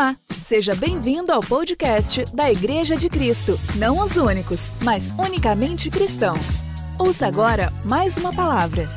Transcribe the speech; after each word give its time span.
Olá, 0.00 0.18
seja 0.46 0.74
bem-vindo 0.74 1.30
ao 1.30 1.42
podcast 1.42 2.24
da 2.34 2.50
Igreja 2.50 2.96
de 2.96 3.06
Cristo. 3.06 3.52
Não 3.78 4.02
os 4.02 4.16
únicos, 4.16 4.70
mas 4.82 5.10
unicamente 5.12 5.90
cristãos. 5.90 6.62
Ouça 6.98 7.26
agora 7.26 7.70
mais 7.84 8.16
uma 8.16 8.34
palavra. 8.34 8.88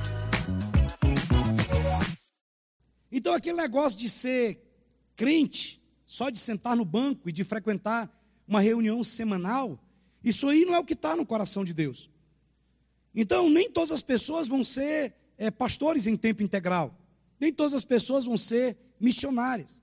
Então, 3.12 3.34
aquele 3.34 3.58
negócio 3.58 4.00
de 4.00 4.10
ser 4.10 4.66
crente, 5.14 5.84
só 6.08 6.30
de 6.30 6.40
sentar 6.40 6.78
no 6.78 6.86
banco 6.86 7.28
e 7.28 7.34
de 7.34 7.44
frequentar 7.44 8.10
uma 8.48 8.62
reunião 8.62 9.04
semanal, 9.04 9.78
isso 10.24 10.48
aí 10.48 10.64
não 10.64 10.74
é 10.74 10.80
o 10.80 10.86
que 10.86 10.94
está 10.94 11.18
no 11.18 11.26
coração 11.26 11.66
de 11.66 11.74
Deus. 11.74 12.10
Então, 13.14 13.50
nem 13.50 13.70
todas 13.70 13.92
as 13.92 14.02
pessoas 14.02 14.48
vão 14.48 14.64
ser 14.64 15.14
é, 15.38 15.52
pastores 15.52 16.08
em 16.08 16.16
tempo 16.16 16.42
integral, 16.42 16.98
nem 17.42 17.52
todas 17.52 17.74
as 17.74 17.84
pessoas 17.84 18.24
vão 18.24 18.38
ser 18.38 18.78
missionárias. 19.02 19.83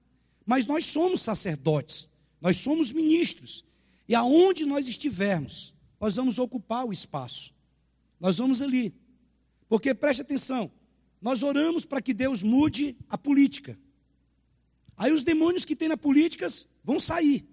Mas 0.51 0.67
nós 0.67 0.85
somos 0.85 1.21
sacerdotes, 1.21 2.11
nós 2.41 2.57
somos 2.57 2.91
ministros, 2.91 3.65
e 4.09 4.17
aonde 4.17 4.67
nós 4.67 4.89
estivermos, 4.89 5.73
nós 6.01 6.17
vamos 6.17 6.41
ocupar 6.41 6.85
o 6.85 6.93
espaço, 6.93 7.55
nós 8.19 8.39
vamos 8.39 8.61
ali, 8.61 8.93
porque 9.69 9.95
preste 9.95 10.23
atenção, 10.23 10.69
nós 11.23 11.45
oramos 11.45 11.85
para 11.85 12.03
que 12.03 12.13
Deus 12.13 12.43
mude 12.43 12.97
a 13.09 13.17
política, 13.17 13.79
aí 14.97 15.13
os 15.13 15.23
demônios 15.23 15.65
que 15.65 15.77
tem 15.77 15.87
na 15.87 15.97
política 15.97 16.49
vão 16.83 16.98
sair, 16.98 17.48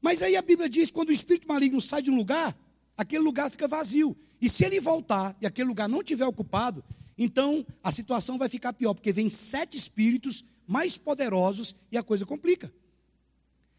mas 0.00 0.22
aí 0.22 0.36
a 0.36 0.42
Bíblia 0.42 0.70
diz: 0.70 0.90
quando 0.90 1.10
o 1.10 1.12
espírito 1.12 1.46
maligno 1.46 1.82
sai 1.82 2.00
de 2.00 2.10
um 2.10 2.16
lugar, 2.16 2.58
aquele 2.96 3.22
lugar 3.22 3.50
fica 3.50 3.68
vazio, 3.68 4.16
e 4.40 4.48
se 4.48 4.64
ele 4.64 4.80
voltar 4.80 5.36
e 5.38 5.44
aquele 5.44 5.68
lugar 5.68 5.86
não 5.86 6.02
tiver 6.02 6.24
ocupado, 6.24 6.82
então 7.18 7.62
a 7.82 7.92
situação 7.92 8.38
vai 8.38 8.48
ficar 8.48 8.72
pior, 8.72 8.94
porque 8.94 9.12
vem 9.12 9.28
sete 9.28 9.76
espíritos 9.76 10.46
mais 10.66 10.96
poderosos 10.98 11.74
e 11.90 11.96
a 11.96 12.02
coisa 12.02 12.24
complica. 12.24 12.72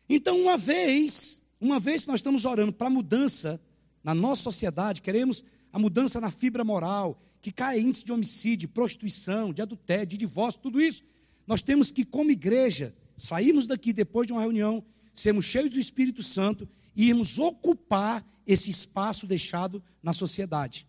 Então, 0.10 0.40
uma 0.40 0.58
vez, 0.58 1.44
uma 1.60 1.80
vez 1.80 2.02
que 2.02 2.08
nós 2.08 2.20
estamos 2.20 2.46
orando 2.46 2.72
para 2.72 2.90
mudança 2.90 3.60
na 4.04 4.14
nossa 4.14 4.44
sociedade, 4.44 5.02
queremos 5.02 5.44
a 5.74 5.80
mudança 5.80 6.22
na 6.22 6.30
fibra 6.32 6.64
moral, 6.64 7.22
que 7.42 7.52
caia 7.52 7.80
índice 7.80 8.06
de 8.06 8.12
homicídio, 8.12 8.70
prostituição, 8.70 9.52
de 9.52 9.62
adultério, 9.62 10.06
de 10.06 10.18
divórcio, 10.18 10.62
tudo 10.62 10.82
isso, 10.82 11.04
nós 11.46 11.62
temos 11.62 11.92
que, 11.92 12.06
como 12.06 12.32
igreja, 12.32 12.96
sairmos 13.16 13.68
daqui 13.68 13.94
depois 13.94 14.28
de 14.28 14.34
uma 14.34 14.42
reunião, 14.42 14.84
sermos 15.14 15.46
cheios 15.46 15.70
do 15.70 15.80
Espírito 15.80 16.24
Santo 16.24 16.68
e 16.96 17.10
irmos 17.10 17.38
ocupar 17.38 18.26
esse 18.48 18.70
espaço 18.70 19.28
deixado 19.28 19.84
na 20.02 20.14
sociedade. 20.14 20.88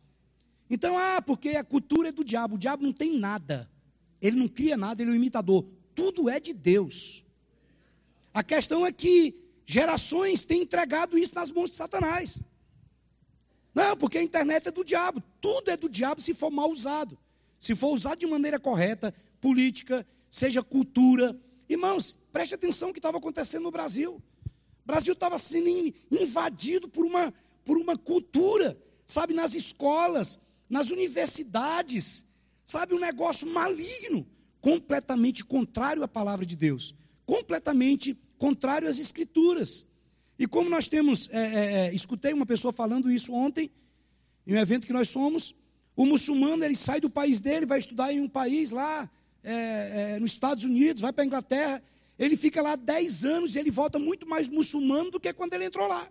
Então, 0.69 0.97
ah, 0.99 1.23
porque 1.23 1.51
a 1.51 1.65
cultura 1.65 2.09
é 2.09 2.13
do 2.13 2.25
diabo, 2.25 2.57
o 2.57 2.59
diabo 2.59 2.83
não 2.83 2.93
tem 2.93 3.19
nada, 3.19 3.71
ele 4.21 4.37
não 4.37 4.49
cria 4.49 4.77
nada, 4.77 5.03
ele 5.03 5.11
é 5.11 5.15
um 5.15 5.17
imitador 5.17 5.67
tudo 5.97 6.29
é 6.29 6.39
de 6.39 6.53
Deus. 6.53 7.25
A 8.33 8.45
questão 8.45 8.85
é 8.85 8.93
que 8.93 9.35
gerações 9.65 10.45
têm 10.45 10.63
entregado 10.63 11.19
isso 11.19 11.35
nas 11.35 11.51
mãos 11.51 11.71
de 11.71 11.77
Satanás. 11.77 12.43
Não, 13.75 13.97
porque 13.97 14.19
a 14.19 14.23
internet 14.23 14.69
é 14.69 14.71
do 14.71 14.85
diabo. 14.85 15.23
Tudo 15.41 15.71
é 15.71 15.77
do 15.77 15.89
diabo 15.89 16.21
se 16.21 16.35
for 16.35 16.51
mal 16.51 16.71
usado. 16.71 17.19
Se 17.59 17.75
for 17.75 17.89
usado 17.89 18.19
de 18.19 18.27
maneira 18.27 18.61
correta, 18.61 19.13
política, 19.41 20.07
seja 20.31 20.63
cultura. 20.63 21.39
Irmãos, 21.69 22.19
preste 22.31 22.55
atenção 22.55 22.91
o 22.91 22.93
que 22.93 22.99
estava 22.99 23.17
acontecendo 23.17 23.63
no 23.63 23.71
Brasil. 23.71 24.23
O 24.85 24.87
Brasil 24.87 25.15
estava 25.15 25.39
sendo 25.39 25.69
invadido 26.11 26.89
por 26.89 27.05
uma, 27.05 27.33
por 27.65 27.79
uma 27.79 27.97
cultura, 27.97 28.79
sabe, 29.07 29.33
nas 29.33 29.55
escolas, 29.55 30.39
nas 30.69 30.91
universidades, 30.91 32.25
sabe, 32.65 32.95
um 32.95 33.01
negócio 33.01 33.47
maligno 33.47 34.27
completamente 34.67 35.45
contrário 35.45 36.03
à 36.03 36.09
palavra 36.09 36.45
de 36.45 36.57
Deus, 36.57 36.93
completamente 37.25 38.19
contrário 38.37 38.89
às 38.89 38.99
Escrituras. 38.99 39.87
E 40.37 40.45
como 40.45 40.69
nós 40.69 40.89
temos, 40.89 41.31
é, 41.31 41.39
é, 41.39 41.87
é, 41.87 41.95
escutei 41.95 42.33
uma 42.33 42.45
pessoa 42.45 42.73
falando 42.73 43.09
isso 43.09 43.33
ontem, 43.33 43.71
em 44.45 44.55
um 44.55 44.59
evento 44.59 44.85
que 44.85 44.93
nós 44.93 45.09
somos, 45.09 45.55
o 45.95 46.05
muçulmano 46.05 46.65
ele 46.65 46.75
sai 46.75 47.01
do 47.01 47.09
país 47.09 47.39
dele, 47.39 47.65
vai 47.65 47.79
estudar 47.79 48.13
em 48.13 48.21
um 48.21 48.29
país 48.29 48.73
lá, 48.73 49.09
é, 49.45 50.15
é 50.15 50.19
nos 50.19 50.33
Estados 50.33 50.65
Unidos, 50.65 51.01
vai 51.01 51.13
para 51.13 51.23
a 51.23 51.27
Inglaterra, 51.27 51.81
ele 52.19 52.37
fica 52.37 52.61
lá 52.61 52.75
10 52.75 53.25
anos 53.25 53.55
e 53.55 53.61
ele 53.61 53.71
volta 53.71 54.01
muito 54.01 54.27
mais 54.27 54.49
muçulmano 54.49 55.13
do 55.13 55.21
que 55.21 55.33
quando 55.33 55.55
ele 55.55 55.67
entrou 55.67 55.87
lá. 55.87 56.11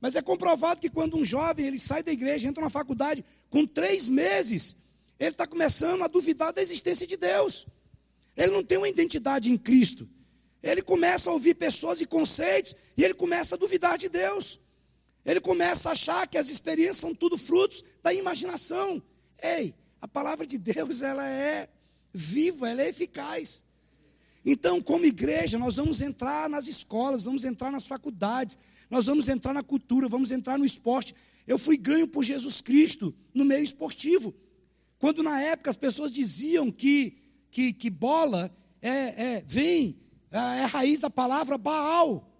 Mas 0.00 0.16
é 0.16 0.22
comprovado 0.22 0.80
que 0.80 0.88
quando 0.88 1.18
um 1.18 1.24
jovem 1.24 1.66
ele 1.66 1.78
sai 1.78 2.02
da 2.02 2.12
igreja, 2.12 2.48
entra 2.48 2.64
na 2.64 2.70
faculdade, 2.70 3.22
com 3.50 3.66
três 3.66 4.08
meses, 4.08 4.74
ele 5.18 5.30
está 5.30 5.46
começando 5.46 6.02
a 6.02 6.08
duvidar 6.08 6.52
da 6.52 6.60
existência 6.60 7.06
de 7.06 7.16
Deus. 7.16 7.66
Ele 8.36 8.52
não 8.52 8.62
tem 8.62 8.76
uma 8.78 8.88
identidade 8.88 9.50
em 9.50 9.56
Cristo. 9.56 10.08
Ele 10.62 10.82
começa 10.82 11.30
a 11.30 11.32
ouvir 11.32 11.54
pessoas 11.54 12.00
e 12.00 12.06
conceitos 12.06 12.74
e 12.96 13.04
ele 13.04 13.14
começa 13.14 13.54
a 13.54 13.58
duvidar 13.58 13.96
de 13.96 14.08
Deus. 14.08 14.60
Ele 15.24 15.40
começa 15.40 15.88
a 15.88 15.92
achar 15.92 16.26
que 16.26 16.38
as 16.38 16.50
experiências 16.50 16.98
são 16.98 17.14
tudo 17.14 17.38
frutos 17.38 17.82
da 18.02 18.12
imaginação. 18.12 19.02
Ei, 19.42 19.74
a 20.00 20.06
palavra 20.06 20.46
de 20.46 20.58
Deus 20.58 21.02
ela 21.02 21.26
é 21.28 21.68
viva, 22.12 22.68
ela 22.68 22.82
é 22.82 22.88
eficaz. 22.88 23.64
Então, 24.44 24.80
como 24.80 25.04
igreja, 25.04 25.58
nós 25.58 25.76
vamos 25.76 26.00
entrar 26.00 26.48
nas 26.48 26.68
escolas, 26.68 27.24
vamos 27.24 27.44
entrar 27.44 27.72
nas 27.72 27.86
faculdades, 27.86 28.56
nós 28.88 29.06
vamos 29.06 29.28
entrar 29.28 29.52
na 29.52 29.62
cultura, 29.62 30.08
vamos 30.08 30.30
entrar 30.30 30.58
no 30.58 30.64
esporte. 30.64 31.14
Eu 31.46 31.58
fui 31.58 31.76
ganho 31.76 32.06
por 32.06 32.22
Jesus 32.22 32.60
Cristo 32.60 33.14
no 33.34 33.44
meio 33.44 33.64
esportivo. 33.64 34.34
Quando 34.98 35.22
na 35.22 35.40
época 35.40 35.70
as 35.70 35.76
pessoas 35.76 36.10
diziam 36.10 36.70
que, 36.70 37.18
que, 37.50 37.72
que 37.72 37.90
bola 37.90 38.54
é, 38.80 38.90
é, 38.90 39.44
vem, 39.46 39.98
é, 40.30 40.38
é 40.38 40.64
a 40.64 40.66
raiz 40.66 41.00
da 41.00 41.10
palavra 41.10 41.58
Baal, 41.58 42.32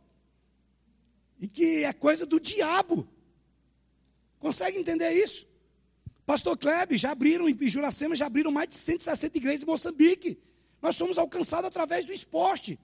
e 1.39 1.47
que 1.47 1.85
é 1.85 1.93
coisa 1.93 2.25
do 2.25 2.41
diabo. 2.41 3.07
Consegue 4.39 4.79
entender 4.79 5.13
isso? 5.13 5.47
Pastor 6.25 6.57
Klebe, 6.57 6.97
já 6.97 7.13
abriram, 7.13 7.49
em 7.49 7.69
Juracema, 7.69 8.17
já 8.17 8.27
abriram 8.27 8.51
mais 8.51 8.69
de 8.69 8.75
160 8.75 9.37
igrejas 9.37 9.63
em 9.63 9.67
Moçambique. 9.67 10.39
Nós 10.83 10.97
somos 10.97 11.19
alcançados 11.19 11.69
através 11.69 12.05
do 12.05 12.13
esporte. 12.13 12.79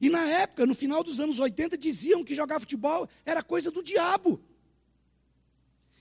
E 0.00 0.08
na 0.08 0.26
época, 0.26 0.66
no 0.66 0.74
final 0.74 1.02
dos 1.02 1.20
anos 1.20 1.38
80, 1.38 1.76
diziam 1.76 2.24
que 2.24 2.34
jogar 2.34 2.60
futebol 2.60 3.08
era 3.24 3.42
coisa 3.42 3.70
do 3.70 3.82
diabo. 3.82 4.40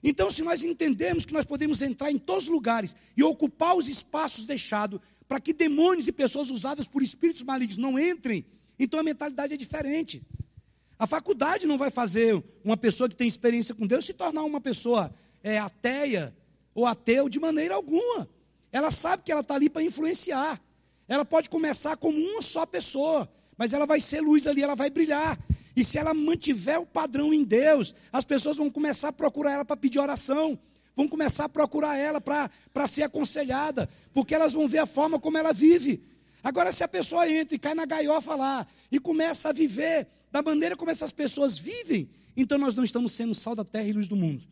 Então, 0.07 0.29
se 0.29 0.43
nós 0.43 0.63
entendermos 0.63 1.25
que 1.25 1.33
nós 1.33 1.47
podemos 1.47 1.81
entrar 1.81 2.11
em 2.11 2.19
todos 2.19 2.43
os 2.43 2.49
lugares 2.49 2.95
e 3.17 3.23
ocupar 3.23 3.75
os 3.75 3.87
espaços 3.87 4.45
deixados 4.45 4.99
para 5.27 5.39
que 5.39 5.51
demônios 5.51 6.07
e 6.07 6.11
pessoas 6.11 6.51
usadas 6.51 6.87
por 6.87 7.01
espíritos 7.01 7.41
malignos 7.41 7.77
não 7.77 7.97
entrem, 7.97 8.45
então 8.77 8.99
a 8.99 9.03
mentalidade 9.03 9.55
é 9.55 9.57
diferente. 9.57 10.21
A 10.99 11.07
faculdade 11.07 11.65
não 11.65 11.75
vai 11.75 11.89
fazer 11.89 12.41
uma 12.63 12.77
pessoa 12.77 13.09
que 13.09 13.15
tem 13.15 13.27
experiência 13.27 13.73
com 13.73 13.87
Deus 13.87 14.05
se 14.05 14.13
tornar 14.13 14.43
uma 14.43 14.61
pessoa 14.61 15.11
é, 15.43 15.57
ateia 15.57 16.37
ou 16.75 16.85
ateu 16.85 17.27
de 17.27 17.39
maneira 17.39 17.73
alguma. 17.73 18.29
Ela 18.71 18.91
sabe 18.91 19.23
que 19.23 19.31
ela 19.31 19.41
está 19.41 19.55
ali 19.55 19.71
para 19.71 19.81
influenciar. 19.81 20.61
Ela 21.07 21.25
pode 21.25 21.49
começar 21.49 21.97
como 21.97 22.15
uma 22.15 22.43
só 22.43 22.63
pessoa, 22.63 23.27
mas 23.57 23.73
ela 23.73 23.87
vai 23.87 23.99
ser 23.99 24.21
luz 24.21 24.45
ali, 24.45 24.61
ela 24.61 24.75
vai 24.75 24.91
brilhar. 24.91 25.35
E 25.75 25.83
se 25.83 25.97
ela 25.97 26.13
mantiver 26.13 26.79
o 26.79 26.85
padrão 26.85 27.33
em 27.33 27.43
Deus, 27.43 27.93
as 28.11 28.23
pessoas 28.23 28.57
vão 28.57 28.69
começar 28.69 29.09
a 29.09 29.13
procurar 29.13 29.51
ela 29.51 29.65
para 29.65 29.75
pedir 29.75 29.99
oração, 29.99 30.57
vão 30.95 31.07
começar 31.07 31.45
a 31.45 31.49
procurar 31.49 31.97
ela 31.97 32.21
para 32.21 32.87
ser 32.87 33.03
aconselhada, 33.03 33.89
porque 34.13 34.33
elas 34.33 34.53
vão 34.53 34.67
ver 34.67 34.79
a 34.79 34.85
forma 34.85 35.19
como 35.19 35.37
ela 35.37 35.51
vive. 35.51 36.01
Agora, 36.41 36.71
se 36.71 36.83
a 36.83 36.87
pessoa 36.87 37.29
entra 37.29 37.55
e 37.55 37.59
cai 37.59 37.73
na 37.73 37.85
gaiofa 37.85 38.35
lá 38.35 38.65
e 38.91 38.99
começa 38.99 39.49
a 39.49 39.53
viver 39.53 40.07
da 40.31 40.41
maneira 40.41 40.77
como 40.77 40.91
essas 40.91 41.11
pessoas 41.11 41.57
vivem, 41.57 42.09
então 42.37 42.57
nós 42.57 42.75
não 42.75 42.83
estamos 42.83 43.11
sendo 43.11 43.33
sal 43.35 43.55
da 43.55 43.65
terra 43.65 43.87
e 43.87 43.93
luz 43.93 44.07
do 44.07 44.15
mundo. 44.15 44.45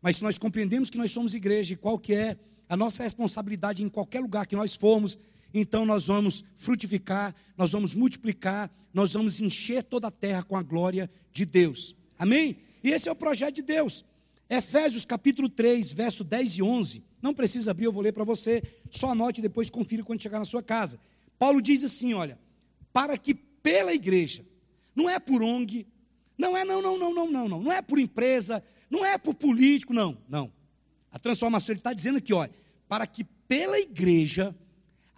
Mas 0.00 0.16
se 0.16 0.22
nós 0.22 0.38
compreendemos 0.38 0.88
que 0.88 0.98
nós 0.98 1.10
somos 1.10 1.34
igreja 1.34 1.74
e 1.74 1.76
qual 1.76 1.98
que 1.98 2.14
é 2.14 2.36
a 2.68 2.76
nossa 2.76 3.02
responsabilidade 3.02 3.82
em 3.82 3.88
qualquer 3.88 4.20
lugar 4.20 4.46
que 4.46 4.56
nós 4.56 4.74
formos, 4.74 5.18
então 5.54 5.84
nós 5.84 6.06
vamos 6.06 6.44
frutificar, 6.56 7.34
nós 7.56 7.72
vamos 7.72 7.94
multiplicar, 7.94 8.70
nós 8.92 9.12
vamos 9.12 9.40
encher 9.40 9.82
toda 9.82 10.08
a 10.08 10.10
terra 10.10 10.42
com 10.42 10.56
a 10.56 10.62
glória 10.62 11.10
de 11.32 11.44
Deus. 11.44 11.94
Amém? 12.18 12.58
E 12.82 12.90
esse 12.90 13.08
é 13.08 13.12
o 13.12 13.16
projeto 13.16 13.56
de 13.56 13.62
Deus. 13.62 14.04
Efésios 14.48 15.04
capítulo 15.04 15.48
3, 15.48 15.92
verso 15.92 16.24
10 16.24 16.58
e 16.58 16.62
11. 16.62 17.02
Não 17.20 17.32
precisa 17.32 17.70
abrir, 17.70 17.84
eu 17.84 17.92
vou 17.92 18.02
ler 18.02 18.12
para 18.12 18.24
você. 18.24 18.62
Só 18.90 19.10
anote 19.10 19.40
e 19.40 19.42
depois 19.42 19.70
confira 19.70 20.02
quando 20.02 20.22
chegar 20.22 20.38
na 20.38 20.44
sua 20.44 20.62
casa. 20.62 20.98
Paulo 21.38 21.62
diz 21.62 21.82
assim: 21.84 22.14
olha, 22.14 22.38
para 22.92 23.16
que 23.16 23.34
pela 23.34 23.94
igreja, 23.94 24.44
não 24.94 25.08
é 25.08 25.18
por 25.18 25.42
ONG, 25.42 25.86
não 26.36 26.56
é, 26.56 26.64
não, 26.64 26.82
não, 26.82 26.98
não, 26.98 27.14
não, 27.14 27.30
não, 27.30 27.48
não, 27.48 27.62
não 27.62 27.72
é 27.72 27.80
por 27.80 27.98
empresa, 27.98 28.62
não 28.90 29.04
é 29.04 29.16
por 29.16 29.34
político, 29.34 29.94
não, 29.94 30.18
não. 30.28 30.52
A 31.10 31.18
transformação, 31.18 31.72
ele 31.72 31.80
está 31.80 31.92
dizendo 31.92 32.18
aqui, 32.18 32.32
olha, 32.32 32.50
para 32.88 33.06
que 33.06 33.24
pela 33.24 33.78
igreja 33.78 34.54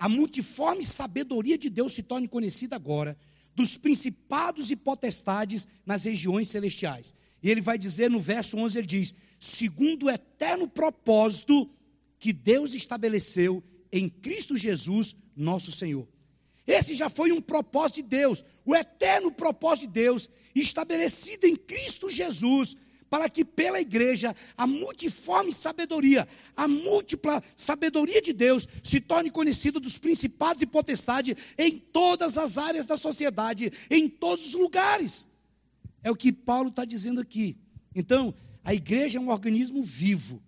a 0.04 0.08
multiforme 0.08 0.84
sabedoria 0.84 1.56
de 1.56 1.70
Deus 1.70 1.94
se 1.94 2.02
torne 2.02 2.28
conhecida 2.28 2.76
agora 2.76 3.16
dos 3.56 3.78
principados 3.78 4.70
e 4.70 4.76
potestades 4.76 5.66
nas 5.86 6.04
regiões 6.04 6.48
celestiais. 6.48 7.14
E 7.42 7.50
ele 7.50 7.62
vai 7.62 7.78
dizer 7.78 8.10
no 8.10 8.20
verso 8.20 8.58
11, 8.58 8.78
ele 8.78 8.86
diz: 8.86 9.14
segundo 9.40 10.04
o 10.04 10.10
eterno 10.10 10.68
propósito 10.68 11.70
que 12.18 12.34
Deus 12.34 12.74
estabeleceu 12.74 13.64
em 13.90 14.06
Cristo 14.06 14.58
Jesus, 14.58 15.16
nosso 15.34 15.72
Senhor. 15.72 16.06
Esse 16.66 16.94
já 16.94 17.08
foi 17.08 17.32
um 17.32 17.40
propósito 17.40 17.96
de 17.96 18.02
Deus, 18.02 18.44
o 18.62 18.76
eterno 18.76 19.32
propósito 19.32 19.86
de 19.86 19.94
Deus, 19.94 20.28
estabelecido 20.54 21.46
em 21.46 21.56
Cristo 21.56 22.10
Jesus, 22.10 22.76
para 23.14 23.30
que 23.30 23.44
pela 23.44 23.80
igreja 23.80 24.34
a 24.56 24.66
multiforme 24.66 25.52
sabedoria, 25.52 26.26
a 26.56 26.66
múltipla 26.66 27.40
sabedoria 27.54 28.20
de 28.20 28.32
Deus 28.32 28.66
se 28.82 29.00
torne 29.00 29.30
conhecida 29.30 29.78
dos 29.78 29.96
principados 29.98 30.62
e 30.62 30.66
potestades 30.66 31.36
em 31.56 31.78
todas 31.78 32.36
as 32.36 32.58
áreas 32.58 32.86
da 32.86 32.96
sociedade, 32.96 33.72
em 33.88 34.08
todos 34.08 34.46
os 34.46 34.54
lugares. 34.54 35.28
É 36.02 36.10
o 36.10 36.16
que 36.16 36.32
Paulo 36.32 36.70
está 36.70 36.84
dizendo 36.84 37.20
aqui. 37.20 37.56
Então, 37.94 38.34
a 38.64 38.74
igreja 38.74 39.18
é 39.18 39.20
um 39.20 39.28
organismo 39.28 39.80
vivo. 39.84 40.42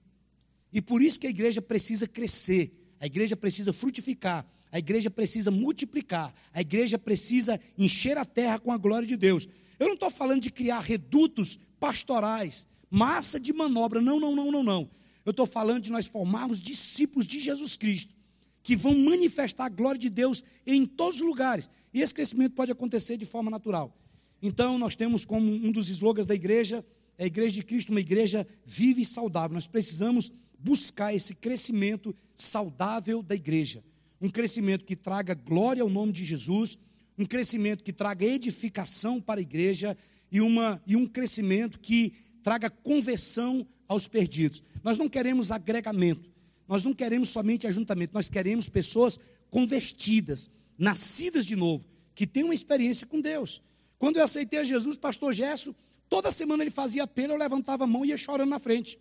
E 0.73 0.83
por 0.83 1.01
isso 1.01 1.21
que 1.21 1.29
a 1.29 1.31
igreja 1.31 1.63
precisa 1.63 2.09
crescer, 2.09 2.73
a 2.99 3.07
igreja 3.07 3.37
precisa 3.37 3.73
frutificar, 3.73 4.45
a 4.73 4.79
igreja 4.81 5.09
precisa 5.09 5.53
multiplicar, 5.53 6.35
a 6.53 6.61
igreja 6.61 6.99
precisa 6.99 7.61
encher 7.79 8.19
a 8.19 8.25
terra 8.25 8.59
com 8.59 8.73
a 8.73 8.77
glória 8.77 9.07
de 9.07 9.17
Deus. 9.17 9.49
Eu 9.79 9.87
não 9.87 9.95
estou 9.95 10.11
falando 10.11 10.41
de 10.41 10.51
criar 10.51 10.81
redutos 10.81 11.61
pastorais, 11.79 12.67
massa 12.91 13.39
de 13.39 13.53
manobra, 13.53 14.01
não, 14.01 14.19
não, 14.19 14.35
não, 14.35 14.51
não, 14.51 14.63
não. 14.63 14.91
Eu 15.25 15.31
estou 15.31 15.47
falando 15.47 15.83
de 15.83 15.91
nós 15.91 16.07
formarmos 16.07 16.61
discípulos 16.61 17.27
de 17.27 17.41
Jesus 17.41 17.77
Cristo, 17.77 18.15
que 18.63 18.77
vão 18.77 18.97
manifestar 18.97 19.67
a 19.67 19.69
glória 19.69 19.99
de 19.99 20.09
Deus 20.09 20.45
em 20.67 20.87
todos 20.87 21.21
os 21.21 21.27
lugares. 21.27 21.69
E 21.93 22.01
esse 22.01 22.15
crescimento 22.15 22.55
pode 22.55 22.71
acontecer 22.71 23.17
de 23.17 23.25
forma 23.25 23.51
natural. 23.51 23.97
Então, 24.41 24.79
nós 24.79 24.95
temos 24.95 25.25
como 25.25 25.51
um 25.51 25.73
dos 25.73 25.89
slogans 25.89 26.27
da 26.27 26.35
igreja, 26.35 26.85
é 27.19 27.25
a 27.25 27.27
igreja 27.27 27.57
de 27.57 27.63
Cristo, 27.63 27.91
uma 27.91 28.01
igreja 28.01 28.47
viva 28.65 29.01
e 29.01 29.05
saudável. 29.05 29.55
Nós 29.55 29.67
precisamos 29.67 30.33
buscar 30.59 31.15
esse 31.15 31.35
crescimento 31.35 32.15
saudável 32.35 33.23
da 33.23 33.35
igreja. 33.35 33.83
Um 34.21 34.29
crescimento 34.29 34.85
que 34.85 34.95
traga 34.95 35.35
glória 35.35 35.83
ao 35.83 35.89
nome 35.89 36.13
de 36.13 36.25
Jesus, 36.25 36.79
um 37.19 37.25
crescimento 37.25 37.83
que 37.83 37.93
traga 37.93 38.25
edificação 38.25 39.21
para 39.21 39.41
a 39.41 39.43
igreja 39.43 39.97
e, 40.31 40.41
uma, 40.41 40.83
e 40.87 40.97
um 40.97 41.07
crescimento 41.07 41.79
que 41.79 42.15
traga 42.43 42.71
conversão 42.71 43.67
aos 43.89 44.09
perdidos. 44.09 44.63
Nós 44.83 44.99
não 44.99 45.09
queremos 45.09 45.51
agregamento, 45.51 46.31
nós 46.69 46.85
não 46.85 46.93
queremos 46.93 47.29
somente 47.29 47.67
ajuntamento, 47.67 48.15
nós 48.15 48.29
queremos 48.29 48.69
pessoas 48.69 49.19
convertidas, 49.51 50.51
nascidas 50.79 51.47
de 51.47 51.57
novo, 51.57 51.87
que 52.15 52.27
têm 52.27 52.45
uma 52.45 52.55
experiência 52.55 53.07
com 53.07 53.21
Deus. 53.21 53.63
Quando 53.99 54.17
eu 54.17 54.25
aceitei 54.25 54.59
a 54.59 54.65
Jesus, 54.65 54.97
pastor 54.97 55.33
Gesso, 55.33 55.75
toda 56.09 56.31
semana 56.31 56.63
ele 56.63 56.71
fazia 56.71 57.05
apelo, 57.05 57.33
eu 57.33 57.39
levantava 57.39 57.85
a 57.85 57.87
mão 57.87 58.05
e 58.05 58.09
ia 58.09 58.17
chorando 58.17 58.51
na 58.51 58.59
frente. 58.59 58.99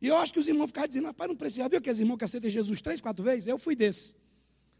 E 0.00 0.06
eu 0.06 0.16
acho 0.16 0.32
que 0.32 0.38
os 0.38 0.48
irmãos 0.48 0.66
ficavam 0.66 0.88
dizendo, 0.88 1.06
rapaz, 1.06 1.28
não 1.28 1.36
precisa. 1.36 1.68
Viu 1.68 1.78
aqueles 1.78 1.98
irmãos 1.98 2.18
que 2.18 2.24
aceitam 2.24 2.50
Jesus 2.50 2.80
três, 2.80 3.00
quatro 3.00 3.24
vezes? 3.24 3.46
Eu 3.46 3.58
fui 3.58 3.74
desses. 3.74 4.16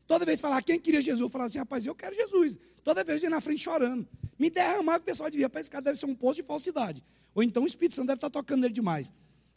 Toda 0.06 0.25
vez 0.25 0.38
que 0.38 0.43
falava 0.43 0.62
quem 0.62 0.78
queria 0.78 1.00
Jesus, 1.00 1.20
eu 1.20 1.28
falava 1.31 1.46
assim, 1.46 1.58
rapaz, 1.58 1.87
eu 1.87 1.94
quero 1.94 2.14
Jesus. 2.14 2.58
Toda 2.82 3.02
vez 3.02 3.22
eu 3.22 3.28
ia 3.28 3.31
na 3.31 3.40
frente 3.40 3.62
chorando. 3.62 4.06
Me 4.38 4.50
derramava, 4.50 4.98
o 4.98 5.02
pessoal 5.02 5.31
devia, 5.31 5.50
esse 5.54 5.70
cara 5.70 5.82
deve 5.82 5.98
ser 5.98 6.06
um 6.06 6.14
poço 6.14 6.36
de 6.36 6.42
falsidade. 6.42 7.02
Ou 7.34 7.42
então 7.42 7.64
o 7.64 7.66
Espírito 7.66 7.94
Santo 7.94 8.06
deve 8.06 8.19
estar 8.19 8.31
tocando 8.31 8.62
nele 8.62 8.75
demais. 8.75 9.12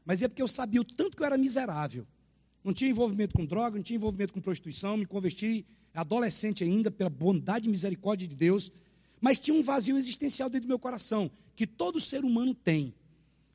Mas 0.06 0.22
é 0.22 0.28
porque 0.28 0.42
eu 0.42 0.48
sabia 0.48 0.82
o 0.82 0.86
tanto 0.86 1.16
que 1.16 1.22
eu 1.22 1.26
era 1.26 1.38
miserável. 1.38 2.06
Não 2.64 2.74
tinha 2.74 2.90
envolvimento 2.90 3.34
com 3.34 3.46
droga, 3.46 3.78
não 3.78 3.84
tinha 3.84 3.98
envolvimento 3.98 4.34
com 4.34 4.42
prostituição, 4.42 4.98
me 4.98 5.06
converti 5.06 5.66
adolescente 5.94 6.64
ainda, 6.64 6.92
pela 6.92 7.10
bondade 7.10 7.68
e 7.68 7.72
misericórdia 7.72 8.28
de 8.28 8.36
Deus. 8.36 8.72
Mas 9.20 9.40
tinha 9.40 9.56
um 9.56 9.64
vazio 9.64 9.98
existencial 9.98 10.50
dentro 10.50 10.68
do 10.68 10.70
meu 10.70 10.80
coração, 10.80 11.30
que 11.56 11.66
todo 11.66 12.00
ser 12.00 12.24
humano 12.24 12.54
tem. 12.54 12.94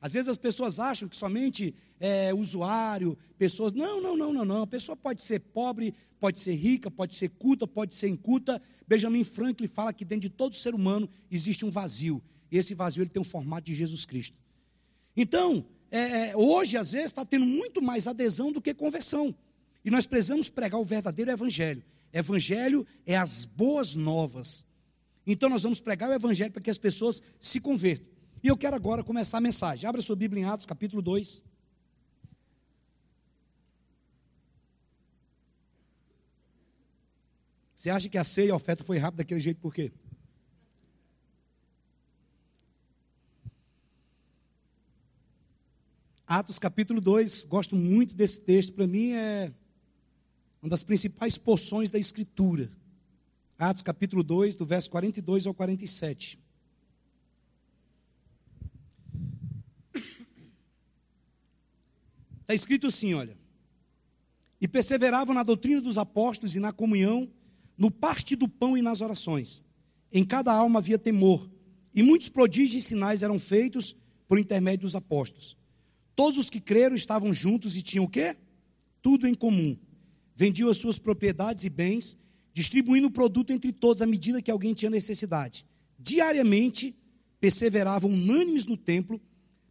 Às 0.01 0.13
vezes 0.13 0.27
as 0.27 0.37
pessoas 0.37 0.79
acham 0.79 1.07
que 1.07 1.15
somente 1.15 1.73
é, 1.99 2.33
usuário, 2.33 3.17
pessoas. 3.37 3.71
Não, 3.71 4.01
não, 4.01 4.17
não, 4.17 4.33
não, 4.33 4.43
não. 4.43 4.61
A 4.63 4.67
pessoa 4.67 4.95
pode 4.95 5.21
ser 5.21 5.39
pobre, 5.39 5.93
pode 6.19 6.41
ser 6.41 6.55
rica, 6.55 6.91
pode 6.91 7.15
ser 7.15 7.29
culta, 7.29 7.65
pode 7.65 7.95
ser 7.95 8.09
inculta. 8.09 8.61
Benjamin 8.87 9.23
Franklin 9.23 9.67
fala 9.67 9.93
que 9.93 10.05
dentro 10.05 10.21
de 10.21 10.29
todo 10.29 10.55
ser 10.55 10.73
humano 10.73 11.09
existe 11.31 11.65
um 11.65 11.71
vazio. 11.71 12.21
E 12.51 12.57
esse 12.57 12.73
vazio 12.73 13.03
ele 13.03 13.09
tem 13.09 13.21
o 13.21 13.25
formato 13.25 13.65
de 13.65 13.75
Jesus 13.75 14.05
Cristo. 14.05 14.37
Então, 15.15 15.65
é, 15.91 16.29
é, 16.29 16.37
hoje, 16.37 16.77
às 16.77 16.91
vezes, 16.91 17.07
está 17.07 17.25
tendo 17.25 17.45
muito 17.45 17.81
mais 17.81 18.07
adesão 18.07 18.51
do 18.51 18.61
que 18.61 18.73
conversão. 18.73 19.35
E 19.85 19.91
nós 19.91 20.05
precisamos 20.05 20.49
pregar 20.49 20.79
o 20.79 20.83
verdadeiro 20.85 21.31
evangelho. 21.31 21.83
Evangelho 22.11 22.85
é 23.05 23.15
as 23.15 23.45
boas 23.45 23.95
novas. 23.95 24.65
Então, 25.25 25.49
nós 25.49 25.63
vamos 25.63 25.79
pregar 25.79 26.09
o 26.09 26.13
evangelho 26.13 26.51
para 26.51 26.61
que 26.61 26.69
as 26.69 26.77
pessoas 26.77 27.21
se 27.39 27.59
convertam. 27.59 28.07
E 28.43 28.47
eu 28.47 28.57
quero 28.57 28.75
agora 28.75 29.03
começar 29.03 29.37
a 29.37 29.41
mensagem. 29.41 29.87
Abra 29.87 30.01
sua 30.01 30.15
Bíblia 30.15 30.41
em 30.41 30.45
Atos, 30.45 30.65
capítulo 30.65 31.01
2. 31.01 31.43
Você 37.83 37.89
acha 37.89 38.07
que 38.07 38.17
a 38.17 38.23
ceia 38.23 38.47
e 38.47 38.49
a 38.49 38.55
oferta 38.55 38.81
foi 38.81 38.97
rápida 38.97 39.23
daquele 39.23 39.41
jeito 39.41 39.59
por 39.59 39.73
quê? 39.73 39.91
Atos 46.25 46.57
capítulo 46.57 47.01
2, 47.01 47.43
gosto 47.43 47.75
muito 47.75 48.15
desse 48.15 48.39
texto, 48.39 48.71
para 48.71 48.87
mim 48.87 49.11
é 49.11 49.51
uma 50.61 50.69
das 50.69 50.81
principais 50.81 51.37
porções 51.37 51.91
da 51.91 51.99
Escritura. 51.99 52.71
Atos 53.59 53.81
capítulo 53.81 54.23
2, 54.23 54.55
do 54.55 54.65
verso 54.65 54.89
42 54.89 55.45
ao 55.45 55.53
47. 55.53 56.39
Está 62.43 62.53
escrito 62.53 62.87
assim: 62.87 63.13
olha. 63.13 63.37
E 64.61 64.69
perseveravam 64.69 65.35
na 65.35 65.43
doutrina 65.43 65.81
dos 65.81 65.97
apóstolos 65.97 66.55
e 66.55 66.61
na 66.61 66.71
comunhão, 66.71 67.29
no 67.77 67.89
parte 67.89 68.35
do 68.35 68.47
pão 68.47 68.77
e 68.77 68.81
nas 68.81 69.01
orações. 69.01 69.63
Em 70.11 70.23
cada 70.23 70.53
alma 70.53 70.79
havia 70.79 70.97
temor, 70.97 71.49
e 71.93 72.01
muitos 72.01 72.29
prodígios 72.29 72.83
e 72.83 72.87
sinais 72.87 73.23
eram 73.23 73.37
feitos 73.37 73.95
por 74.27 74.39
intermédio 74.39 74.81
dos 74.81 74.95
apóstolos. 74.95 75.57
Todos 76.15 76.37
os 76.37 76.49
que 76.49 76.59
creram 76.59 76.95
estavam 76.95 77.33
juntos 77.33 77.75
e 77.75 77.81
tinham 77.81 78.05
o 78.05 78.09
quê? 78.09 78.35
Tudo 79.01 79.27
em 79.27 79.33
comum. 79.33 79.77
Vendiam 80.35 80.69
as 80.69 80.77
suas 80.77 80.97
propriedades 80.97 81.63
e 81.63 81.69
bens, 81.69 82.17
distribuindo 82.53 83.07
o 83.07 83.11
produto 83.11 83.51
entre 83.51 83.71
todos 83.71 84.01
à 84.01 84.05
medida 84.05 84.41
que 84.41 84.51
alguém 84.51 84.73
tinha 84.73 84.89
necessidade. 84.89 85.65
Diariamente 85.97 86.95
perseveravam 87.39 88.09
unânimes 88.09 88.65
no 88.65 88.77
templo, 88.77 89.19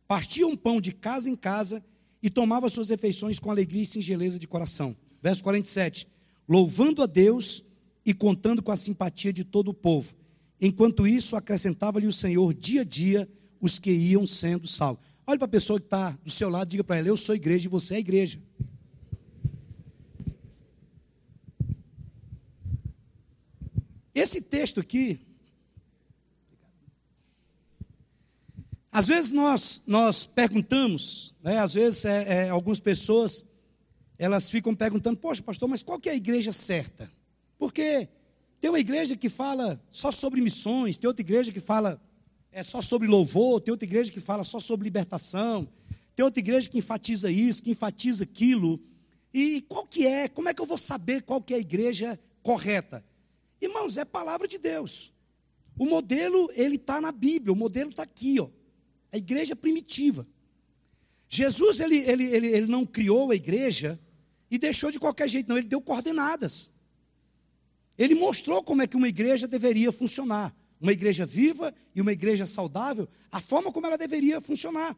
partiam 0.07 0.57
pão 0.57 0.81
de 0.81 0.93
casa 0.93 1.31
em 1.31 1.37
casa 1.37 1.83
e 2.23 2.29
tomava 2.29 2.69
suas 2.69 2.89
refeições 2.89 3.39
com 3.39 3.51
alegria 3.51 3.83
e 3.83 3.87
singeleza 3.87 4.39
de 4.39 4.47
coração. 4.47 4.97
Verso 5.23 5.43
47. 5.43 6.07
Louvando 6.49 7.03
a 7.03 7.07
Deus 7.07 7.65
e 8.05 8.13
contando 8.13 8.63
com 8.63 8.73
a 8.73 8.77
simpatia 8.77 9.33
de 9.33 9.45
todo 9.45 9.69
o 9.69 9.75
povo. 9.75 10.15
Enquanto 10.61 11.07
isso, 11.07 11.37
acrescentava-lhe 11.37 12.07
o 12.07 12.13
Senhor 12.13 12.53
dia 12.55 12.83
a 12.83 12.85
dia 12.85 13.29
os 13.61 13.79
que 13.79 13.91
iam 13.91 14.27
sendo 14.27 14.67
salvos. 14.67 15.05
Olhe 15.27 15.39
para 15.39 15.47
a 15.47 15.49
pessoa 15.49 15.79
que 15.79 15.87
está 15.87 16.11
do 16.25 16.31
seu 16.31 16.49
lado, 16.49 16.69
diga 16.69 16.85
para 16.85 16.97
ela: 16.97 17.09
Eu 17.09 17.17
sou 17.17 17.35
igreja 17.35 17.67
e 17.67 17.71
você 17.71 17.97
é 17.97 17.99
igreja. 17.99 18.41
Esse 24.15 24.41
texto 24.41 24.79
aqui, 24.79 25.21
Às 28.93 29.07
vezes 29.07 29.33
nós, 29.33 29.83
nós 29.87 30.27
perguntamos, 30.27 31.35
né, 31.43 31.59
às 31.59 31.73
vezes 31.73 32.05
é, 32.05 32.45
é, 32.45 32.49
algumas 32.51 32.79
pessoas, 32.79 33.43
elas 34.19 34.51
ficam 34.51 34.75
perguntando, 34.75 35.17
poxa 35.17 35.43
pastor, 35.43 35.67
mas 35.67 35.83
qual 35.83 35.99
que 35.99 36.11
é 36.11 36.13
a 36.13 36.17
igreja 36.17 36.53
certa? 36.53 37.11
Porque 37.63 38.09
tem 38.61 38.69
uma 38.69 38.81
igreja 38.81 39.17
que 39.17 39.29
fala 39.29 39.81
só 39.89 40.11
sobre 40.11 40.41
missões, 40.41 40.99
tem 40.99 41.07
outra 41.07 41.23
igreja 41.23 41.53
que 41.53 41.61
fala 41.61 42.03
é, 42.51 42.61
só 42.65 42.83
sobre 42.83 43.07
louvor, 43.07 43.61
tem 43.61 43.71
outra 43.71 43.87
igreja 43.87 44.11
que 44.11 44.19
fala 44.19 44.43
só 44.43 44.59
sobre 44.59 44.83
libertação, 44.83 45.69
tem 46.17 46.25
outra 46.25 46.41
igreja 46.41 46.69
que 46.69 46.79
enfatiza 46.79 47.31
isso, 47.31 47.63
que 47.63 47.71
enfatiza 47.71 48.25
aquilo. 48.25 48.83
E 49.33 49.61
qual 49.69 49.87
que 49.87 50.05
é? 50.05 50.27
Como 50.27 50.49
é 50.49 50.55
que 50.55 50.61
eu 50.61 50.67
vou 50.67 50.77
saber 50.77 51.23
qual 51.23 51.41
que 51.41 51.55
é 51.55 51.59
a 51.59 51.61
igreja 51.61 52.19
correta? 52.43 53.05
Irmãos, 53.61 53.97
é 53.97 54.05
palavra 54.05 54.49
de 54.49 54.59
Deus. 54.59 55.13
O 55.79 55.87
modelo, 55.87 56.51
ele 56.55 56.75
está 56.75 57.01
na 57.01 57.13
Bíblia, 57.13 57.53
o 57.53 57.57
modelo 57.57 57.91
está 57.91 58.03
aqui, 58.03 58.41
ó 58.41 58.49
a 59.13 59.19
igreja 59.19 59.55
primitiva. 59.55 60.27
Jesus 61.29 61.79
ele, 61.79 61.99
ele, 61.99 62.25
ele, 62.25 62.47
ele 62.49 62.67
não 62.67 62.85
criou 62.85 63.31
a 63.31 63.37
igreja 63.37 64.01
e 64.51 64.59
deixou 64.59 64.91
de 64.91 64.99
qualquer 64.99 65.29
jeito, 65.29 65.49
não, 65.49 65.59
ele 65.59 65.69
deu 65.69 65.81
coordenadas. 65.81 66.73
Ele 67.99 68.15
mostrou 68.15 68.63
como 68.63 68.83
é 68.83 68.87
que 68.87 68.97
uma 68.97 69.09
igreja 69.09 69.47
deveria 69.47 69.93
funcionar. 69.93 70.55
Uma 70.81 70.93
igreja 70.93 71.25
viva 71.25 71.73
e 71.95 72.01
uma 72.01 72.13
igreja 72.13 72.45
saudável, 72.45 73.09
a 73.31 73.41
forma 73.41 73.71
como 73.71 73.87
ela 73.87 73.97
deveria 73.97 74.41
funcionar. 74.41 74.97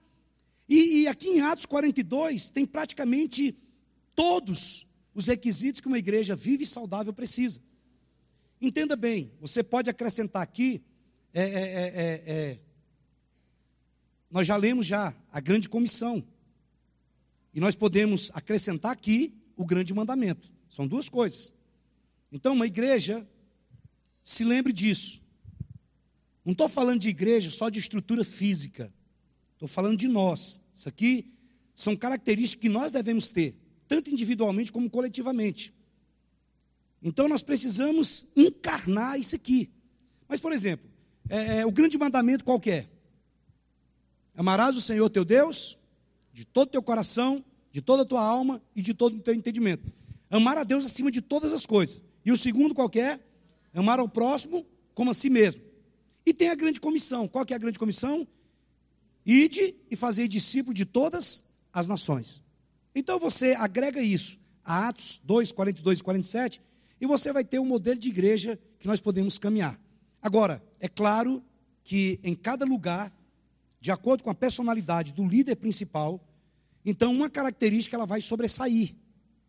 E, 0.66 1.02
e 1.02 1.08
aqui 1.08 1.28
em 1.28 1.40
Atos 1.40 1.66
42 1.66 2.48
tem 2.48 2.64
praticamente 2.64 3.54
todos 4.14 4.86
os 5.14 5.26
requisitos 5.26 5.80
que 5.80 5.88
uma 5.88 5.98
igreja 5.98 6.34
viva 6.34 6.62
e 6.62 6.66
saudável 6.66 7.12
precisa. 7.12 7.60
Entenda 8.60 8.96
bem, 8.96 9.32
você 9.40 9.62
pode 9.62 9.90
acrescentar 9.90 10.42
aqui 10.42 10.82
é, 11.34 11.42
é, 11.42 11.46
é, 11.46 12.22
é 12.26 12.58
nós 14.34 14.48
já 14.48 14.56
lemos 14.56 14.84
já 14.84 15.14
a 15.30 15.38
grande 15.38 15.68
comissão. 15.68 16.24
E 17.54 17.60
nós 17.60 17.76
podemos 17.76 18.32
acrescentar 18.34 18.90
aqui 18.90 19.32
o 19.56 19.64
grande 19.64 19.94
mandamento. 19.94 20.50
São 20.68 20.88
duas 20.88 21.08
coisas. 21.08 21.54
Então, 22.34 22.52
uma 22.52 22.66
igreja 22.66 23.24
se 24.20 24.42
lembre 24.42 24.72
disso. 24.72 25.22
Não 26.44 26.50
estou 26.50 26.68
falando 26.68 26.98
de 27.00 27.08
igreja 27.08 27.48
só 27.48 27.68
de 27.68 27.78
estrutura 27.78 28.24
física. 28.24 28.92
Estou 29.52 29.68
falando 29.68 29.96
de 29.96 30.08
nós. 30.08 30.60
Isso 30.74 30.88
aqui 30.88 31.32
são 31.76 31.94
características 31.94 32.60
que 32.60 32.68
nós 32.68 32.90
devemos 32.90 33.30
ter, 33.30 33.56
tanto 33.86 34.10
individualmente 34.10 34.72
como 34.72 34.90
coletivamente. 34.90 35.72
Então 37.00 37.28
nós 37.28 37.40
precisamos 37.40 38.26
encarnar 38.34 39.18
isso 39.18 39.36
aqui. 39.36 39.70
Mas, 40.28 40.40
por 40.40 40.52
exemplo, 40.52 40.90
é, 41.28 41.58
é, 41.58 41.66
o 41.66 41.70
grande 41.70 41.96
mandamento 41.96 42.44
qual 42.44 42.60
é? 42.66 42.88
Amarás 44.34 44.76
o 44.76 44.80
Senhor 44.80 45.08
teu 45.08 45.24
Deus 45.24 45.78
de 46.32 46.44
todo 46.44 46.70
teu 46.70 46.82
coração, 46.82 47.44
de 47.70 47.80
toda 47.80 48.02
a 48.02 48.06
tua 48.06 48.22
alma 48.22 48.60
e 48.74 48.82
de 48.82 48.92
todo 48.92 49.16
o 49.16 49.20
teu 49.20 49.34
entendimento. 49.34 49.92
Amar 50.28 50.58
a 50.58 50.64
Deus 50.64 50.84
acima 50.84 51.12
de 51.12 51.22
todas 51.22 51.52
as 51.52 51.64
coisas. 51.64 52.03
E 52.24 52.32
o 52.32 52.36
segundo 52.36 52.74
qual 52.74 52.90
é? 52.94 53.20
Amar 53.72 53.98
ao 53.98 54.08
próximo 54.08 54.64
como 54.94 55.10
a 55.10 55.14
si 55.14 55.28
mesmo. 55.28 55.62
E 56.24 56.32
tem 56.32 56.48
a 56.48 56.54
grande 56.54 56.80
comissão. 56.80 57.28
Qual 57.28 57.44
que 57.44 57.52
é 57.52 57.56
a 57.56 57.58
grande 57.58 57.78
comissão? 57.78 58.26
Ide 59.26 59.74
e 59.90 59.96
fazer 59.96 60.28
discípulo 60.28 60.72
de 60.72 60.84
todas 60.84 61.44
as 61.72 61.88
nações. 61.88 62.42
Então 62.94 63.18
você 63.18 63.54
agrega 63.54 64.00
isso 64.00 64.38
a 64.64 64.88
Atos 64.88 65.20
2, 65.24 65.52
42 65.52 65.98
e 65.98 66.02
47, 66.02 66.62
e 67.00 67.06
você 67.06 67.32
vai 67.32 67.44
ter 67.44 67.58
um 67.58 67.66
modelo 67.66 67.98
de 67.98 68.08
igreja 68.08 68.58
que 68.78 68.86
nós 68.86 69.00
podemos 69.00 69.36
caminhar. 69.36 69.78
Agora, 70.22 70.64
é 70.80 70.88
claro 70.88 71.44
que 71.82 72.18
em 72.22 72.34
cada 72.34 72.64
lugar, 72.64 73.12
de 73.80 73.90
acordo 73.90 74.22
com 74.22 74.30
a 74.30 74.34
personalidade 74.34 75.12
do 75.12 75.26
líder 75.26 75.56
principal, 75.56 76.18
então 76.84 77.12
uma 77.12 77.28
característica 77.28 77.96
ela 77.96 78.06
vai 78.06 78.22
sobressair, 78.22 78.94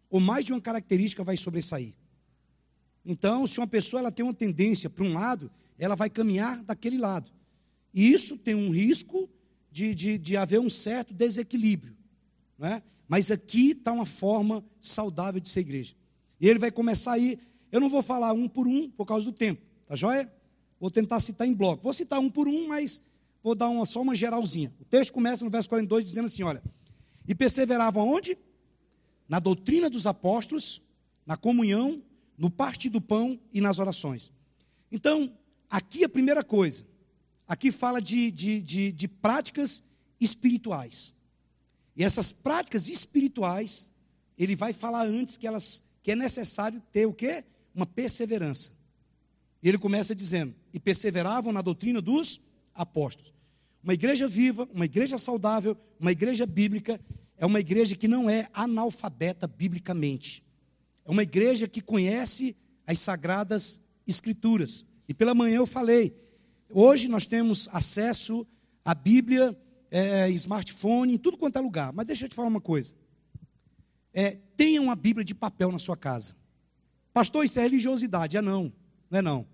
ou 0.09 0.19
mais 0.19 0.43
de 0.43 0.51
uma 0.51 0.59
característica 0.59 1.23
vai 1.23 1.37
sobressair. 1.37 1.93
Então, 3.05 3.45
se 3.45 3.59
uma 3.59 3.67
pessoa 3.67 3.99
ela 3.99 4.11
tem 4.11 4.25
uma 4.25 4.33
tendência 4.33 4.89
para 4.89 5.03
um 5.03 5.13
lado, 5.13 5.51
ela 5.77 5.95
vai 5.95 6.09
caminhar 6.09 6.63
daquele 6.63 6.97
lado. 6.97 7.31
E 7.93 8.11
isso 8.11 8.37
tem 8.37 8.55
um 8.55 8.71
risco 8.71 9.29
de, 9.71 9.93
de, 9.93 10.17
de 10.17 10.35
haver 10.35 10.59
um 10.59 10.69
certo 10.69 11.13
desequilíbrio. 11.13 11.95
Né? 12.57 12.81
Mas 13.07 13.29
aqui 13.29 13.71
está 13.71 13.91
uma 13.91 14.05
forma 14.05 14.63
saudável 14.79 15.39
de 15.39 15.49
ser 15.49 15.61
igreja. 15.61 15.93
E 16.39 16.47
ele 16.47 16.59
vai 16.59 16.71
começar 16.71 17.13
aí. 17.13 17.37
Eu 17.71 17.79
não 17.79 17.89
vou 17.89 18.01
falar 18.01 18.33
um 18.33 18.47
por 18.47 18.67
um 18.67 18.89
por 18.89 19.05
causa 19.05 19.25
do 19.25 19.31
tempo, 19.31 19.61
tá 19.85 19.95
joia? 19.95 20.31
Vou 20.79 20.89
tentar 20.89 21.19
citar 21.19 21.47
em 21.47 21.53
bloco. 21.53 21.83
Vou 21.83 21.93
citar 21.93 22.19
um 22.19 22.29
por 22.29 22.47
um, 22.47 22.67
mas 22.67 23.01
vou 23.43 23.55
dar 23.55 23.69
uma, 23.69 23.85
só 23.85 24.01
uma 24.01 24.15
geralzinha. 24.15 24.73
O 24.79 24.85
texto 24.85 25.13
começa 25.13 25.45
no 25.45 25.51
verso 25.51 25.69
42 25.69 26.05
dizendo 26.05 26.25
assim: 26.25 26.43
olha. 26.43 26.63
E 27.27 27.33
perseveravam 27.33 28.07
onde? 28.07 28.37
Na 29.27 29.39
doutrina 29.39 29.89
dos 29.89 30.05
apóstolos, 30.05 30.81
na 31.25 31.35
comunhão, 31.35 32.03
no 32.37 32.49
partir 32.49 32.89
do 32.89 33.01
pão 33.01 33.39
e 33.53 33.61
nas 33.61 33.79
orações. 33.79 34.31
Então, 34.91 35.31
aqui 35.69 36.03
a 36.03 36.09
primeira 36.09 36.43
coisa, 36.43 36.85
aqui 37.47 37.71
fala 37.71 38.01
de, 38.01 38.31
de, 38.31 38.61
de, 38.61 38.91
de 38.91 39.07
práticas 39.07 39.83
espirituais. 40.19 41.15
E 41.95 42.03
essas 42.03 42.31
práticas 42.31 42.87
espirituais, 42.87 43.91
ele 44.37 44.55
vai 44.55 44.73
falar 44.73 45.05
antes 45.05 45.37
que 45.37 45.47
elas 45.47 45.83
que 46.03 46.11
é 46.11 46.15
necessário 46.15 46.79
ter 46.91 47.07
o 47.07 47.13
quê? 47.13 47.43
Uma 47.73 47.85
perseverança. 47.85 48.73
E 49.63 49.67
ele 49.67 49.79
começa 49.79 50.13
dizendo: 50.13 50.53
"E 50.71 50.79
perseveravam 50.79 51.51
na 51.51 51.61
doutrina 51.61 51.99
dos 51.99 52.41
apóstolos". 52.75 53.33
Uma 53.81 53.93
igreja 53.93 54.27
viva, 54.27 54.69
uma 54.71 54.85
igreja 54.85 55.17
saudável, 55.17 55.75
uma 55.99 56.11
igreja 56.11 56.45
bíblica 56.45 56.99
é 57.37 57.45
uma 57.45 57.59
igreja 57.59 57.95
que 57.95 58.07
não 58.07 58.29
é 58.29 58.47
analfabeta 58.53 59.47
biblicamente. 59.47 60.44
É 61.05 61.11
uma 61.11 61.23
igreja 61.23 61.67
que 61.67 61.81
conhece 61.81 62.55
as 62.85 62.99
sagradas 62.99 63.79
escrituras. 64.07 64.85
E 65.07 65.13
pela 65.13 65.35
manhã 65.35 65.57
eu 65.57 65.65
falei, 65.65 66.15
hoje 66.69 67.07
nós 67.07 67.25
temos 67.25 67.69
acesso 67.71 68.45
à 68.83 68.93
Bíblia 68.93 69.57
é, 69.91 70.29
smartphone, 70.31 71.13
em 71.13 71.17
tudo 71.17 71.37
quanto 71.37 71.57
é 71.57 71.61
lugar. 71.61 71.93
Mas 71.93 72.07
deixa 72.07 72.25
eu 72.25 72.29
te 72.29 72.35
falar 72.35 72.47
uma 72.47 72.61
coisa. 72.61 72.93
É, 74.13 74.37
tenha 74.57 74.81
uma 74.81 74.95
Bíblia 74.95 75.23
de 75.23 75.35
papel 75.35 75.71
na 75.71 75.79
sua 75.79 75.95
casa. 75.95 76.35
Pastor, 77.13 77.45
isso 77.45 77.59
é 77.59 77.61
religiosidade. 77.61 78.35
É 78.35 78.41
não, 78.41 78.73
não 79.09 79.19
é 79.19 79.21
não. 79.21 79.47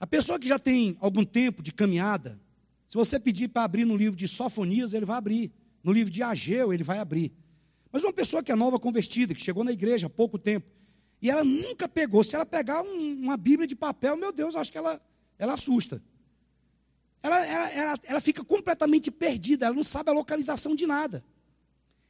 A 0.00 0.06
pessoa 0.06 0.38
que 0.38 0.48
já 0.48 0.58
tem 0.58 0.96
algum 1.00 1.24
tempo 1.24 1.62
de 1.62 1.72
caminhada, 1.72 2.40
se 2.86 2.94
você 2.94 3.18
pedir 3.18 3.48
para 3.48 3.64
abrir 3.64 3.84
no 3.84 3.96
livro 3.96 4.16
de 4.16 4.28
Sofonias, 4.28 4.94
ele 4.94 5.04
vai 5.04 5.16
abrir. 5.16 5.52
No 5.82 5.92
livro 5.92 6.12
de 6.12 6.22
Ageu, 6.22 6.72
ele 6.72 6.82
vai 6.82 6.98
abrir. 6.98 7.32
Mas 7.96 8.04
uma 8.04 8.12
pessoa 8.12 8.42
que 8.42 8.52
é 8.52 8.54
nova 8.54 8.78
convertida, 8.78 9.34
que 9.34 9.40
chegou 9.40 9.64
na 9.64 9.72
igreja 9.72 10.06
há 10.06 10.10
pouco 10.10 10.38
tempo, 10.38 10.66
e 11.22 11.30
ela 11.30 11.42
nunca 11.42 11.88
pegou, 11.88 12.22
se 12.22 12.36
ela 12.36 12.44
pegar 12.44 12.82
um, 12.82 13.14
uma 13.22 13.38
Bíblia 13.38 13.66
de 13.66 13.74
papel, 13.74 14.18
meu 14.18 14.30
Deus, 14.30 14.54
acho 14.54 14.70
que 14.70 14.76
ela, 14.76 15.00
ela 15.38 15.54
assusta 15.54 16.02
ela, 17.26 17.46
ela, 17.46 17.70
ela, 17.70 18.00
ela 18.04 18.20
fica 18.20 18.44
completamente 18.44 19.10
perdida, 19.10 19.66
ela 19.66 19.74
não 19.74 19.84
sabe 19.84 20.10
a 20.10 20.12
localização 20.12 20.74
de 20.74 20.86
nada. 20.86 21.24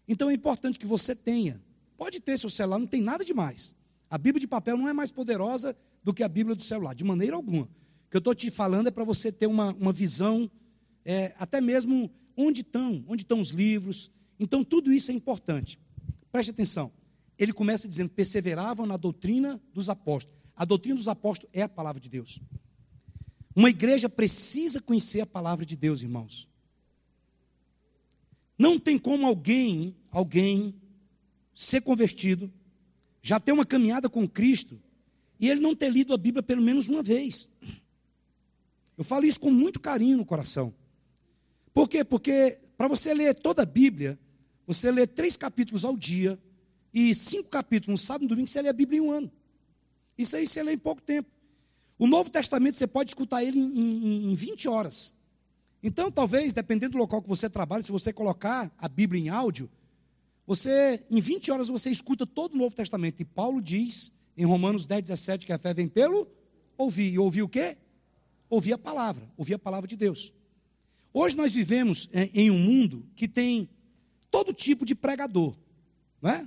Então 0.06 0.28
é 0.30 0.34
importante 0.34 0.78
que 0.78 0.86
você 0.86 1.14
tenha. 1.14 1.60
Pode 1.96 2.20
ter 2.20 2.38
seu 2.38 2.50
celular, 2.50 2.78
não 2.78 2.86
tem 2.86 3.00
nada 3.00 3.24
demais. 3.24 3.74
A 4.10 4.18
Bíblia 4.18 4.40
de 4.40 4.46
papel 4.46 4.76
não 4.76 4.88
é 4.88 4.92
mais 4.92 5.10
poderosa 5.10 5.76
do 6.02 6.12
que 6.12 6.22
a 6.22 6.28
Bíblia 6.28 6.54
do 6.54 6.62
celular, 6.62 6.94
de 6.94 7.02
maneira 7.02 7.34
alguma. 7.34 7.64
O 7.64 8.10
que 8.10 8.16
eu 8.16 8.18
estou 8.18 8.34
te 8.34 8.50
falando 8.50 8.88
é 8.88 8.90
para 8.90 9.04
você 9.04 9.32
ter 9.32 9.46
uma, 9.46 9.72
uma 9.74 9.92
visão, 9.92 10.50
é, 11.04 11.34
até 11.38 11.60
mesmo 11.60 12.10
onde 12.36 12.60
estão, 12.60 13.04
onde 13.08 13.22
estão 13.22 13.40
os 13.40 13.50
livros. 13.50 14.10
Então 14.38 14.62
tudo 14.64 14.92
isso 14.92 15.10
é 15.10 15.14
importante. 15.14 15.78
Preste 16.30 16.50
atenção. 16.50 16.92
Ele 17.38 17.52
começa 17.52 17.88
dizendo: 17.88 18.10
perseveravam 18.10 18.86
na 18.86 18.96
doutrina 18.96 19.60
dos 19.72 19.88
apóstolos. 19.88 20.36
A 20.54 20.64
doutrina 20.64 20.96
dos 20.96 21.08
apóstolos 21.08 21.50
é 21.52 21.62
a 21.62 21.68
palavra 21.68 22.00
de 22.00 22.08
Deus. 22.08 22.40
Uma 23.54 23.70
igreja 23.70 24.08
precisa 24.08 24.80
conhecer 24.80 25.20
a 25.20 25.26
palavra 25.26 25.64
de 25.64 25.76
Deus, 25.76 26.02
irmãos. 26.02 26.48
Não 28.58 28.78
tem 28.78 28.98
como 28.98 29.26
alguém, 29.26 29.94
alguém 30.10 30.74
ser 31.54 31.80
convertido, 31.82 32.52
já 33.22 33.40
ter 33.40 33.52
uma 33.52 33.66
caminhada 33.66 34.08
com 34.08 34.28
Cristo 34.28 34.80
e 35.38 35.48
ele 35.48 35.60
não 35.60 35.74
ter 35.74 35.90
lido 35.90 36.14
a 36.14 36.18
Bíblia 36.18 36.42
pelo 36.42 36.62
menos 36.62 36.88
uma 36.88 37.02
vez. 37.02 37.50
Eu 38.96 39.04
falo 39.04 39.26
isso 39.26 39.40
com 39.40 39.50
muito 39.50 39.78
carinho 39.78 40.16
no 40.16 40.24
coração. 40.24 40.74
Por 41.74 41.88
quê? 41.88 42.02
Porque 42.02 42.58
para 42.76 42.88
você 42.88 43.12
ler 43.12 43.34
toda 43.34 43.62
a 43.62 43.66
Bíblia, 43.66 44.18
você 44.66 44.90
lê 44.90 45.06
três 45.06 45.36
capítulos 45.36 45.84
ao 45.84 45.96
dia 45.96 46.38
e 46.92 47.14
cinco 47.14 47.48
capítulos 47.48 48.00
no 48.00 48.06
sábado 48.06 48.24
e 48.24 48.28
domingo, 48.28 48.48
você 48.48 48.60
lê 48.62 48.68
a 48.68 48.72
Bíblia 48.72 48.98
em 48.98 49.02
um 49.02 49.10
ano. 49.10 49.30
Isso 50.16 50.36
aí 50.36 50.46
você 50.46 50.62
lê 50.62 50.72
em 50.72 50.78
pouco 50.78 51.02
tempo. 51.02 51.28
O 51.98 52.06
Novo 52.06 52.30
Testamento 52.30 52.76
você 52.76 52.86
pode 52.86 53.10
escutar 53.10 53.44
ele 53.44 53.58
em, 53.58 54.28
em, 54.28 54.32
em 54.32 54.34
20 54.34 54.68
horas. 54.68 55.14
Então, 55.82 56.10
talvez, 56.10 56.52
dependendo 56.52 56.92
do 56.92 56.98
local 56.98 57.22
que 57.22 57.28
você 57.28 57.48
trabalha, 57.48 57.82
se 57.82 57.92
você 57.92 58.12
colocar 58.12 58.74
a 58.78 58.88
Bíblia 58.88 59.22
em 59.22 59.28
áudio, 59.28 59.70
você, 60.46 61.04
em 61.10 61.20
20 61.20 61.50
horas, 61.52 61.68
você 61.68 61.90
escuta 61.90 62.26
todo 62.26 62.54
o 62.54 62.56
Novo 62.56 62.74
Testamento. 62.74 63.20
E 63.20 63.24
Paulo 63.24 63.60
diz, 63.60 64.12
em 64.36 64.44
Romanos 64.44 64.86
10, 64.86 65.02
17, 65.02 65.46
que 65.46 65.52
a 65.52 65.58
fé 65.58 65.72
vem 65.74 65.88
pelo 65.88 66.28
ouvir. 66.76 67.12
E 67.12 67.18
ouvir 67.18 67.42
o 67.42 67.48
quê? 67.48 67.76
Ouvir 68.48 68.72
a 68.74 68.78
palavra, 68.78 69.28
ouvir 69.36 69.54
a 69.54 69.58
palavra 69.58 69.88
de 69.88 69.96
Deus. 69.96 70.32
Hoje 71.12 71.36
nós 71.36 71.54
vivemos 71.54 72.08
em 72.12 72.50
um 72.50 72.58
mundo 72.58 73.06
que 73.14 73.26
tem 73.26 73.68
todo 74.36 74.52
tipo 74.52 74.84
de 74.84 74.94
pregador, 74.94 75.56
não 76.20 76.30
é? 76.30 76.46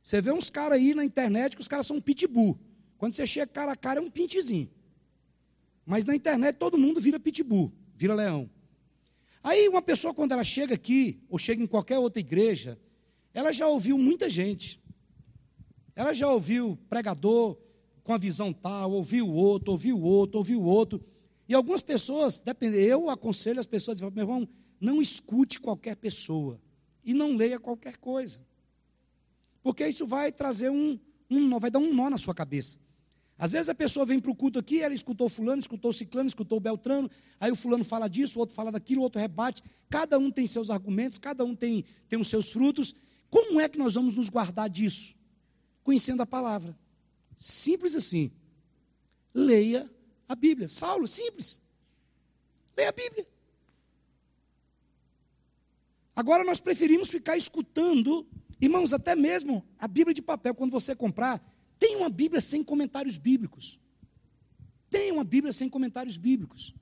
Você 0.00 0.20
vê 0.20 0.30
uns 0.30 0.48
caras 0.48 0.78
aí 0.78 0.94
na 0.94 1.04
internet 1.04 1.56
que 1.56 1.60
os 1.60 1.66
caras 1.66 1.84
são 1.84 2.00
pitbull. 2.00 2.56
Quando 2.96 3.12
você 3.14 3.26
chega 3.26 3.48
cara 3.48 3.72
a 3.72 3.76
cara, 3.76 3.98
é 3.98 4.02
um 4.02 4.08
pintezinho. 4.08 4.70
Mas 5.84 6.04
na 6.04 6.14
internet 6.14 6.56
todo 6.56 6.78
mundo 6.78 7.00
vira 7.00 7.18
pitbull, 7.18 7.72
vira 7.96 8.14
leão. 8.14 8.48
Aí 9.42 9.68
uma 9.68 9.82
pessoa, 9.82 10.14
quando 10.14 10.30
ela 10.30 10.44
chega 10.44 10.76
aqui, 10.76 11.20
ou 11.28 11.36
chega 11.36 11.60
em 11.60 11.66
qualquer 11.66 11.98
outra 11.98 12.20
igreja, 12.20 12.78
ela 13.34 13.52
já 13.52 13.66
ouviu 13.66 13.98
muita 13.98 14.30
gente. 14.30 14.80
Ela 15.96 16.12
já 16.12 16.28
ouviu 16.28 16.78
pregador 16.88 17.58
com 18.04 18.12
a 18.12 18.18
visão 18.18 18.52
tal, 18.52 18.92
ouviu 18.92 19.26
o 19.26 19.34
outro, 19.34 19.72
ouviu 19.72 19.98
o 19.98 20.02
outro, 20.02 20.38
ouviu 20.38 20.60
o 20.60 20.64
outro. 20.64 21.04
E 21.48 21.54
algumas 21.54 21.82
pessoas, 21.82 22.38
depende, 22.38 22.78
eu 22.78 23.10
aconselho 23.10 23.58
as 23.58 23.66
pessoas, 23.66 24.00
meu 24.00 24.12
irmão, 24.16 24.48
não 24.80 25.02
escute 25.02 25.58
qualquer 25.58 25.96
pessoa 25.96 26.60
e 27.10 27.14
não 27.14 27.34
leia 27.34 27.58
qualquer 27.58 27.96
coisa. 27.96 28.40
Porque 29.62 29.86
isso 29.86 30.06
vai 30.06 30.30
trazer 30.30 30.70
um, 30.70 30.98
um 31.28 31.58
vai 31.58 31.70
dar 31.70 31.80
um 31.80 31.92
nó 31.92 32.08
na 32.08 32.16
sua 32.16 32.32
cabeça. 32.32 32.78
Às 33.36 33.52
vezes 33.52 33.68
a 33.68 33.74
pessoa 33.74 34.06
vem 34.06 34.20
para 34.20 34.30
o 34.30 34.36
culto 34.36 34.58
aqui, 34.58 34.80
ela 34.80 34.94
escutou 34.94 35.28
fulano, 35.28 35.58
escutou 35.58 35.92
ciclano, 35.92 36.28
escutou 36.28 36.60
beltrano, 36.60 37.10
aí 37.40 37.50
o 37.50 37.56
fulano 37.56 37.82
fala 37.82 38.06
disso, 38.06 38.38
o 38.38 38.40
outro 38.40 38.54
fala 38.54 38.70
daquilo, 38.70 39.00
o 39.00 39.04
outro 39.04 39.20
rebate. 39.20 39.62
Cada 39.88 40.18
um 40.18 40.30
tem 40.30 40.46
seus 40.46 40.70
argumentos, 40.70 41.18
cada 41.18 41.44
um 41.44 41.54
tem, 41.56 41.84
tem 42.08 42.20
os 42.20 42.28
seus 42.28 42.52
frutos. 42.52 42.94
Como 43.28 43.60
é 43.60 43.68
que 43.68 43.78
nós 43.78 43.94
vamos 43.94 44.14
nos 44.14 44.28
guardar 44.28 44.70
disso? 44.70 45.16
Conhecendo 45.82 46.22
a 46.22 46.26
palavra. 46.26 46.78
Simples 47.36 47.96
assim. 47.96 48.30
Leia 49.34 49.90
a 50.28 50.36
Bíblia. 50.36 50.68
Saulo, 50.68 51.08
simples. 51.08 51.60
Leia 52.76 52.90
a 52.90 52.92
Bíblia. 52.92 53.26
Agora 56.14 56.44
nós 56.44 56.60
preferimos 56.60 57.08
ficar 57.08 57.36
escutando, 57.36 58.26
irmãos, 58.60 58.92
até 58.92 59.14
mesmo 59.14 59.64
a 59.78 59.88
Bíblia 59.88 60.14
de 60.14 60.22
papel, 60.22 60.54
quando 60.54 60.70
você 60.70 60.94
comprar, 60.94 61.40
tem 61.78 61.96
uma 61.96 62.08
Bíblia 62.08 62.40
sem 62.40 62.62
comentários 62.62 63.16
bíblicos. 63.16 63.78
Tem 64.90 65.12
uma 65.12 65.24
Bíblia 65.24 65.52
sem 65.52 65.68
comentários 65.68 66.16
bíblicos. 66.16 66.74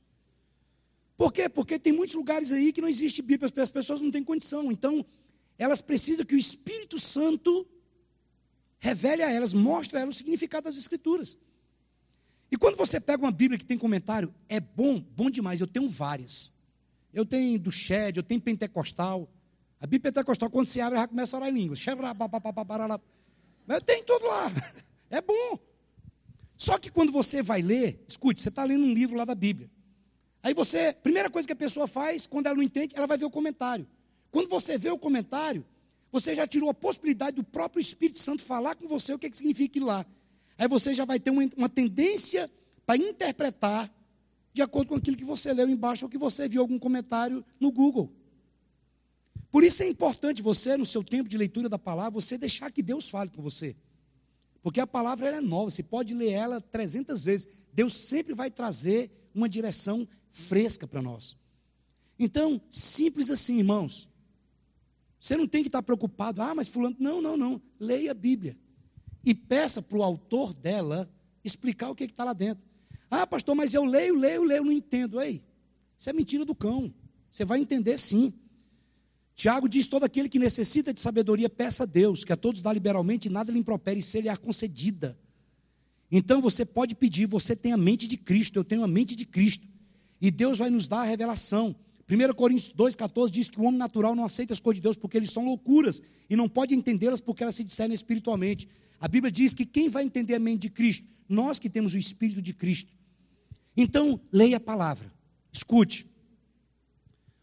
Por 1.16 1.32
quê? 1.32 1.48
Porque 1.48 1.78
tem 1.78 1.92
muitos 1.92 2.14
lugares 2.14 2.52
aí 2.52 2.72
que 2.72 2.80
não 2.80 2.88
existe 2.88 3.20
Bíblia, 3.22 3.50
as 3.56 3.70
pessoas 3.70 4.00
não 4.00 4.10
têm 4.10 4.24
condição. 4.24 4.72
Então, 4.72 5.04
elas 5.58 5.80
precisam 5.80 6.24
que 6.24 6.34
o 6.34 6.38
Espírito 6.38 6.98
Santo 6.98 7.66
revele 8.78 9.22
a 9.22 9.30
elas, 9.30 9.52
mostre 9.52 9.98
a 9.98 10.00
elas 10.02 10.14
o 10.14 10.18
significado 10.18 10.64
das 10.64 10.78
Escrituras. 10.78 11.36
E 12.50 12.56
quando 12.56 12.76
você 12.76 12.98
pega 12.98 13.22
uma 13.22 13.32
Bíblia 13.32 13.58
que 13.58 13.64
tem 13.64 13.76
comentário, 13.76 14.34
é 14.48 14.58
bom, 14.58 15.00
bom 15.00 15.28
demais. 15.28 15.60
Eu 15.60 15.66
tenho 15.66 15.88
várias. 15.88 16.52
Eu 17.18 17.26
tenho 17.26 17.58
do 17.58 17.72
Shed, 17.72 18.16
eu 18.16 18.22
tenho 18.22 18.40
Pentecostal. 18.40 19.28
A 19.80 19.86
Bíblia 19.88 20.12
Pentecostal, 20.12 20.48
quando 20.48 20.68
se 20.68 20.80
abre, 20.80 20.98
ela 20.98 21.08
começa 21.08 21.36
a 21.36 21.40
orar 21.40 21.50
em 21.50 21.52
línguas. 21.52 21.84
Eu 23.66 23.80
tenho 23.80 24.04
tudo 24.04 24.24
lá. 24.26 24.46
É 25.10 25.22
bom. 25.22 25.58
Só 26.54 26.78
que 26.78 26.90
quando 26.90 27.10
você 27.10 27.42
vai 27.42 27.62
ler, 27.62 28.04
escute, 28.06 28.42
você 28.42 28.50
está 28.50 28.62
lendo 28.62 28.84
um 28.84 28.92
livro 28.92 29.16
lá 29.16 29.24
da 29.24 29.34
Bíblia. 29.34 29.70
Aí 30.42 30.52
você, 30.52 30.92
primeira 30.92 31.30
coisa 31.30 31.48
que 31.48 31.52
a 31.54 31.56
pessoa 31.56 31.88
faz, 31.88 32.26
quando 32.26 32.44
ela 32.44 32.56
não 32.56 32.62
entende, 32.62 32.94
ela 32.94 33.06
vai 33.06 33.16
ver 33.16 33.24
o 33.24 33.30
comentário. 33.30 33.88
Quando 34.30 34.50
você 34.50 34.76
vê 34.76 34.90
o 34.90 34.98
comentário, 34.98 35.64
você 36.12 36.34
já 36.34 36.46
tirou 36.46 36.68
a 36.68 36.74
possibilidade 36.74 37.36
do 37.36 37.42
próprio 37.42 37.80
Espírito 37.80 38.18
Santo 38.18 38.42
falar 38.42 38.74
com 38.74 38.86
você 38.86 39.14
o 39.14 39.18
que, 39.18 39.30
que 39.30 39.36
significa 39.38 39.72
aquilo 39.72 39.86
lá. 39.86 40.04
Aí 40.58 40.68
você 40.68 40.92
já 40.92 41.06
vai 41.06 41.18
ter 41.18 41.30
uma, 41.30 41.48
uma 41.56 41.70
tendência 41.70 42.50
para 42.84 42.98
interpretar 42.98 43.90
de 44.52 44.62
acordo 44.62 44.88
com 44.88 44.94
aquilo 44.94 45.16
que 45.16 45.24
você 45.24 45.52
leu 45.52 45.68
embaixo 45.68 46.04
ou 46.04 46.10
que 46.10 46.18
você 46.18 46.48
viu 46.48 46.60
algum 46.60 46.78
comentário 46.78 47.44
no 47.60 47.70
Google. 47.70 48.12
Por 49.50 49.64
isso 49.64 49.82
é 49.82 49.88
importante 49.88 50.42
você, 50.42 50.76
no 50.76 50.84
seu 50.84 51.02
tempo 51.02 51.28
de 51.28 51.38
leitura 51.38 51.68
da 51.68 51.78
palavra, 51.78 52.20
você 52.20 52.36
deixar 52.36 52.70
que 52.70 52.82
Deus 52.82 53.08
fale 53.08 53.30
com 53.30 53.42
você. 53.42 53.76
Porque 54.62 54.80
a 54.80 54.86
palavra 54.86 55.28
é 55.28 55.40
nova, 55.40 55.70
você 55.70 55.82
pode 55.82 56.14
ler 56.14 56.32
ela 56.32 56.60
300 56.60 57.24
vezes. 57.24 57.48
Deus 57.72 57.94
sempre 57.94 58.34
vai 58.34 58.50
trazer 58.50 59.10
uma 59.34 59.48
direção 59.48 60.06
fresca 60.28 60.86
para 60.86 61.00
nós. 61.00 61.36
Então, 62.18 62.60
simples 62.68 63.30
assim, 63.30 63.58
irmãos. 63.58 64.08
Você 65.20 65.36
não 65.36 65.46
tem 65.46 65.62
que 65.62 65.68
estar 65.68 65.82
preocupado, 65.82 66.42
ah, 66.42 66.54
mas 66.54 66.68
fulano. 66.68 66.96
Não, 66.98 67.22
não, 67.22 67.36
não. 67.36 67.62
Leia 67.78 68.10
a 68.10 68.14
Bíblia. 68.14 68.56
E 69.24 69.34
peça 69.34 69.80
para 69.80 69.98
o 69.98 70.02
autor 70.02 70.52
dela 70.52 71.10
explicar 71.44 71.90
o 71.90 71.94
que 71.94 72.04
está 72.04 72.24
lá 72.24 72.32
dentro. 72.32 72.64
Ah, 73.10 73.26
pastor, 73.26 73.54
mas 73.54 73.74
eu 73.74 73.84
leio, 73.84 74.18
leio, 74.18 74.44
leio, 74.44 74.64
não 74.64 74.72
entendo. 74.72 75.20
Ei, 75.20 75.42
isso 75.96 76.10
é 76.10 76.12
mentira 76.12 76.44
do 76.44 76.54
cão. 76.54 76.92
Você 77.30 77.44
vai 77.44 77.60
entender 77.60 77.98
sim. 77.98 78.32
Tiago 79.34 79.68
diz: 79.68 79.86
todo 79.86 80.04
aquele 80.04 80.28
que 80.28 80.38
necessita 80.38 80.92
de 80.92 81.00
sabedoria, 81.00 81.48
peça 81.48 81.84
a 81.84 81.86
Deus, 81.86 82.24
que 82.24 82.32
a 82.32 82.36
todos 82.36 82.60
dá 82.60 82.72
liberalmente 82.72 83.28
e 83.28 83.30
nada 83.30 83.52
lhe 83.52 83.58
impropere, 83.58 84.02
se 84.02 84.20
lhe 84.20 84.28
é 84.28 84.36
concedida. 84.36 85.18
Então 86.10 86.40
você 86.40 86.64
pode 86.64 86.94
pedir, 86.94 87.26
você 87.26 87.54
tem 87.54 87.72
a 87.72 87.76
mente 87.76 88.08
de 88.08 88.16
Cristo, 88.16 88.56
eu 88.56 88.64
tenho 88.64 88.82
a 88.82 88.88
mente 88.88 89.14
de 89.14 89.24
Cristo. 89.24 89.66
E 90.20 90.30
Deus 90.30 90.58
vai 90.58 90.70
nos 90.70 90.88
dar 90.88 91.00
a 91.00 91.04
revelação. 91.04 91.76
1 92.10 92.34
Coríntios 92.34 92.72
2,14 92.72 93.30
diz 93.30 93.50
que 93.50 93.60
o 93.60 93.64
homem 93.64 93.78
natural 93.78 94.16
não 94.16 94.24
aceita 94.24 94.52
as 94.52 94.60
coisas 94.60 94.78
de 94.78 94.82
Deus 94.82 94.96
porque 94.96 95.16
eles 95.16 95.30
são 95.30 95.44
loucuras 95.44 96.02
e 96.28 96.34
não 96.34 96.48
pode 96.48 96.74
entendê-las 96.74 97.20
porque 97.20 97.42
elas 97.42 97.54
se 97.54 97.62
discernem 97.62 97.94
espiritualmente. 97.94 98.66
A 98.98 99.06
Bíblia 99.06 99.30
diz 99.30 99.52
que 99.52 99.66
quem 99.66 99.88
vai 99.88 100.02
entender 100.04 100.34
a 100.34 100.38
mente 100.38 100.62
de 100.62 100.70
Cristo? 100.70 101.06
Nós 101.28 101.58
que 101.58 101.68
temos 101.68 101.92
o 101.92 101.98
Espírito 101.98 102.40
de 102.40 102.54
Cristo. 102.54 102.97
Então, 103.80 104.20
leia 104.32 104.56
a 104.56 104.60
palavra, 104.60 105.08
escute. 105.52 106.04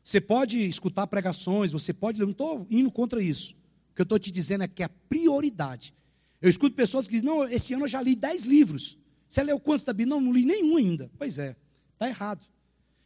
Você 0.03 0.19
pode 0.19 0.59
escutar 0.67 1.07
pregações, 1.07 1.71
você 1.71 1.93
pode. 1.93 2.19
Não 2.19 2.31
estou 2.31 2.67
indo 2.69 2.91
contra 2.91 3.23
isso. 3.23 3.53
O 3.91 3.95
que 3.95 4.01
eu 4.01 4.03
estou 4.03 4.19
te 4.19 4.29
dizendo 4.31 4.65
é 4.65 4.67
que 4.67 4.83
a 4.83 4.89
prioridade. 4.89 5.95
Eu 6.41 6.49
escuto 6.49 6.75
pessoas 6.75 7.07
que 7.07 7.13
dizem: 7.13 7.25
Não, 7.25 7.47
esse 7.47 7.73
ano 7.73 7.85
eu 7.85 7.87
já 7.87 8.01
li 8.01 8.17
dez 8.17 8.43
livros. 8.43 8.97
Você 9.29 9.41
leu 9.43 9.57
quantos 9.57 9.85
da 9.85 9.93
Bíblia? 9.93 10.13
Não, 10.13 10.19
não 10.19 10.33
li 10.33 10.43
nenhum 10.43 10.75
ainda. 10.75 11.09
Pois 11.17 11.39
é, 11.39 11.55
está 11.93 12.09
errado. 12.09 12.45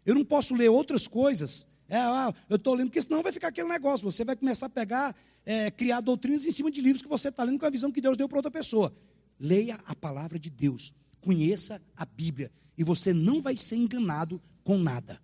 Eu 0.03 0.15
não 0.15 0.25
posso 0.25 0.55
ler 0.55 0.69
outras 0.69 1.07
coisas. 1.07 1.67
É, 1.87 1.97
ah, 1.97 2.33
eu 2.49 2.55
estou 2.55 2.73
lendo, 2.73 2.87
porque 2.87 3.01
senão 3.01 3.21
vai 3.21 3.31
ficar 3.31 3.49
aquele 3.49 3.69
negócio. 3.69 4.11
Você 4.11 4.25
vai 4.25 4.35
começar 4.35 4.65
a 4.65 4.69
pegar, 4.69 5.15
é, 5.45 5.69
criar 5.69 6.01
doutrinas 6.01 6.45
em 6.45 6.51
cima 6.51 6.71
de 6.71 6.81
livros 6.81 7.03
que 7.03 7.07
você 7.07 7.29
está 7.29 7.43
lendo 7.43 7.59
com 7.59 7.65
a 7.67 7.69
visão 7.69 7.91
que 7.91 8.01
Deus 8.01 8.17
deu 8.17 8.27
para 8.27 8.39
outra 8.39 8.51
pessoa. 8.51 8.91
Leia 9.39 9.79
a 9.85 9.93
palavra 9.95 10.39
de 10.39 10.49
Deus. 10.49 10.95
Conheça 11.21 11.81
a 11.95 12.05
Bíblia. 12.05 12.51
E 12.77 12.83
você 12.83 13.13
não 13.13 13.41
vai 13.41 13.57
ser 13.57 13.75
enganado 13.75 14.41
com 14.63 14.77
nada. 14.77 15.21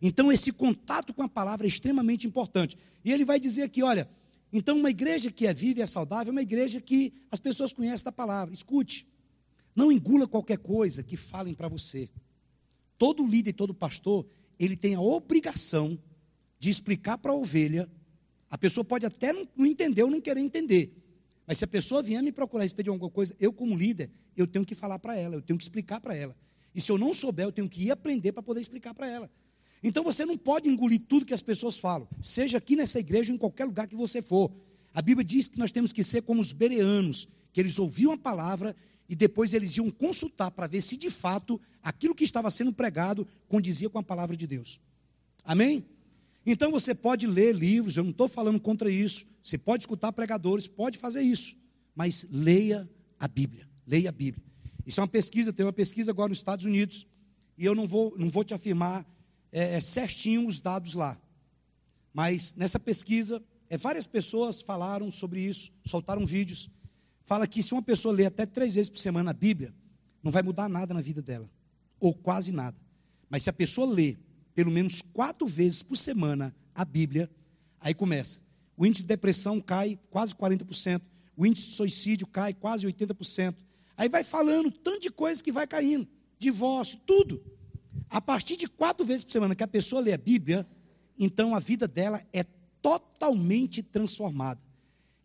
Então, 0.00 0.30
esse 0.32 0.52
contato 0.52 1.12
com 1.12 1.22
a 1.22 1.28
palavra 1.28 1.66
é 1.66 1.68
extremamente 1.68 2.26
importante. 2.26 2.76
E 3.04 3.12
ele 3.12 3.24
vai 3.24 3.38
dizer 3.38 3.62
aqui: 3.62 3.82
olha, 3.82 4.08
então 4.52 4.78
uma 4.78 4.90
igreja 4.90 5.30
que 5.30 5.46
é 5.46 5.54
viva 5.54 5.80
e 5.80 5.82
é 5.82 5.86
saudável 5.86 6.30
é 6.30 6.32
uma 6.32 6.42
igreja 6.42 6.80
que 6.80 7.12
as 7.30 7.38
pessoas 7.38 7.72
conhecem 7.72 8.04
da 8.04 8.12
palavra. 8.12 8.54
Escute, 8.54 9.06
não 9.74 9.90
engula 9.90 10.26
qualquer 10.26 10.58
coisa 10.58 11.02
que 11.02 11.16
falem 11.16 11.54
para 11.54 11.68
você 11.68 12.08
todo 12.98 13.26
líder, 13.26 13.52
todo 13.52 13.74
pastor, 13.74 14.26
ele 14.58 14.76
tem 14.76 14.94
a 14.94 15.00
obrigação 15.00 15.98
de 16.58 16.70
explicar 16.70 17.18
para 17.18 17.32
a 17.32 17.34
ovelha. 17.34 17.88
A 18.50 18.56
pessoa 18.56 18.84
pode 18.84 19.04
até 19.04 19.32
não 19.32 19.66
entender 19.66 20.02
ou 20.02 20.10
não 20.10 20.20
querer 20.20 20.40
entender. 20.40 21.03
Mas 21.46 21.58
se 21.58 21.64
a 21.64 21.68
pessoa 21.68 22.02
vier 22.02 22.22
me 22.22 22.32
procurar 22.32 22.62
a 22.62 22.64
respeito 22.64 22.86
de 22.86 22.90
alguma 22.90 23.10
coisa, 23.10 23.34
eu, 23.38 23.52
como 23.52 23.76
líder, 23.76 24.10
eu 24.36 24.46
tenho 24.46 24.64
que 24.64 24.74
falar 24.74 24.98
para 24.98 25.16
ela, 25.16 25.34
eu 25.34 25.42
tenho 25.42 25.58
que 25.58 25.64
explicar 25.64 26.00
para 26.00 26.14
ela. 26.14 26.34
E 26.74 26.80
se 26.80 26.90
eu 26.90 26.98
não 26.98 27.12
souber, 27.12 27.46
eu 27.46 27.52
tenho 27.52 27.68
que 27.68 27.84
ir 27.84 27.90
aprender 27.90 28.32
para 28.32 28.42
poder 28.42 28.60
explicar 28.60 28.94
para 28.94 29.06
ela. 29.06 29.30
Então 29.82 30.02
você 30.02 30.24
não 30.24 30.36
pode 30.36 30.68
engolir 30.68 31.02
tudo 31.06 31.26
que 31.26 31.34
as 31.34 31.42
pessoas 31.42 31.78
falam, 31.78 32.08
seja 32.20 32.56
aqui 32.56 32.74
nessa 32.74 32.98
igreja 32.98 33.30
ou 33.30 33.34
em 33.34 33.38
qualquer 33.38 33.66
lugar 33.66 33.86
que 33.86 33.94
você 33.94 34.22
for. 34.22 34.50
A 34.94 35.02
Bíblia 35.02 35.24
diz 35.24 35.46
que 35.46 35.58
nós 35.58 35.70
temos 35.70 35.92
que 35.92 36.02
ser 36.02 36.22
como 36.22 36.40
os 36.40 36.52
bereanos, 36.52 37.28
que 37.52 37.60
eles 37.60 37.78
ouviam 37.78 38.12
a 38.12 38.16
palavra 38.16 38.74
e 39.08 39.14
depois 39.14 39.52
eles 39.52 39.76
iam 39.76 39.90
consultar 39.90 40.50
para 40.50 40.66
ver 40.66 40.80
se 40.80 40.96
de 40.96 41.10
fato 41.10 41.60
aquilo 41.82 42.14
que 42.14 42.24
estava 42.24 42.50
sendo 42.50 42.72
pregado 42.72 43.28
condizia 43.46 43.90
com 43.90 43.98
a 43.98 44.02
palavra 44.02 44.34
de 44.36 44.46
Deus. 44.46 44.80
Amém? 45.44 45.84
Então 46.46 46.70
você 46.70 46.94
pode 46.94 47.26
ler 47.26 47.54
livros, 47.54 47.96
eu 47.96 48.04
não 48.04 48.10
estou 48.10 48.28
falando 48.28 48.60
contra 48.60 48.90
isso. 48.90 49.26
Você 49.42 49.56
pode 49.56 49.82
escutar 49.82 50.12
pregadores, 50.12 50.66
pode 50.66 50.98
fazer 50.98 51.22
isso. 51.22 51.56
Mas 51.94 52.26
leia 52.30 52.88
a 53.18 53.26
Bíblia. 53.26 53.68
Leia 53.86 54.08
a 54.08 54.12
Bíblia. 54.12 54.44
Isso 54.86 55.00
é 55.00 55.02
uma 55.02 55.08
pesquisa, 55.08 55.52
tem 55.52 55.64
uma 55.64 55.72
pesquisa 55.72 56.10
agora 56.10 56.28
nos 56.28 56.38
Estados 56.38 56.64
Unidos. 56.64 57.06
E 57.56 57.64
eu 57.64 57.74
não 57.74 57.86
vou, 57.86 58.14
não 58.18 58.30
vou 58.30 58.44
te 58.44 58.52
afirmar 58.52 59.06
é, 59.50 59.76
é 59.76 59.80
certinho 59.80 60.46
os 60.46 60.60
dados 60.60 60.94
lá. 60.94 61.18
Mas 62.12 62.54
nessa 62.54 62.78
pesquisa, 62.78 63.42
é, 63.68 63.76
várias 63.76 64.06
pessoas 64.06 64.60
falaram 64.60 65.10
sobre 65.10 65.40
isso, 65.40 65.72
soltaram 65.84 66.26
vídeos 66.26 66.70
fala 67.24 67.46
que 67.46 67.62
se 67.62 67.72
uma 67.72 67.82
pessoa 67.82 68.14
lê 68.14 68.26
até 68.26 68.46
três 68.46 68.74
vezes 68.74 68.90
por 68.90 68.98
semana 68.98 69.30
a 69.30 69.34
Bíblia, 69.34 69.74
não 70.22 70.30
vai 70.30 70.42
mudar 70.42 70.68
nada 70.68 70.94
na 70.94 71.00
vida 71.00 71.20
dela, 71.20 71.50
ou 71.98 72.14
quase 72.14 72.52
nada. 72.52 72.76
Mas 73.28 73.42
se 73.42 73.50
a 73.50 73.52
pessoa 73.52 73.86
lê 73.86 74.16
pelo 74.54 74.70
menos 74.70 75.02
quatro 75.02 75.46
vezes 75.46 75.82
por 75.82 75.96
semana 75.96 76.54
a 76.74 76.84
Bíblia, 76.84 77.30
aí 77.80 77.94
começa. 77.94 78.40
O 78.76 78.86
índice 78.86 79.02
de 79.02 79.08
depressão 79.08 79.60
cai 79.60 79.98
quase 80.10 80.34
40%, 80.34 81.02
o 81.36 81.46
índice 81.46 81.68
de 81.68 81.74
suicídio 81.74 82.26
cai 82.26 82.54
quase 82.54 82.86
80%. 82.86 83.54
Aí 83.96 84.08
vai 84.08 84.24
falando 84.24 84.70
tanto 84.70 85.02
de 85.02 85.10
coisas 85.10 85.42
que 85.42 85.52
vai 85.52 85.66
caindo, 85.66 86.06
divórcio, 86.38 86.98
tudo. 87.06 87.42
A 88.08 88.20
partir 88.20 88.56
de 88.56 88.68
quatro 88.68 89.04
vezes 89.04 89.24
por 89.24 89.32
semana 89.32 89.54
que 89.54 89.62
a 89.62 89.68
pessoa 89.68 90.02
lê 90.02 90.12
a 90.12 90.18
Bíblia, 90.18 90.66
então 91.18 91.54
a 91.54 91.58
vida 91.58 91.86
dela 91.86 92.24
é 92.32 92.44
totalmente 92.82 93.82
transformada. 93.82 94.60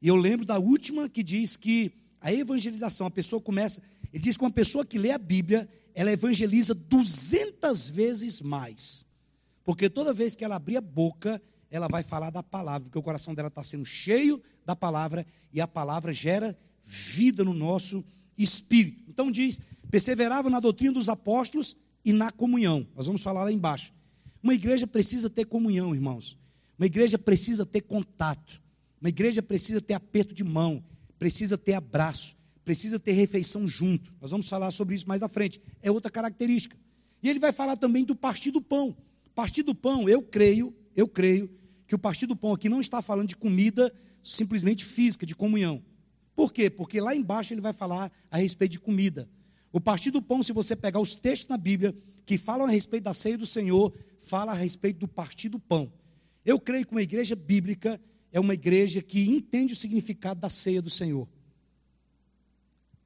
E 0.02 0.08
eu 0.08 0.16
lembro 0.16 0.46
da 0.46 0.58
última 0.58 1.10
que 1.10 1.22
diz 1.24 1.58
que 1.58 1.92
a 2.22 2.34
evangelização, 2.34 3.08
a 3.08 3.12
pessoa 3.12 3.42
começa, 3.42 3.82
ele 4.14 4.24
diz 4.24 4.38
que 4.38 4.44
uma 4.44 4.52
pessoa 4.52 4.86
que 4.86 4.98
lê 4.98 5.12
a 5.12 5.18
Bíblia, 5.18 5.68
ela 5.94 6.12
evangeliza 6.12 6.74
200 6.74 7.90
vezes 7.90 8.42
mais. 8.42 9.08
Porque 9.70 9.88
toda 9.88 10.16
vez 10.16 10.36
que 10.36 10.44
ela 10.44 10.56
abrir 10.56 10.78
a 10.78 10.82
boca, 10.82 11.40
ela 11.70 11.88
vai 11.88 12.02
falar 12.02 12.32
da 12.32 12.42
palavra, 12.42 12.86
porque 12.86 12.98
o 12.98 13.04
coração 13.04 13.36
dela 13.36 13.50
está 13.50 13.62
sendo 13.62 13.86
cheio 13.86 14.42
da 14.66 14.76
palavra, 14.76 15.24
e 15.54 15.62
a 15.62 15.68
palavra 15.68 16.12
gera 16.12 16.58
vida 16.84 17.46
no 17.46 17.54
nosso 17.54 18.04
espírito. 18.36 19.04
Então 19.08 19.32
diz: 19.32 19.62
perseverava 19.92 20.50
na 20.50 20.60
doutrina 20.60 20.94
dos 20.94 21.08
apóstolos 21.08 21.78
e 22.04 22.12
na 22.12 22.32
comunhão. 22.32 22.88
Nós 22.96 23.06
vamos 23.06 23.22
falar 23.22 23.44
lá 23.44 23.52
embaixo. 23.52 23.94
Uma 24.42 24.56
igreja 24.56 24.88
precisa 24.88 25.30
ter 25.30 25.46
comunhão, 25.46 25.94
irmãos. 25.94 26.36
Uma 26.76 26.88
igreja 26.88 27.20
precisa 27.20 27.64
ter 27.64 27.82
contato. 27.82 28.60
Uma 29.00 29.10
igreja 29.10 29.44
precisa 29.44 29.80
ter 29.80 29.94
aperto 29.94 30.34
de 30.34 30.44
mão, 30.44 30.84
precisa 31.20 31.60
ter 31.60 31.76
abraço, 31.76 32.36
precisa 32.66 33.00
ter 33.00 33.12
refeição 33.12 33.68
junto. 33.68 34.12
Nós 34.20 34.32
vamos 34.32 34.50
falar 34.50 34.72
sobre 34.72 34.96
isso 34.96 35.08
mais 35.08 35.22
à 35.22 35.28
frente. 35.28 35.62
É 35.80 35.92
outra 35.92 36.10
característica. 36.10 36.76
E 37.22 37.30
ele 37.30 37.38
vai 37.38 37.52
falar 37.52 37.78
também 37.78 38.04
do 38.04 38.16
partir 38.16 38.50
do 38.50 38.64
pão. 38.64 38.98
Partir 39.36 39.64
do 39.64 39.74
pão, 39.76 40.08
eu 40.08 40.22
creio, 40.22 40.76
eu 40.96 41.08
creio 41.08 41.50
que 41.88 41.96
o 41.96 42.00
partir 42.00 42.26
do 42.26 42.36
pão 42.36 42.54
aqui 42.54 42.70
não 42.70 42.82
está 42.82 43.02
falando 43.02 43.30
de 43.30 43.38
comida 43.38 43.94
simplesmente 44.24 44.86
física, 44.86 45.26
de 45.26 45.36
comunhão. 45.36 45.84
Por 46.36 46.54
quê? 46.54 46.70
Porque 46.70 47.02
lá 47.02 47.16
embaixo 47.16 47.54
ele 47.54 47.62
vai 47.62 47.74
falar 47.74 48.12
a 48.30 48.38
respeito 48.38 48.74
de 48.74 48.80
comida. 48.80 49.30
O 49.72 49.80
partir 49.80 50.12
do 50.12 50.22
pão, 50.22 50.42
se 50.42 50.54
você 50.54 50.76
pegar 50.76 51.00
os 51.00 51.16
textos 51.16 51.50
na 51.50 51.58
Bíblia 51.58 51.96
que 52.26 52.38
falam 52.38 52.68
a 52.68 52.70
respeito 52.70 53.04
da 53.04 53.14
ceia 53.14 53.38
do 53.38 53.46
Senhor, 53.46 53.94
fala 54.18 54.52
a 54.52 54.56
respeito 54.56 55.00
do 55.00 55.08
partir 55.08 55.50
do 55.50 55.60
pão. 55.60 55.92
Eu 56.46 56.60
creio 56.60 56.86
que 56.86 56.92
uma 56.92 57.02
igreja 57.02 57.36
bíblica 57.36 58.00
é 58.32 58.40
uma 58.40 58.54
igreja 58.54 59.02
que 59.02 59.28
entende 59.28 59.74
o 59.74 59.76
significado 59.76 60.40
da 60.40 60.50
ceia 60.50 60.82
do 60.82 60.90
Senhor. 60.90 61.28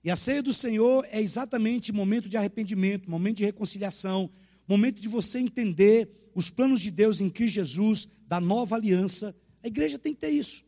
E 0.03 0.11
a 0.11 0.15
ceia 0.17 0.43
do 0.43 0.53
Senhor 0.53 1.05
é 1.09 1.21
exatamente 1.21 1.93
momento 1.93 2.27
de 2.27 2.35
arrependimento, 2.35 3.09
momento 3.09 3.37
de 3.37 3.45
reconciliação, 3.45 4.29
momento 4.67 5.01
de 5.01 5.07
você 5.07 5.39
entender 5.39 6.31
os 6.35 6.49
planos 6.49 6.81
de 6.81 6.91
Deus 6.91 7.21
em 7.21 7.29
Cristo 7.29 7.55
Jesus, 7.55 8.07
da 8.27 8.39
nova 8.39 8.75
aliança. 8.75 9.35
A 9.63 9.67
igreja 9.67 9.99
tem 9.99 10.13
que 10.13 10.21
ter 10.21 10.29
isso. 10.29 10.65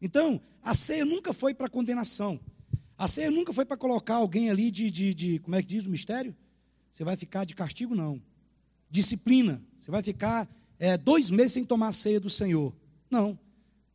Então, 0.00 0.40
a 0.62 0.74
ceia 0.74 1.04
nunca 1.04 1.32
foi 1.32 1.52
para 1.52 1.68
condenação. 1.68 2.40
A 2.96 3.08
ceia 3.08 3.30
nunca 3.30 3.52
foi 3.52 3.64
para 3.64 3.76
colocar 3.76 4.16
alguém 4.16 4.50
ali 4.50 4.70
de, 4.70 4.90
de, 4.90 5.14
de, 5.14 5.38
como 5.40 5.56
é 5.56 5.62
que 5.62 5.68
diz 5.68 5.86
o 5.86 5.90
mistério? 5.90 6.36
Você 6.90 7.04
vai 7.04 7.16
ficar 7.16 7.44
de 7.44 7.54
castigo, 7.54 7.94
não. 7.94 8.20
Disciplina. 8.90 9.62
Você 9.76 9.90
vai 9.90 10.02
ficar 10.02 10.48
é, 10.78 10.96
dois 10.96 11.30
meses 11.30 11.52
sem 11.52 11.64
tomar 11.64 11.88
a 11.88 11.92
ceia 11.92 12.20
do 12.20 12.28
Senhor. 12.28 12.74
Não. 13.10 13.38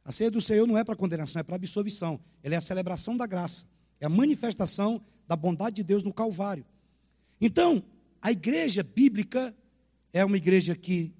A 0.03 0.11
ceia 0.11 0.31
do 0.31 0.41
Senhor 0.41 0.67
não 0.67 0.77
é 0.77 0.83
para 0.83 0.95
condenação, 0.95 1.39
é 1.39 1.43
para 1.43 1.55
absolvição. 1.55 2.19
Ela 2.43 2.55
é 2.55 2.57
a 2.57 2.61
celebração 2.61 3.15
da 3.17 3.25
graça. 3.25 3.65
É 3.99 4.05
a 4.05 4.09
manifestação 4.09 5.01
da 5.27 5.35
bondade 5.35 5.77
de 5.77 5.83
Deus 5.83 6.03
no 6.03 6.13
Calvário. 6.13 6.65
Então, 7.41 7.83
a 8.25 8.31
igreja 8.31 8.81
bíblica 8.81 9.55
é 10.11 10.25
uma 10.25 10.35
igreja 10.35 10.75
que 10.75 11.13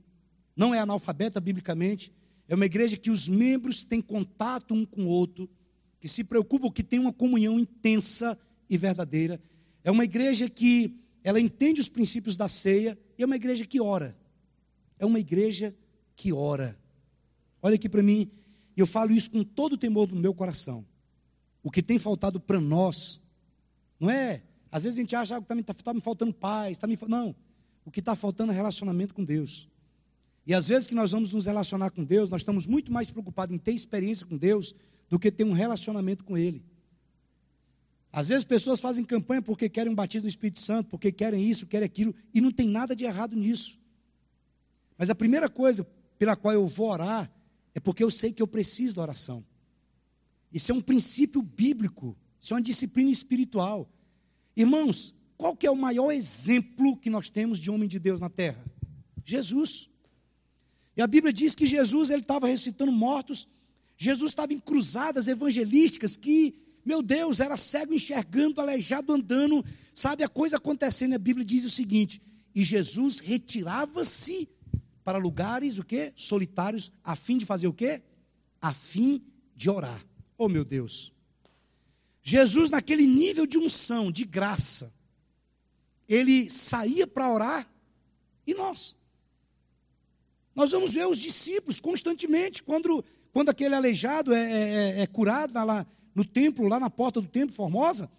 não 0.55 0.73
é 0.73 0.79
analfabeta 0.79 1.39
biblicamente, 1.39 2.11
é 2.47 2.55
uma 2.55 2.65
igreja 2.65 2.97
que 2.97 3.11
os 3.11 3.27
membros 3.27 3.83
têm 3.83 4.01
contato 4.01 4.73
um 4.73 4.83
com 4.83 5.03
o 5.03 5.09
outro, 5.09 5.47
que 5.99 6.07
se 6.07 6.23
preocupam, 6.23 6.71
que 6.71 6.81
tem 6.81 6.97
uma 6.97 7.13
comunhão 7.13 7.59
intensa 7.59 8.35
e 8.67 8.75
verdadeira. 8.75 9.39
É 9.83 9.91
uma 9.91 10.03
igreja 10.03 10.49
que 10.49 10.99
ela 11.23 11.39
entende 11.39 11.79
os 11.79 11.87
princípios 11.87 12.35
da 12.35 12.47
ceia 12.47 12.97
e 13.19 13.21
é 13.21 13.25
uma 13.27 13.35
igreja 13.35 13.67
que 13.67 13.79
ora. 13.79 14.17
É 14.97 15.05
uma 15.05 15.19
igreja 15.19 15.75
que 16.15 16.33
ora. 16.33 16.75
Olha 17.61 17.75
aqui 17.75 17.87
para 17.87 18.01
mim, 18.01 18.31
eu 18.75 18.87
falo 18.87 19.11
isso 19.11 19.29
com 19.29 19.43
todo 19.43 19.73
o 19.73 19.77
temor 19.77 20.07
do 20.07 20.15
meu 20.15 20.33
coração. 20.33 20.83
O 21.61 21.69
que 21.69 21.83
tem 21.83 21.99
faltado 21.99 22.39
para 22.39 22.59
nós, 22.59 23.21
não 23.99 24.09
é? 24.09 24.41
Às 24.71 24.83
vezes 24.83 24.97
a 24.97 25.01
gente 25.01 25.15
acha 25.15 25.41
que 25.41 25.53
está 25.53 25.73
tá, 25.73 25.83
tá 25.83 25.93
me 25.93 26.01
faltando 26.01 26.33
paz, 26.33 26.77
tá 26.77 26.87
me, 26.87 26.97
não. 27.07 27.35
O 27.85 27.91
que 27.91 27.99
está 27.99 28.15
faltando 28.15 28.51
é 28.51 28.55
relacionamento 28.55 29.13
com 29.13 29.23
Deus. 29.23 29.69
E 30.45 30.53
às 30.53 30.67
vezes 30.67 30.87
que 30.87 30.95
nós 30.95 31.11
vamos 31.11 31.33
nos 31.33 31.45
relacionar 31.45 31.89
com 31.91 32.03
Deus, 32.03 32.29
nós 32.29 32.41
estamos 32.41 32.67
muito 32.67 32.91
mais 32.91 33.09
preocupados 33.09 33.53
em 33.53 33.57
ter 33.57 33.71
experiência 33.71 34.25
com 34.25 34.37
Deus 34.37 34.75
do 35.09 35.17
que 35.17 35.31
ter 35.31 35.43
um 35.43 35.53
relacionamento 35.53 36.23
com 36.23 36.37
Ele. 36.37 36.63
Às 38.11 38.29
vezes 38.29 38.43
pessoas 38.43 38.79
fazem 38.79 39.03
campanha 39.03 39.41
porque 39.41 39.67
querem 39.67 39.91
um 39.91 39.95
batismo 39.95 40.25
no 40.25 40.29
Espírito 40.29 40.59
Santo, 40.59 40.89
porque 40.89 41.11
querem 41.11 41.43
isso, 41.43 41.65
querem 41.65 41.85
aquilo, 41.85 42.15
e 42.33 42.39
não 42.39 42.51
tem 42.51 42.67
nada 42.67 42.95
de 42.95 43.03
errado 43.03 43.35
nisso. 43.35 43.77
Mas 44.97 45.09
a 45.09 45.15
primeira 45.15 45.49
coisa 45.49 45.85
pela 46.17 46.35
qual 46.35 46.53
eu 46.53 46.67
vou 46.67 46.89
orar 46.91 47.29
é 47.73 47.79
porque 47.79 48.03
eu 48.03 48.09
sei 48.09 48.31
que 48.31 48.41
eu 48.41 48.47
preciso 48.47 48.95
da 48.95 49.01
oração. 49.01 49.43
Isso 50.51 50.71
é 50.71 50.75
um 50.75 50.79
princípio 50.79 51.41
bíblico, 51.41 52.15
isso 52.39 52.53
é 52.53 52.55
uma 52.55 52.61
disciplina 52.61 53.11
espiritual. 53.11 53.91
Irmãos, 54.55 55.13
qual 55.37 55.55
que 55.55 55.67
é 55.67 55.71
o 55.71 55.75
maior 55.75 56.11
exemplo 56.11 56.97
que 56.97 57.09
nós 57.09 57.29
temos 57.29 57.59
de 57.59 57.69
homem 57.69 57.87
de 57.89 57.99
Deus 57.99 58.21
na 58.21 58.29
terra? 58.29 58.63
Jesus. 59.23 59.89
E 60.95 61.01
a 61.01 61.07
Bíblia 61.07 61.33
diz 61.33 61.53
que 61.53 61.67
Jesus 61.67 62.09
ele 62.09 62.21
estava 62.21 62.47
ressuscitando 62.47 62.91
mortos, 62.91 63.47
Jesus 63.97 64.31
estava 64.31 64.53
em 64.53 64.59
cruzadas 64.59 65.27
evangelísticas 65.27 66.15
que, 66.15 66.55
meu 66.85 67.01
Deus, 67.01 67.39
era 67.39 67.57
cego 67.57 67.93
enxergando, 67.93 68.61
aleijado 68.61 69.13
andando, 69.13 69.63
sabe 69.93 70.23
a 70.23 70.29
coisa 70.29 70.57
acontecendo. 70.57 71.13
A 71.13 71.17
Bíblia 71.17 71.45
diz 71.45 71.65
o 71.65 71.69
seguinte: 71.69 72.21
e 72.53 72.63
Jesus 72.63 73.19
retirava-se 73.19 74.49
para 75.03 75.17
lugares 75.17 75.77
o 75.77 75.83
quê? 75.83 76.13
Solitários, 76.15 76.91
a 77.03 77.15
fim 77.15 77.37
de 77.37 77.45
fazer 77.45 77.67
o 77.67 77.73
quê? 77.73 78.01
A 78.61 78.73
fim 78.73 79.21
de 79.55 79.69
orar. 79.69 80.03
Oh, 80.37 80.47
meu 80.47 80.63
Deus. 80.63 81.14
Jesus 82.25 82.69
naquele 82.69 83.07
nível 83.07 83.45
de 83.45 83.57
unção, 83.57 84.11
de 84.11 84.25
graça, 84.25 84.93
ele 86.09 86.49
saía 86.49 87.07
para 87.07 87.31
orar 87.31 87.71
e 88.45 88.53
nós 88.53 88.97
nós 90.55 90.71
vamos 90.71 90.93
ver 90.93 91.05
os 91.05 91.19
discípulos 91.19 91.81
constantemente, 91.81 92.63
quando, 92.63 93.03
quando 93.33 93.49
aquele 93.49 93.75
aleijado 93.75 94.33
é, 94.33 94.39
é, 94.39 94.99
é, 94.99 95.01
é 95.01 95.07
curado 95.07 95.53
lá 95.53 95.85
no 96.15 96.23
templo, 96.23 96.67
lá 96.69 96.79
na 96.79 96.89
porta 96.89 97.19
do 97.19 97.27
templo 97.27 97.53
Formosa, 97.53 98.09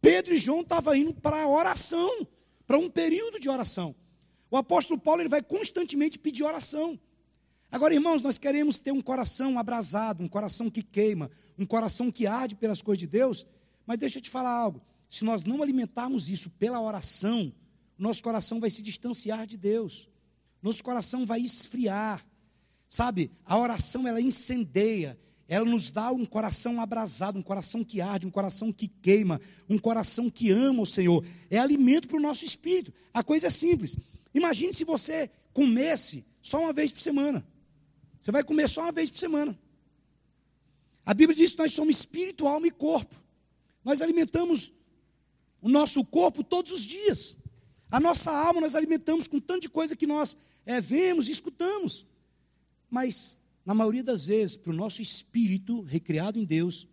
Pedro 0.00 0.32
e 0.32 0.38
João 0.38 0.60
estavam 0.60 0.94
indo 0.94 1.12
para 1.12 1.42
a 1.42 1.48
oração, 1.48 2.26
para 2.64 2.78
um 2.78 2.88
período 2.88 3.40
de 3.40 3.50
oração. 3.50 3.94
O 4.48 4.56
apóstolo 4.56 5.00
Paulo 5.00 5.20
ele 5.20 5.28
vai 5.28 5.42
constantemente 5.42 6.16
pedir 6.16 6.44
oração. 6.44 6.98
Agora, 7.70 7.94
irmãos, 7.94 8.22
nós 8.22 8.38
queremos 8.38 8.78
ter 8.78 8.92
um 8.92 9.00
coração 9.00 9.58
abrasado, 9.58 10.22
um 10.22 10.28
coração 10.28 10.68
que 10.68 10.82
queima, 10.82 11.30
um 11.58 11.64
coração 11.64 12.10
que 12.10 12.26
arde 12.26 12.54
pelas 12.54 12.82
coisas 12.82 13.00
de 13.00 13.06
Deus, 13.06 13.46
mas 13.86 13.98
deixa 13.98 14.18
eu 14.18 14.22
te 14.22 14.30
falar 14.30 14.50
algo: 14.50 14.80
se 15.08 15.24
nós 15.24 15.44
não 15.44 15.62
alimentarmos 15.62 16.28
isso 16.28 16.50
pela 16.50 16.80
oração, 16.80 17.52
nosso 17.98 18.22
coração 18.22 18.58
vai 18.58 18.70
se 18.70 18.82
distanciar 18.82 19.46
de 19.46 19.56
Deus 19.56 20.10
nosso 20.62 20.82
coração 20.82 21.24
vai 21.24 21.40
esfriar. 21.40 22.24
Sabe, 22.88 23.30
a 23.44 23.56
oração 23.56 24.06
ela 24.06 24.20
incendeia, 24.20 25.18
ela 25.46 25.64
nos 25.64 25.90
dá 25.90 26.10
um 26.10 26.26
coração 26.26 26.80
abrasado, 26.80 27.38
um 27.38 27.42
coração 27.42 27.84
que 27.84 28.00
arde, 28.00 28.26
um 28.26 28.30
coração 28.30 28.72
que 28.72 28.88
queima, 28.88 29.40
um 29.68 29.78
coração 29.78 30.28
que 30.28 30.50
ama 30.50 30.82
o 30.82 30.86
Senhor. 30.86 31.24
É 31.48 31.58
alimento 31.58 32.08
para 32.08 32.16
o 32.16 32.20
nosso 32.20 32.44
espírito. 32.44 32.92
A 33.14 33.22
coisa 33.22 33.46
é 33.46 33.50
simples. 33.50 33.96
Imagine 34.34 34.74
se 34.74 34.84
você 34.84 35.30
comesse 35.52 36.24
só 36.42 36.60
uma 36.60 36.72
vez 36.72 36.90
por 36.90 37.00
semana. 37.00 37.46
Você 38.20 38.30
vai 38.30 38.44
comer 38.44 38.68
só 38.68 38.82
uma 38.82 38.92
vez 38.92 39.10
por 39.10 39.18
semana. 39.18 39.58
A 41.04 41.14
Bíblia 41.14 41.36
diz 41.36 41.52
que 41.52 41.58
nós 41.58 41.72
somos 41.72 41.96
espírito, 41.96 42.46
alma 42.46 42.66
e 42.66 42.70
corpo. 42.70 43.14
Nós 43.84 44.02
alimentamos 44.02 44.72
o 45.60 45.68
nosso 45.68 46.04
corpo 46.04 46.44
todos 46.44 46.70
os 46.72 46.82
dias. 46.82 47.38
A 47.90 47.98
nossa 47.98 48.30
alma 48.30 48.60
nós 48.60 48.74
alimentamos 48.74 49.26
com 49.26 49.40
tanto 49.40 49.62
de 49.62 49.68
coisa 49.68 49.96
que 49.96 50.06
nós 50.06 50.36
é, 50.64 50.80
vemos 50.80 51.28
e 51.28 51.32
escutamos. 51.32 52.06
Mas, 52.88 53.40
na 53.64 53.74
maioria 53.74 54.04
das 54.04 54.26
vezes, 54.26 54.56
para 54.56 54.70
o 54.70 54.76
nosso 54.76 55.00
espírito 55.00 55.80
recriado 55.82 56.38
em 56.38 56.44
Deus, 56.44 56.86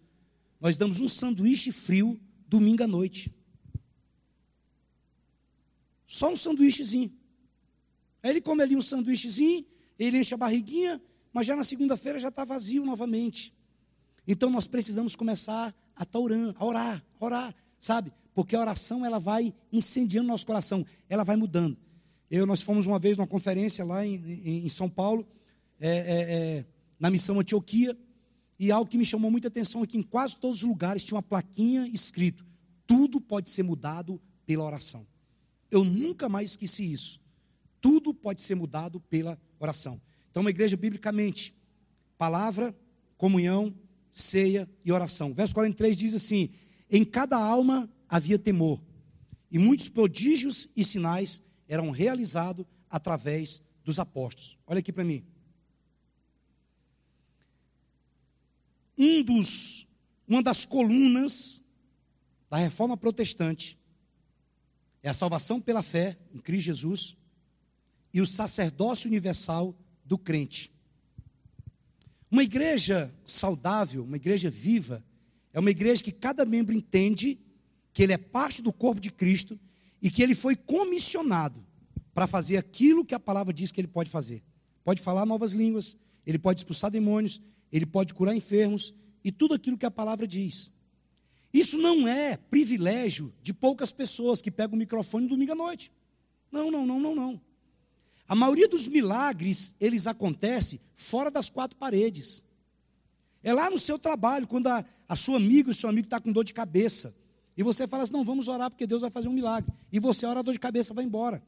nós 0.60 0.78
damos 0.78 1.00
um 1.00 1.08
sanduíche 1.08 1.72
frio 1.72 2.20
domingo 2.48 2.84
à 2.84 2.88
noite. 2.88 3.34
Só 6.08 6.32
um 6.32 6.38
sanduíchezinho. 6.38 7.12
Aí 8.24 8.32
ele 8.32 8.42
come 8.42 8.64
ali 8.64 8.76
um 8.76 8.82
sanduíchezinho, 8.82 9.66
ele 10.00 10.18
enche 10.20 10.34
a 10.34 10.38
barriguinha, 10.38 11.02
mas 11.38 11.46
já 11.46 11.56
na 11.56 11.64
segunda-feira 11.64 12.18
já 12.18 12.30
está 12.30 12.44
vazio 12.44 12.84
novamente. 12.84 13.54
Então 14.28 14.50
nós 14.50 14.66
precisamos 14.66 15.16
começar 15.16 15.72
a 15.96 16.18
orando, 16.18 16.56
a 16.58 16.66
orar, 16.66 17.06
a 17.20 17.26
orar, 17.26 17.56
sabe? 17.78 18.12
Porque 18.34 18.56
a 18.56 18.60
oração 18.60 19.06
ela 19.06 19.20
vai 19.20 19.54
incendiando 19.72 20.28
nosso 20.28 20.48
coração, 20.48 20.84
ela 21.08 21.24
vai 21.24 21.36
mudando. 21.36 21.78
Eu, 22.32 22.48
nós 22.48 22.64
fomos 22.64 22.88
uma 22.88 22.98
vez 22.98 23.18
numa 23.18 23.28
conferência 23.28 23.86
lá 23.86 24.04
em, 24.04 24.16
em, 24.16 24.66
em 24.66 24.70
São 24.70 24.90
Paulo, 24.90 25.28
é, 25.80 25.90
é, 25.90 25.96
é, 26.00 26.66
na 27.00 27.12
missão 27.12 27.40
Antioquia, 27.40 27.96
e 28.58 28.72
algo 28.72 28.90
que 28.90 28.98
me 28.98 29.06
chamou 29.06 29.30
muita 29.30 29.48
atenção 29.48 29.84
é 29.84 29.86
que 29.86 30.00
em 30.00 30.02
quase 30.02 30.36
todos 30.38 30.64
os 30.64 30.68
lugares 30.68 31.04
tinha 31.04 31.18
uma 31.18 31.22
plaquinha 31.22 31.88
escrito: 31.88 32.44
tudo 32.88 33.22
pode 33.22 33.52
ser 33.52 33.62
mudado 33.62 34.20
pela 34.44 34.64
oração. 34.64 35.06
Eu 35.70 35.84
nunca 35.84 36.28
mais 36.28 36.50
esqueci 36.50 36.92
isso. 36.92 37.22
Tudo 37.80 38.12
pode 38.12 38.42
ser 38.42 38.56
mudado 38.56 39.00
pela 39.02 39.40
oração. 39.60 40.02
Então, 40.30 40.42
uma 40.42 40.50
igreja 40.50 40.78
biblicamente, 40.78 41.56
palavra, 42.18 42.76
comunhão, 43.18 43.74
ceia 44.12 44.70
e 44.84 44.92
oração. 44.92 45.34
Verso 45.34 45.54
43 45.54 45.96
diz 45.98 46.14
assim: 46.14 46.50
Em 46.90 47.04
cada 47.04 47.38
alma 47.38 47.90
havia 48.08 48.40
temor, 48.40 48.82
e 49.52 49.58
muitos 49.58 49.90
prodígios 49.90 50.70
e 50.76 50.84
sinais 50.84 51.42
eram 51.68 51.92
realizados 51.92 52.66
através 52.90 53.62
dos 53.84 54.00
apóstolos. 54.00 54.58
Olha 54.66 54.80
aqui 54.80 54.92
para 54.92 55.04
mim. 55.04 55.26
Um 58.98 59.24
dos, 59.24 59.88
uma 60.28 60.42
das 60.42 60.66
colunas 60.66 61.64
da 62.50 62.58
reforma 62.58 62.98
protestante 62.98 63.78
é 65.04 65.10
a 65.10 65.14
salvação 65.14 65.62
pela 65.62 65.84
fé 65.84 66.18
em 66.34 66.40
Cristo 66.40 66.66
Jesus 66.66 67.16
e 68.14 68.20
o 68.20 68.28
sacerdócio 68.28 69.08
universal 69.08 69.76
do 70.08 70.18
crente. 70.18 70.72
Uma 72.32 72.44
igreja 72.44 73.14
saudável, 73.24 74.04
uma 74.04 74.16
igreja 74.16 74.50
viva, 74.50 75.04
é 75.54 75.60
uma 75.60 75.72
igreja 75.72 76.04
que 76.04 76.12
cada 76.12 76.46
membro 76.46 76.76
entende 76.76 77.40
que 77.94 78.04
ele 78.04 78.14
é 78.14 78.18
parte 78.18 78.62
do 78.62 78.72
corpo 78.72 79.02
de 79.02 79.12
Cristo 79.12 79.60
e 80.02 80.12
que 80.12 80.22
ele 80.22 80.36
foi 80.36 80.56
comissionado 80.56 81.66
para 82.14 82.28
fazer 82.28 82.58
aquilo 82.58 83.06
que 83.06 83.16
a 83.16 83.20
palavra 83.20 83.54
diz 83.54 83.72
que 83.72 83.82
ele 83.82 83.88
pode 83.88 84.10
fazer. 84.10 84.44
Pode 84.84 85.02
falar 85.02 85.26
novas 85.26 85.52
línguas, 85.52 85.98
ele 86.26 86.40
pode 86.40 86.60
expulsar 86.60 86.92
demônios, 86.92 87.42
ele 87.72 87.86
pode 87.86 88.14
curar 88.14 88.36
enfermos 88.36 88.94
e 89.24 89.32
tudo 89.32 89.54
aquilo 89.54 89.78
que 89.78 89.86
a 89.86 89.92
palavra 89.92 90.28
diz. 90.28 90.72
Isso 91.54 91.78
não 91.78 92.08
é 92.08 92.38
privilégio 92.38 93.34
de 93.42 93.54
poucas 93.54 93.92
pessoas 93.92 94.42
que 94.42 94.52
pegam 94.52 94.76
o 94.76 94.80
microfone 94.80 95.28
domingo 95.28 95.54
à 95.54 95.56
noite. 95.56 95.92
Não, 96.52 96.70
não, 96.70 96.86
não, 96.86 97.00
não, 97.00 97.16
não. 97.16 97.42
A 98.28 98.36
maioria 98.36 98.68
dos 98.68 98.88
milagres, 98.88 99.76
eles 99.80 100.06
acontecem 100.06 100.80
fora 100.96 101.32
das 101.32 101.50
quatro 101.50 101.78
paredes. 101.78 102.44
É 103.42 103.54
lá 103.54 103.70
no 103.70 103.80
seu 103.80 103.98
trabalho, 103.98 104.46
quando 104.46 104.68
a, 104.68 104.84
a 105.08 105.16
sua 105.16 105.38
amiga, 105.38 105.72
o 105.72 105.74
seu 105.74 105.90
amigo 105.90 106.08
está 106.08 106.20
com 106.20 106.32
dor 106.32 106.44
de 106.44 106.54
cabeça. 106.54 107.16
E 107.56 107.64
você 107.64 107.88
fala 107.88 108.04
assim: 108.04 108.14
não, 108.14 108.26
vamos 108.26 108.48
orar 108.48 108.70
porque 108.70 108.86
Deus 108.86 109.02
vai 109.02 109.10
fazer 109.10 109.30
um 109.30 109.34
milagre. 109.34 109.72
E 109.92 110.00
você, 110.00 110.26
a 110.26 110.30
hora 110.30 110.44
dor 110.44 110.52
de 110.52 110.60
cabeça, 110.60 110.94
vai 110.94 111.06
embora. 111.06 111.42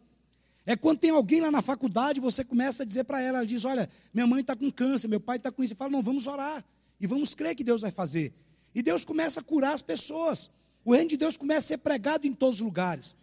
É 0.65 0.75
quando 0.75 0.99
tem 0.99 1.09
alguém 1.09 1.41
lá 1.41 1.51
na 1.51 1.61
faculdade, 1.61 2.19
você 2.19 2.43
começa 2.43 2.83
a 2.83 2.85
dizer 2.85 3.03
para 3.03 3.21
ela, 3.21 3.39
ela 3.39 3.45
diz: 3.45 3.65
Olha, 3.65 3.89
minha 4.13 4.25
mãe 4.25 4.39
está 4.39 4.55
com 4.55 4.71
câncer, 4.71 5.07
meu 5.07 5.19
pai 5.19 5.37
está 5.37 5.51
com 5.51 5.61
isso. 5.63 5.73
E 5.73 5.75
fala: 5.75 5.91
Não, 5.91 6.01
vamos 6.01 6.27
orar. 6.27 6.63
E 7.01 7.07
vamos 7.07 7.35
crer 7.35 7.55
que 7.55 7.63
Deus 7.63 7.81
vai 7.81 7.91
fazer. 7.91 8.33
E 8.73 8.81
Deus 8.81 9.03
começa 9.03 9.39
a 9.39 9.43
curar 9.43 9.73
as 9.73 9.81
pessoas. 9.81 10.49
O 10.85 10.93
reino 10.93 11.09
de 11.09 11.17
Deus 11.17 11.35
começa 11.35 11.65
a 11.65 11.67
ser 11.69 11.77
pregado 11.79 12.25
em 12.25 12.33
todos 12.33 12.55
os 12.55 12.61
lugares. 12.61 13.17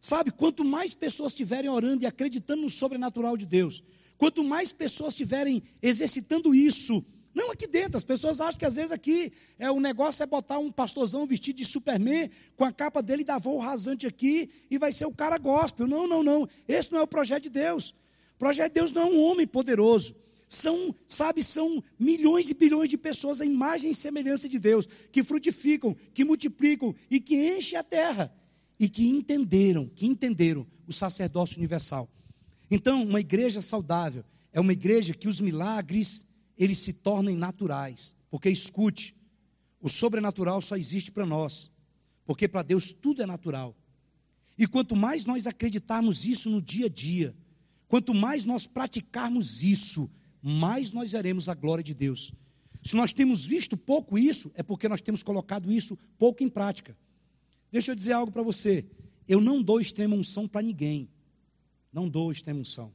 Sabe, 0.00 0.30
quanto 0.30 0.64
mais 0.64 0.94
pessoas 0.94 1.32
estiverem 1.32 1.70
orando 1.70 2.04
e 2.04 2.06
acreditando 2.06 2.62
no 2.62 2.70
sobrenatural 2.70 3.36
de 3.36 3.46
Deus, 3.46 3.82
quanto 4.16 4.44
mais 4.44 4.72
pessoas 4.72 5.14
estiverem 5.14 5.62
exercitando 5.82 6.54
isso, 6.54 7.04
não 7.36 7.50
aqui 7.50 7.66
dentro, 7.66 7.98
as 7.98 8.02
pessoas 8.02 8.40
acham 8.40 8.58
que 8.58 8.64
às 8.64 8.76
vezes 8.76 8.90
aqui 8.90 9.30
é 9.58 9.70
o 9.70 9.78
negócio 9.78 10.22
é 10.22 10.26
botar 10.26 10.58
um 10.58 10.72
pastorzão 10.72 11.26
vestido 11.26 11.56
de 11.58 11.66
Superman, 11.66 12.30
com 12.56 12.64
a 12.64 12.72
capa 12.72 13.02
dele 13.02 13.24
da 13.24 13.36
voo 13.36 13.58
rasante 13.58 14.06
aqui, 14.06 14.48
e 14.70 14.78
vai 14.78 14.90
ser 14.90 15.04
o 15.04 15.12
cara 15.12 15.36
gospel. 15.36 15.86
Não, 15.86 16.08
não, 16.08 16.22
não. 16.22 16.48
Esse 16.66 16.90
não 16.90 17.00
é 17.00 17.02
o 17.02 17.06
projeto 17.06 17.42
de 17.42 17.50
Deus. 17.50 17.90
O 18.36 18.38
projeto 18.38 18.68
de 18.68 18.80
Deus 18.80 18.90
não 18.90 19.02
é 19.02 19.04
um 19.04 19.20
homem 19.20 19.46
poderoso. 19.46 20.16
São, 20.48 20.94
sabe, 21.06 21.42
são 21.42 21.84
milhões 21.98 22.48
e 22.48 22.54
bilhões 22.54 22.88
de 22.88 22.96
pessoas 22.96 23.42
à 23.42 23.44
imagem 23.44 23.90
e 23.90 23.94
semelhança 23.94 24.48
de 24.48 24.58
Deus, 24.58 24.88
que 25.12 25.22
frutificam, 25.22 25.94
que 26.14 26.24
multiplicam 26.24 26.94
e 27.10 27.20
que 27.20 27.36
enchem 27.36 27.78
a 27.78 27.82
terra 27.82 28.32
e 28.78 28.88
que 28.88 29.06
entenderam, 29.06 29.88
que 29.88 30.06
entenderam 30.06 30.66
o 30.86 30.92
sacerdócio 30.92 31.58
universal. 31.58 32.08
Então, 32.70 33.02
uma 33.02 33.20
igreja 33.20 33.62
saudável 33.62 34.24
é 34.52 34.60
uma 34.60 34.72
igreja 34.72 35.14
que 35.14 35.28
os 35.28 35.40
milagres 35.40 36.26
eles 36.56 36.78
se 36.78 36.92
tornem 36.92 37.36
naturais, 37.36 38.14
porque 38.30 38.48
escute, 38.48 39.14
o 39.80 39.88
sobrenatural 39.88 40.60
só 40.62 40.76
existe 40.76 41.12
para 41.12 41.26
nós, 41.26 41.70
porque 42.24 42.48
para 42.48 42.62
Deus 42.62 42.92
tudo 42.92 43.22
é 43.22 43.26
natural. 43.26 43.76
E 44.58 44.66
quanto 44.66 44.96
mais 44.96 45.24
nós 45.24 45.46
acreditarmos 45.46 46.24
isso 46.24 46.48
no 46.48 46.62
dia 46.62 46.86
a 46.86 46.88
dia, 46.88 47.36
quanto 47.86 48.14
mais 48.14 48.44
nós 48.44 48.66
praticarmos 48.66 49.62
isso, 49.62 50.10
mais 50.42 50.92
nós 50.92 51.12
veremos 51.12 51.48
a 51.48 51.54
glória 51.54 51.84
de 51.84 51.92
Deus. 51.92 52.32
Se 52.82 52.96
nós 52.96 53.12
temos 53.12 53.44
visto 53.44 53.76
pouco 53.76 54.16
isso, 54.16 54.50
é 54.54 54.62
porque 54.62 54.88
nós 54.88 55.00
temos 55.00 55.22
colocado 55.22 55.70
isso 55.72 55.98
pouco 56.18 56.42
em 56.42 56.48
prática. 56.48 56.96
Deixa 57.70 57.92
eu 57.92 57.96
dizer 57.96 58.12
algo 58.12 58.32
para 58.32 58.42
você. 58.42 58.86
Eu 59.28 59.40
não 59.40 59.62
dou 59.62 59.80
extrema 59.80 60.14
unção 60.14 60.46
para 60.46 60.62
ninguém. 60.62 61.08
Não 61.92 62.08
dou 62.08 62.30
extrema 62.30 62.60
unção. 62.60 62.92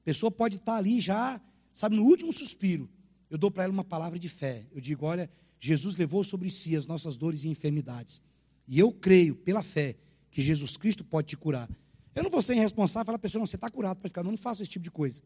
A 0.00 0.04
pessoa 0.04 0.30
pode 0.30 0.56
estar 0.56 0.76
ali 0.76 1.00
já, 1.00 1.40
sabe, 1.72 1.96
no 1.96 2.04
último 2.04 2.32
suspiro. 2.32 2.88
Eu 3.30 3.38
dou 3.38 3.50
para 3.50 3.64
ela 3.64 3.72
uma 3.72 3.84
palavra 3.84 4.18
de 4.18 4.28
fé. 4.28 4.66
Eu 4.72 4.80
digo: 4.80 5.06
olha, 5.06 5.30
Jesus 5.58 5.96
levou 5.96 6.22
sobre 6.22 6.50
si 6.50 6.76
as 6.76 6.86
nossas 6.86 7.16
dores 7.16 7.44
e 7.44 7.48
enfermidades. 7.48 8.22
E 8.68 8.78
eu 8.78 8.92
creio, 8.92 9.34
pela 9.34 9.62
fé, 9.62 9.96
que 10.30 10.40
Jesus 10.42 10.76
Cristo 10.76 11.04
pode 11.04 11.28
te 11.28 11.36
curar. 11.36 11.68
Eu 12.14 12.22
não 12.22 12.30
vou 12.30 12.42
ser 12.42 12.54
irresponsável 12.54 13.02
e 13.02 13.06
falar 13.06 13.18
para 13.18 13.22
a 13.22 13.26
pessoa: 13.26 13.40
não, 13.40 13.46
você 13.46 13.56
está 13.56 13.70
curado 13.70 13.98
para 13.98 14.08
ficar. 14.08 14.22
Não, 14.22 14.30
não 14.30 14.38
faço 14.38 14.62
esse 14.62 14.70
tipo 14.70 14.82
de 14.82 14.90
coisa. 14.90 15.22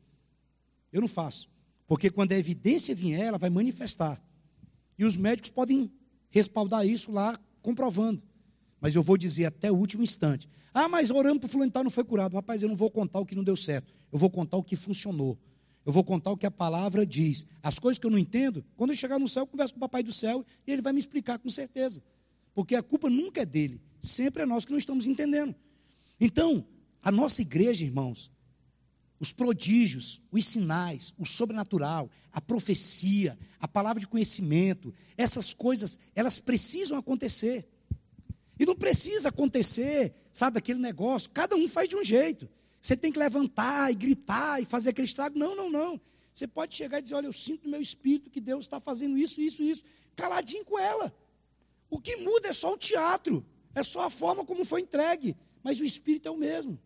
Eu 0.92 1.00
não 1.00 1.08
faço. 1.08 1.48
Porque 1.86 2.10
quando 2.10 2.32
a 2.32 2.38
evidência 2.38 2.94
vier, 2.94 3.26
ela 3.26 3.38
vai 3.38 3.50
manifestar. 3.50 4.22
E 4.98 5.04
os 5.04 5.16
médicos 5.16 5.50
podem 5.50 5.90
respaldar 6.30 6.86
isso 6.86 7.10
lá, 7.10 7.38
comprovando. 7.62 8.22
Mas 8.80 8.94
eu 8.94 9.02
vou 9.02 9.16
dizer 9.16 9.46
até 9.46 9.70
o 9.70 9.76
último 9.76 10.02
instante. 10.02 10.48
Ah, 10.72 10.88
mas 10.88 11.10
oramos 11.10 11.38
para 11.38 11.46
o 11.46 11.50
fulano 11.50 11.72
não 11.74 11.90
foi 11.90 12.04
curado. 12.04 12.34
Rapaz, 12.34 12.62
eu 12.62 12.68
não 12.68 12.76
vou 12.76 12.90
contar 12.90 13.18
o 13.20 13.26
que 13.26 13.34
não 13.34 13.42
deu 13.42 13.56
certo. 13.56 13.92
Eu 14.12 14.18
vou 14.18 14.30
contar 14.30 14.56
o 14.56 14.62
que 14.62 14.76
funcionou. 14.76 15.38
Eu 15.84 15.92
vou 15.92 16.04
contar 16.04 16.30
o 16.30 16.36
que 16.36 16.46
a 16.46 16.50
palavra 16.50 17.04
diz. 17.06 17.46
As 17.62 17.78
coisas 17.78 17.98
que 17.98 18.06
eu 18.06 18.10
não 18.10 18.18
entendo, 18.18 18.64
quando 18.76 18.90
eu 18.90 18.96
chegar 18.96 19.18
no 19.18 19.28
céu, 19.28 19.42
eu 19.42 19.46
converso 19.46 19.72
com 19.74 19.78
o 19.78 19.80
papai 19.80 20.02
do 20.02 20.12
céu 20.12 20.44
e 20.66 20.72
ele 20.72 20.82
vai 20.82 20.92
me 20.92 20.98
explicar 20.98 21.38
com 21.38 21.48
certeza. 21.48 22.02
Porque 22.54 22.74
a 22.74 22.82
culpa 22.82 23.08
nunca 23.08 23.42
é 23.42 23.46
dele. 23.46 23.80
Sempre 23.98 24.42
é 24.42 24.46
nós 24.46 24.64
que 24.64 24.70
não 24.70 24.78
estamos 24.78 25.06
entendendo. 25.06 25.54
Então, 26.20 26.64
a 27.02 27.10
nossa 27.10 27.40
igreja, 27.40 27.84
irmãos, 27.84 28.30
os 29.20 29.32
prodígios, 29.32 30.20
os 30.30 30.44
sinais, 30.44 31.12
o 31.18 31.26
sobrenatural, 31.26 32.10
a 32.32 32.40
profecia, 32.40 33.38
a 33.58 33.66
palavra 33.66 34.00
de 34.00 34.06
conhecimento, 34.06 34.94
essas 35.16 35.52
coisas, 35.52 35.98
elas 36.14 36.38
precisam 36.38 36.96
acontecer. 36.96 37.66
E 38.58 38.66
não 38.66 38.74
precisa 38.74 39.28
acontecer, 39.28 40.12
sabe, 40.32 40.58
aquele 40.58 40.80
negócio, 40.80 41.30
cada 41.30 41.54
um 41.54 41.68
faz 41.68 41.88
de 41.88 41.96
um 41.96 42.04
jeito. 42.04 42.48
Você 42.80 42.96
tem 42.96 43.12
que 43.12 43.18
levantar 43.18 43.90
e 43.92 43.94
gritar 43.94 44.60
e 44.60 44.64
fazer 44.64 44.90
aquele 44.90 45.06
estrago. 45.06 45.38
Não, 45.38 45.54
não, 45.54 45.70
não. 45.70 46.00
Você 46.32 46.46
pode 46.46 46.74
chegar 46.74 46.98
e 46.98 47.02
dizer: 47.02 47.14
Olha, 47.14 47.26
eu 47.26 47.32
sinto 47.32 47.64
no 47.64 47.70
meu 47.70 47.80
espírito 47.80 48.30
que 48.30 48.40
Deus 48.40 48.64
está 48.64 48.80
fazendo 48.80 49.16
isso, 49.16 49.40
isso, 49.40 49.62
isso, 49.62 49.82
caladinho 50.14 50.64
com 50.64 50.78
ela. 50.78 51.14
O 51.90 52.00
que 52.00 52.16
muda 52.16 52.48
é 52.48 52.52
só 52.52 52.72
o 52.72 52.78
teatro, 52.78 53.44
é 53.74 53.82
só 53.82 54.02
a 54.02 54.10
forma 54.10 54.44
como 54.44 54.64
foi 54.64 54.82
entregue, 54.82 55.36
mas 55.62 55.80
o 55.80 55.84
espírito 55.84 56.28
é 56.28 56.30
o 56.30 56.36
mesmo. 56.36 56.78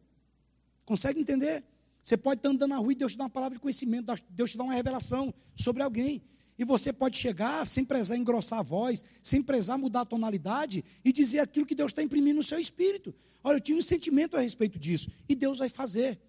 Consegue 0.85 1.21
entender? 1.21 1.65
Você 2.03 2.17
pode 2.17 2.39
estar 2.39 2.49
andando 2.49 2.71
na 2.71 2.79
rua 2.79 2.93
e 2.93 2.97
Deus 2.97 3.13
te 3.13 3.19
dá 3.19 3.25
uma 3.25 3.31
palavra 3.31 3.55
de 3.55 3.61
conhecimento, 3.61 4.13
Deus 4.31 4.53
te 4.53 4.59
dá 4.59 4.65
uma 4.65 4.75
revelação 4.75 5.33
sobre 5.55 5.83
alguém. 5.83 6.23
E 6.59 6.65
você 6.65 6.93
pode 6.93 7.19
chegar 7.19 7.67
sem 7.67 7.85
prezar 7.85 8.17
engrossar 8.17 8.61
a 8.61 8.63
voz, 8.63 9.03
sem 9.23 9.43
prezar 9.43 9.79
mudar 9.79 10.03
a 10.03 10.05
tonalidade 10.05 10.85
e 11.05 11.13
dizer 11.13 11.39
aquilo 11.41 11.67
que 11.67 11.75
Deus 11.75 11.93
está 11.93 12.03
imprimindo 12.03 12.37
no 12.37 12.43
seu 12.43 12.59
espírito. 12.59 13.15
Olha, 13.43 13.57
eu 13.57 13.61
tive 13.61 13.79
um 13.79 13.83
sentimento 13.83 14.37
a 14.37 14.41
respeito 14.41 14.79
disso. 14.79 15.11
E 15.29 15.35
Deus 15.35 15.59
vai 15.59 15.69
fazer. 15.69 16.21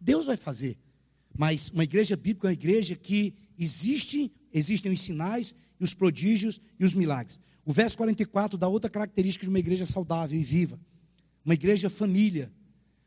Deus 0.00 0.26
vai 0.26 0.36
fazer. 0.36 0.76
Mas 1.36 1.70
uma 1.70 1.84
igreja 1.84 2.16
bíblica 2.16 2.48
é 2.48 2.50
uma 2.50 2.52
igreja 2.52 2.96
que 2.96 3.34
existe, 3.58 4.30
existem 4.52 4.92
os 4.92 5.00
sinais, 5.00 5.54
e 5.80 5.84
os 5.84 5.94
prodígios 5.94 6.60
e 6.78 6.84
os 6.84 6.92
milagres. 6.92 7.40
O 7.64 7.72
verso 7.72 7.96
44 7.96 8.58
dá 8.58 8.68
outra 8.68 8.90
característica 8.90 9.44
de 9.44 9.48
uma 9.48 9.58
igreja 9.58 9.86
saudável 9.86 10.38
e 10.38 10.42
viva. 10.42 10.78
Uma 11.44 11.54
igreja 11.54 11.88
família, 11.88 12.52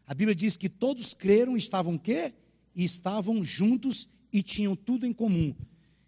a 0.07 0.13
Bíblia 0.13 0.35
diz 0.35 0.57
que 0.57 0.67
todos 0.67 1.13
creram 1.13 1.55
estavam 1.55 1.97
quê? 1.97 2.33
E 2.75 2.83
estavam 2.83 3.45
juntos 3.45 4.09
e 4.31 4.41
tinham 4.41 4.75
tudo 4.75 5.05
em 5.05 5.13
comum. 5.13 5.55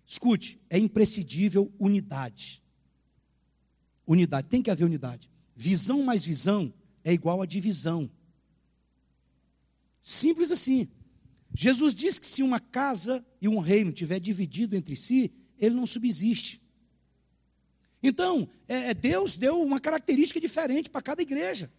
Escute, 0.06 0.60
é 0.70 0.78
imprescindível 0.78 1.74
unidade. 1.80 2.62
Unidade, 4.06 4.48
tem 4.50 4.62
que 4.62 4.70
haver 4.70 4.86
unidade. 4.86 5.30
Visão 5.56 6.04
mais 6.04 6.24
visão 6.24 6.74
é 7.04 7.12
igual 7.12 7.41
a 7.41 7.46
divisão. 7.46 8.10
Simples 10.02 10.52
assim. 10.52 10.88
Jesus 11.54 11.96
diz 11.96 12.20
que 12.20 12.28
se 12.28 12.44
uma 12.44 12.60
casa 12.60 13.26
e 13.41 13.48
um 13.48 13.60
reino 13.60 13.91
tiver 13.91 14.20
dividido 14.20 14.76
entre 14.76 14.96
si, 14.96 15.32
ele 15.58 15.74
não 15.74 15.86
subsiste. 15.86 16.62
Então, 18.04 18.48
é, 18.68 18.89
é 18.89 18.94
Deus 18.94 19.38
deu 19.38 19.62
uma 19.62 19.80
característica 19.80 20.39
diferente 20.39 20.89
para 20.89 21.02
cada 21.02 21.22
igreja. 21.22 21.72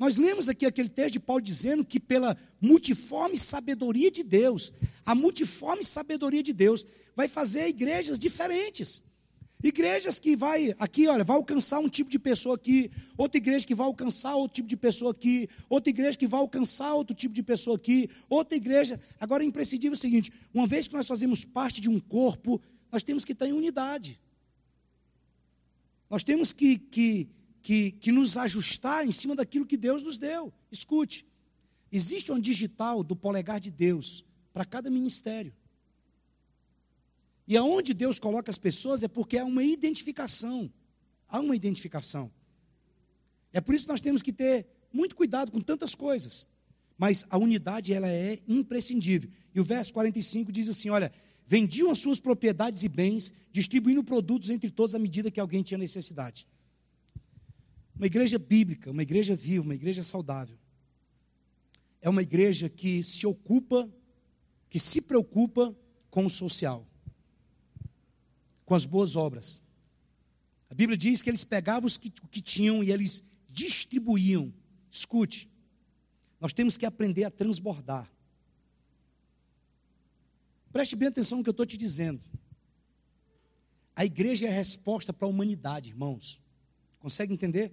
Nós 0.00 0.16
lemos 0.16 0.48
aqui 0.48 0.64
aquele 0.64 0.88
texto 0.88 1.12
de 1.12 1.20
Paulo 1.20 1.42
dizendo 1.42 1.84
que 1.84 2.00
pela 2.00 2.34
multiforme 2.58 3.36
sabedoria 3.36 4.10
de 4.10 4.22
Deus, 4.22 4.72
a 5.04 5.14
multiforme 5.14 5.84
sabedoria 5.84 6.42
de 6.42 6.54
Deus 6.54 6.86
vai 7.14 7.28
fazer 7.28 7.68
igrejas 7.68 8.18
diferentes. 8.18 9.02
Igrejas 9.62 10.18
que 10.18 10.34
vai 10.34 10.74
aqui, 10.78 11.06
olha, 11.06 11.22
vai 11.22 11.36
alcançar 11.36 11.80
um 11.80 11.88
tipo 11.88 12.08
de 12.08 12.18
pessoa 12.18 12.54
aqui, 12.54 12.90
outra 13.14 13.36
igreja 13.36 13.66
que 13.66 13.74
vai 13.74 13.86
alcançar 13.86 14.34
outro 14.34 14.54
tipo 14.54 14.68
de 14.70 14.76
pessoa 14.78 15.10
aqui, 15.10 15.46
outra 15.68 15.90
igreja 15.90 16.16
que 16.16 16.26
vai 16.26 16.40
alcançar 16.40 16.94
outro 16.94 17.14
tipo 17.14 17.34
de 17.34 17.42
pessoa 17.42 17.76
aqui, 17.76 18.08
outra 18.30 18.56
igreja. 18.56 18.98
Agora 19.20 19.44
é 19.44 19.46
imprescindível 19.46 19.92
o 19.92 20.00
seguinte: 20.00 20.32
uma 20.54 20.66
vez 20.66 20.88
que 20.88 20.94
nós 20.94 21.06
fazemos 21.06 21.44
parte 21.44 21.78
de 21.78 21.90
um 21.90 22.00
corpo, 22.00 22.58
nós 22.90 23.02
temos 23.02 23.22
que 23.22 23.32
estar 23.32 23.46
em 23.46 23.52
unidade. 23.52 24.18
Nós 26.08 26.24
temos 26.24 26.54
que, 26.54 26.78
que 26.78 27.28
que, 27.62 27.92
que 27.92 28.10
nos 28.10 28.36
ajustar 28.36 29.06
em 29.06 29.12
cima 29.12 29.34
daquilo 29.36 29.66
que 29.66 29.76
Deus 29.76 30.02
nos 30.02 30.18
deu. 30.18 30.52
Escute, 30.70 31.26
existe 31.92 32.32
um 32.32 32.40
digital 32.40 33.02
do 33.02 33.14
polegar 33.14 33.60
de 33.60 33.70
Deus 33.70 34.24
para 34.52 34.64
cada 34.64 34.90
ministério. 34.90 35.54
E 37.46 37.56
aonde 37.56 37.92
Deus 37.92 38.18
coloca 38.18 38.50
as 38.50 38.58
pessoas 38.58 39.02
é 39.02 39.08
porque 39.08 39.38
há 39.38 39.44
uma 39.44 39.64
identificação. 39.64 40.72
Há 41.28 41.40
uma 41.40 41.56
identificação. 41.56 42.30
É 43.52 43.60
por 43.60 43.74
isso 43.74 43.84
que 43.84 43.90
nós 43.90 44.00
temos 44.00 44.22
que 44.22 44.32
ter 44.32 44.66
muito 44.92 45.16
cuidado 45.16 45.50
com 45.50 45.60
tantas 45.60 45.94
coisas. 45.94 46.48
Mas 46.96 47.24
a 47.30 47.38
unidade 47.38 47.92
ela 47.92 48.08
é 48.08 48.38
imprescindível. 48.46 49.30
E 49.54 49.60
o 49.60 49.64
verso 49.64 49.92
45 49.92 50.52
diz 50.52 50.68
assim: 50.68 50.90
olha, 50.90 51.12
vendiam 51.46 51.90
as 51.90 51.98
suas 51.98 52.20
propriedades 52.20 52.82
e 52.82 52.88
bens, 52.88 53.32
distribuindo 53.50 54.04
produtos 54.04 54.50
entre 54.50 54.70
todos 54.70 54.94
à 54.94 54.98
medida 54.98 55.30
que 55.30 55.40
alguém 55.40 55.62
tinha 55.62 55.78
necessidade. 55.78 56.46
Uma 57.94 58.06
igreja 58.06 58.38
bíblica, 58.38 58.90
uma 58.90 59.02
igreja 59.02 59.36
viva, 59.36 59.64
uma 59.64 59.74
igreja 59.74 60.02
saudável. 60.02 60.58
É 62.00 62.08
uma 62.08 62.22
igreja 62.22 62.68
que 62.68 63.02
se 63.02 63.26
ocupa, 63.26 63.88
que 64.68 64.80
se 64.80 65.00
preocupa 65.00 65.76
com 66.10 66.24
o 66.24 66.30
social, 66.30 66.86
com 68.64 68.74
as 68.74 68.86
boas 68.86 69.16
obras. 69.16 69.62
A 70.70 70.74
Bíblia 70.74 70.96
diz 70.96 71.20
que 71.20 71.28
eles 71.28 71.44
pegavam 71.44 71.86
os 71.86 71.98
que, 71.98 72.12
o 72.22 72.28
que 72.28 72.40
tinham 72.40 72.82
e 72.82 72.90
eles 72.90 73.22
distribuíam. 73.48 74.52
Escute, 74.90 75.50
nós 76.40 76.52
temos 76.52 76.76
que 76.76 76.86
aprender 76.86 77.24
a 77.24 77.30
transbordar. 77.30 78.10
Preste 80.72 80.96
bem 80.96 81.08
atenção 81.08 81.38
no 81.38 81.44
que 81.44 81.50
eu 81.50 81.52
estou 81.52 81.66
te 81.66 81.76
dizendo. 81.76 82.20
A 83.94 84.04
igreja 84.04 84.46
é 84.46 84.50
a 84.50 84.54
resposta 84.54 85.12
para 85.12 85.26
a 85.26 85.30
humanidade, 85.30 85.90
irmãos. 85.90 86.40
Consegue 87.00 87.32
entender? 87.32 87.72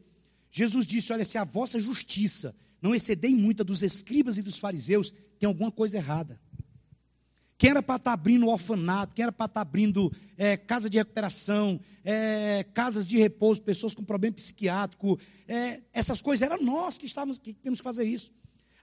Jesus 0.49 0.87
disse: 0.87 1.13
Olha, 1.13 1.23
se 1.23 1.37
a 1.37 1.43
vossa 1.43 1.79
justiça 1.79 2.55
não 2.81 2.95
excedei 2.95 3.35
muita 3.35 3.63
dos 3.63 3.83
escribas 3.83 4.37
e 4.37 4.41
dos 4.41 4.57
fariseus, 4.57 5.13
tem 5.37 5.45
alguma 5.45 5.71
coisa 5.71 5.97
errada. 5.97 6.39
Quem 7.57 7.71
era 7.71 7.81
para 7.81 7.95
estar 7.95 8.11
tá 8.11 8.13
abrindo 8.13 8.47
orfanato, 8.47 9.13
quem 9.15 9.23
era 9.23 9.31
para 9.31 9.45
estar 9.45 9.55
tá 9.55 9.61
abrindo 9.61 10.11
é, 10.37 10.55
casa 10.55 10.89
de 10.89 10.97
recuperação, 10.97 11.79
é, 12.03 12.63
casas 12.73 13.05
de 13.05 13.17
repouso, 13.17 13.61
pessoas 13.63 13.95
com 13.95 14.03
problema 14.03 14.35
psiquiátrico, 14.35 15.19
é, 15.47 15.81
essas 15.91 16.21
coisas, 16.21 16.45
era 16.45 16.57
nós 16.57 16.97
que, 16.97 17.07
estávamos, 17.07 17.39
que 17.39 17.53
temos 17.53 17.79
que 17.79 17.83
fazer 17.83 18.03
isso. 18.03 18.31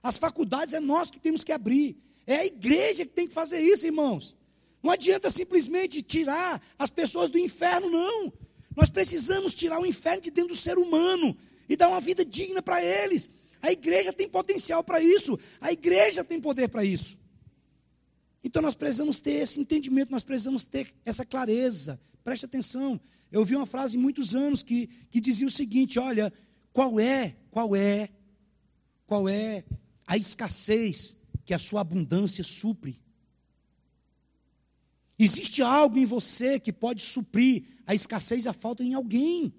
As 0.03 0.17
faculdades 0.17 0.73
é 0.73 0.79
nós 0.79 1.09
que 1.09 1.19
temos 1.19 1.43
que 1.43 1.53
abrir. 1.53 1.97
É 2.27 2.35
a 2.37 2.45
igreja 2.45 3.05
que 3.05 3.13
tem 3.13 3.27
que 3.27 3.33
fazer 3.33 3.59
isso, 3.59 3.85
irmãos. 3.85 4.35
Não 4.83 4.91
adianta 4.91 5.31
simplesmente 5.31 6.01
tirar 6.01 6.61
as 6.77 6.89
pessoas 6.89 7.29
do 7.29 7.39
inferno, 7.39 7.89
não. 7.89 8.31
Nós 8.75 8.89
precisamos 8.89 9.53
tirar 9.53 9.79
o 9.79 9.85
inferno 9.85 10.21
de 10.21 10.31
dentro 10.31 10.49
do 10.49 10.55
ser 10.55 10.77
humano 10.77 11.35
e 11.67 11.75
dar 11.75 11.87
uma 11.87 12.01
vida 12.01 12.25
digna 12.25 12.61
para 12.61 12.83
eles. 12.83 13.29
A 13.61 13.71
igreja 13.71 14.11
tem 14.11 14.27
potencial 14.27 14.83
para 14.83 14.99
isso. 14.99 15.39
A 15.61 15.71
igreja 15.71 16.23
tem 16.23 16.39
poder 16.39 16.67
para 16.67 16.83
isso. 16.83 17.17
Então 18.43 18.61
nós 18.61 18.75
precisamos 18.75 19.19
ter 19.19 19.41
esse 19.41 19.59
entendimento, 19.59 20.11
nós 20.11 20.23
precisamos 20.23 20.63
ter 20.63 20.93
essa 21.03 21.25
clareza. 21.25 21.99
Preste 22.23 22.45
atenção. 22.45 22.99
Eu 23.31 23.39
ouvi 23.39 23.55
uma 23.55 23.65
frase 23.65 23.97
muitos 23.97 24.35
anos 24.35 24.61
que, 24.61 24.87
que 25.09 25.19
dizia 25.19 25.47
o 25.47 25.51
seguinte: 25.51 25.97
olha, 25.97 26.31
qual 26.71 26.99
é, 26.99 27.35
qual 27.49 27.75
é, 27.75 28.09
qual 29.07 29.27
é 29.27 29.63
a 30.05 30.15
escassez 30.15 31.17
que 31.43 31.53
a 31.53 31.59
sua 31.59 31.81
abundância 31.81 32.43
supre? 32.43 32.99
Existe 35.17 35.61
algo 35.61 35.97
em 35.97 36.05
você 36.05 36.59
que 36.59 36.73
pode 36.73 37.01
suprir 37.01 37.63
a 37.85 37.93
escassez 37.95 38.45
e 38.45 38.49
a 38.49 38.53
falta 38.53 38.83
em 38.83 38.93
alguém. 38.93 39.53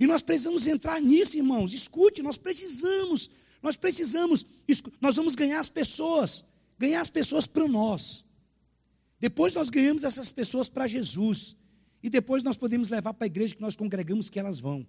E 0.00 0.06
nós 0.06 0.20
precisamos 0.20 0.66
entrar 0.66 1.00
nisso, 1.00 1.36
irmãos. 1.36 1.72
Escute, 1.72 2.22
nós 2.22 2.36
precisamos, 2.36 3.30
nós 3.62 3.76
precisamos, 3.76 4.44
nós 5.00 5.14
vamos 5.14 5.36
ganhar 5.36 5.60
as 5.60 5.68
pessoas, 5.68 6.44
ganhar 6.78 7.00
as 7.00 7.10
pessoas 7.10 7.46
para 7.46 7.68
nós. 7.68 8.24
Depois 9.20 9.54
nós 9.54 9.70
ganhamos 9.70 10.02
essas 10.02 10.32
pessoas 10.32 10.68
para 10.68 10.88
Jesus. 10.88 11.56
E 12.02 12.10
depois 12.10 12.42
nós 12.42 12.56
podemos 12.56 12.88
levar 12.88 13.14
para 13.14 13.26
a 13.26 13.28
igreja 13.28 13.54
que 13.54 13.62
nós 13.62 13.76
congregamos 13.76 14.28
que 14.28 14.40
elas 14.40 14.58
vão. 14.58 14.84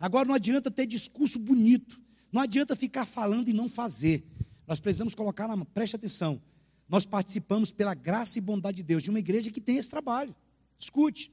Agora 0.00 0.26
não 0.26 0.34
adianta 0.34 0.70
ter 0.70 0.86
discurso 0.86 1.38
bonito. 1.38 2.00
Não 2.32 2.40
adianta 2.40 2.74
ficar 2.74 3.04
falando 3.04 3.50
e 3.50 3.52
não 3.52 3.68
fazer. 3.68 4.24
Nós 4.66 4.80
precisamos 4.80 5.14
colocar 5.14 5.46
na 5.46 5.54
mão, 5.54 5.66
preste 5.66 5.96
atenção. 5.96 6.40
Nós 6.88 7.06
participamos 7.06 7.72
pela 7.72 7.94
graça 7.94 8.38
e 8.38 8.40
bondade 8.40 8.78
de 8.78 8.82
Deus 8.82 9.02
de 9.02 9.10
uma 9.10 9.18
igreja 9.18 9.50
que 9.50 9.60
tem 9.60 9.76
esse 9.76 9.90
trabalho. 9.90 10.34
Escute. 10.78 11.32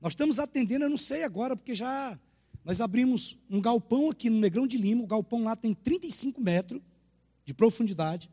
Nós 0.00 0.12
estamos 0.12 0.38
atendendo, 0.38 0.84
eu 0.84 0.90
não 0.90 0.98
sei 0.98 1.24
agora, 1.24 1.56
porque 1.56 1.74
já 1.74 2.18
nós 2.64 2.80
abrimos 2.80 3.38
um 3.48 3.60
galpão 3.60 4.10
aqui 4.10 4.28
no 4.28 4.38
Negrão 4.38 4.66
de 4.66 4.76
Lima, 4.76 5.02
o 5.02 5.06
galpão 5.06 5.44
lá 5.44 5.56
tem 5.56 5.74
35 5.74 6.40
metros 6.40 6.80
de 7.44 7.54
profundidade. 7.54 8.30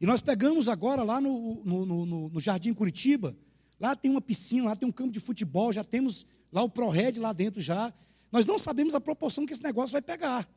E 0.00 0.06
nós 0.06 0.20
pegamos 0.20 0.68
agora 0.68 1.02
lá 1.02 1.20
no, 1.20 1.62
no, 1.64 1.86
no, 1.86 2.28
no 2.28 2.40
Jardim 2.40 2.72
Curitiba, 2.72 3.36
lá 3.80 3.96
tem 3.96 4.10
uma 4.10 4.20
piscina, 4.20 4.68
lá 4.68 4.76
tem 4.76 4.88
um 4.88 4.92
campo 4.92 5.12
de 5.12 5.20
futebol, 5.20 5.72
já 5.72 5.82
temos 5.82 6.26
lá 6.52 6.62
o 6.62 6.68
ProRed 6.68 7.18
lá 7.18 7.32
dentro 7.32 7.60
já. 7.60 7.92
Nós 8.30 8.46
não 8.46 8.58
sabemos 8.58 8.94
a 8.94 9.00
proporção 9.00 9.44
que 9.44 9.52
esse 9.52 9.62
negócio 9.62 9.92
vai 9.92 10.02
pegar. 10.02 10.48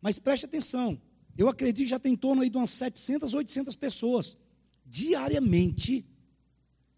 Mas 0.00 0.18
preste 0.18 0.46
atenção, 0.46 1.00
eu 1.36 1.48
acredito 1.48 1.84
que 1.84 1.90
já 1.90 1.98
tem 1.98 2.12
em 2.12 2.16
torno 2.16 2.42
aí 2.42 2.50
de 2.50 2.56
umas 2.56 2.70
700, 2.70 3.34
800 3.34 3.74
pessoas 3.76 4.36
diariamente 4.84 6.04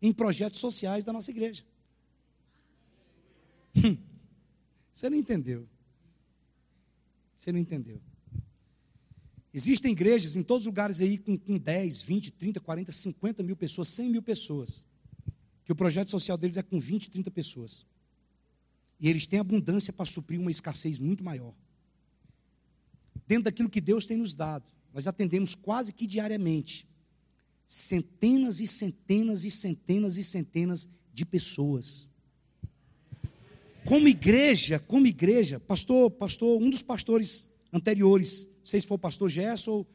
em 0.01 0.12
projetos 0.12 0.59
sociais 0.59 1.05
da 1.05 1.12
nossa 1.12 1.31
igreja. 1.31 1.64
Hum. 3.77 3.97
Você 4.92 5.09
não 5.09 5.16
entendeu. 5.16 5.68
Você 7.37 7.53
não 7.53 7.59
entendeu. 7.59 8.01
Existem 9.55 9.92
igrejas 9.92 10.35
em 10.37 10.42
todos 10.42 10.62
os 10.62 10.66
lugares 10.66 11.01
aí 11.01 11.18
com, 11.18 11.37
com 11.37 11.59
10, 11.59 12.03
20, 12.03 12.33
30, 12.33 12.61
40, 12.61 12.92
50 12.92 13.42
mil 13.42 13.57
pessoas, 13.57 13.88
100 13.88 14.11
mil 14.11 14.23
pessoas. 14.23 14.85
Que 15.64 15.73
o 15.73 15.77
projeto 15.77 16.11
social 16.11 16.38
deles 16.38 16.57
é 16.57 16.62
com 16.62 16.81
20, 16.81 17.11
30 17.11 17.31
pessoas. 17.31 17.87
E 18.99 19.09
eles 19.09 19.27
têm 19.27 19.40
abundância 19.40 19.92
para 19.92 20.07
suprir 20.07 20.40
uma 20.40 20.51
escassez 20.51 20.99
muito 20.99 21.23
maior. 21.23 21.55
Dentro 23.26 23.44
daquilo 23.44 23.70
que 23.70 23.80
Deus 23.80 24.06
tem 24.06 24.16
nos 24.16 24.35
dado, 24.35 24.64
nós 24.92 25.06
atendemos 25.06 25.54
quase 25.54 25.92
que 25.92 26.06
diariamente 26.06 26.87
centenas 27.66 28.61
e 28.61 28.66
centenas 28.66 29.44
e 29.44 29.50
centenas 29.50 30.16
e 30.18 30.22
centenas 30.22 30.88
de 31.12 31.24
pessoas. 31.24 32.11
Como 33.87 34.06
igreja, 34.06 34.78
como 34.78 35.06
igreja, 35.06 35.58
pastor, 35.58 36.11
pastor, 36.11 36.61
um 36.61 36.68
dos 36.68 36.82
pastores 36.82 37.48
anteriores, 37.72 38.46
não 38.58 38.66
sei 38.66 38.80
se 38.80 38.87
foi 38.87 38.96
o 38.96 39.00
pastor 39.00 39.30
Gerson 39.30 39.70
ou, 39.70 39.87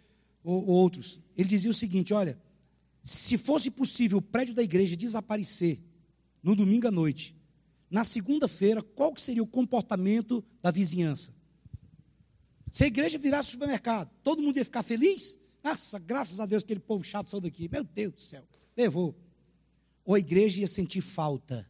ou, 0.43 0.67
ou 0.67 0.75
outros, 0.75 1.21
ele 1.37 1.47
dizia 1.47 1.69
o 1.69 1.73
seguinte: 1.73 2.13
olha, 2.13 2.41
se 3.03 3.37
fosse 3.37 3.69
possível 3.69 4.17
o 4.17 4.21
prédio 4.21 4.55
da 4.55 4.63
igreja 4.63 4.95
desaparecer 4.95 5.79
no 6.41 6.55
domingo 6.55 6.87
à 6.87 6.91
noite, 6.91 7.35
na 7.89 8.03
segunda-feira, 8.03 8.81
qual 8.81 9.13
que 9.13 9.21
seria 9.21 9.43
o 9.43 9.47
comportamento 9.47 10.43
da 10.61 10.71
vizinhança? 10.71 11.36
Se 12.71 12.83
a 12.83 12.87
igreja 12.87 13.17
virasse 13.17 13.51
supermercado, 13.51 14.09
todo 14.23 14.41
mundo 14.41 14.57
ia 14.57 14.65
ficar 14.65 14.83
feliz? 14.83 15.39
Nossa, 15.63 15.99
graças 15.99 16.39
a 16.39 16.45
Deus 16.45 16.63
aquele 16.63 16.79
povo 16.79 17.03
chato 17.03 17.29
saiu 17.29 17.41
daqui. 17.41 17.69
Meu 17.71 17.83
Deus 17.83 18.13
do 18.13 18.21
céu, 18.21 18.47
levou. 18.75 19.15
Ou 20.05 20.15
a 20.15 20.19
igreja 20.19 20.61
ia 20.61 20.67
sentir 20.67 21.01
falta 21.01 21.67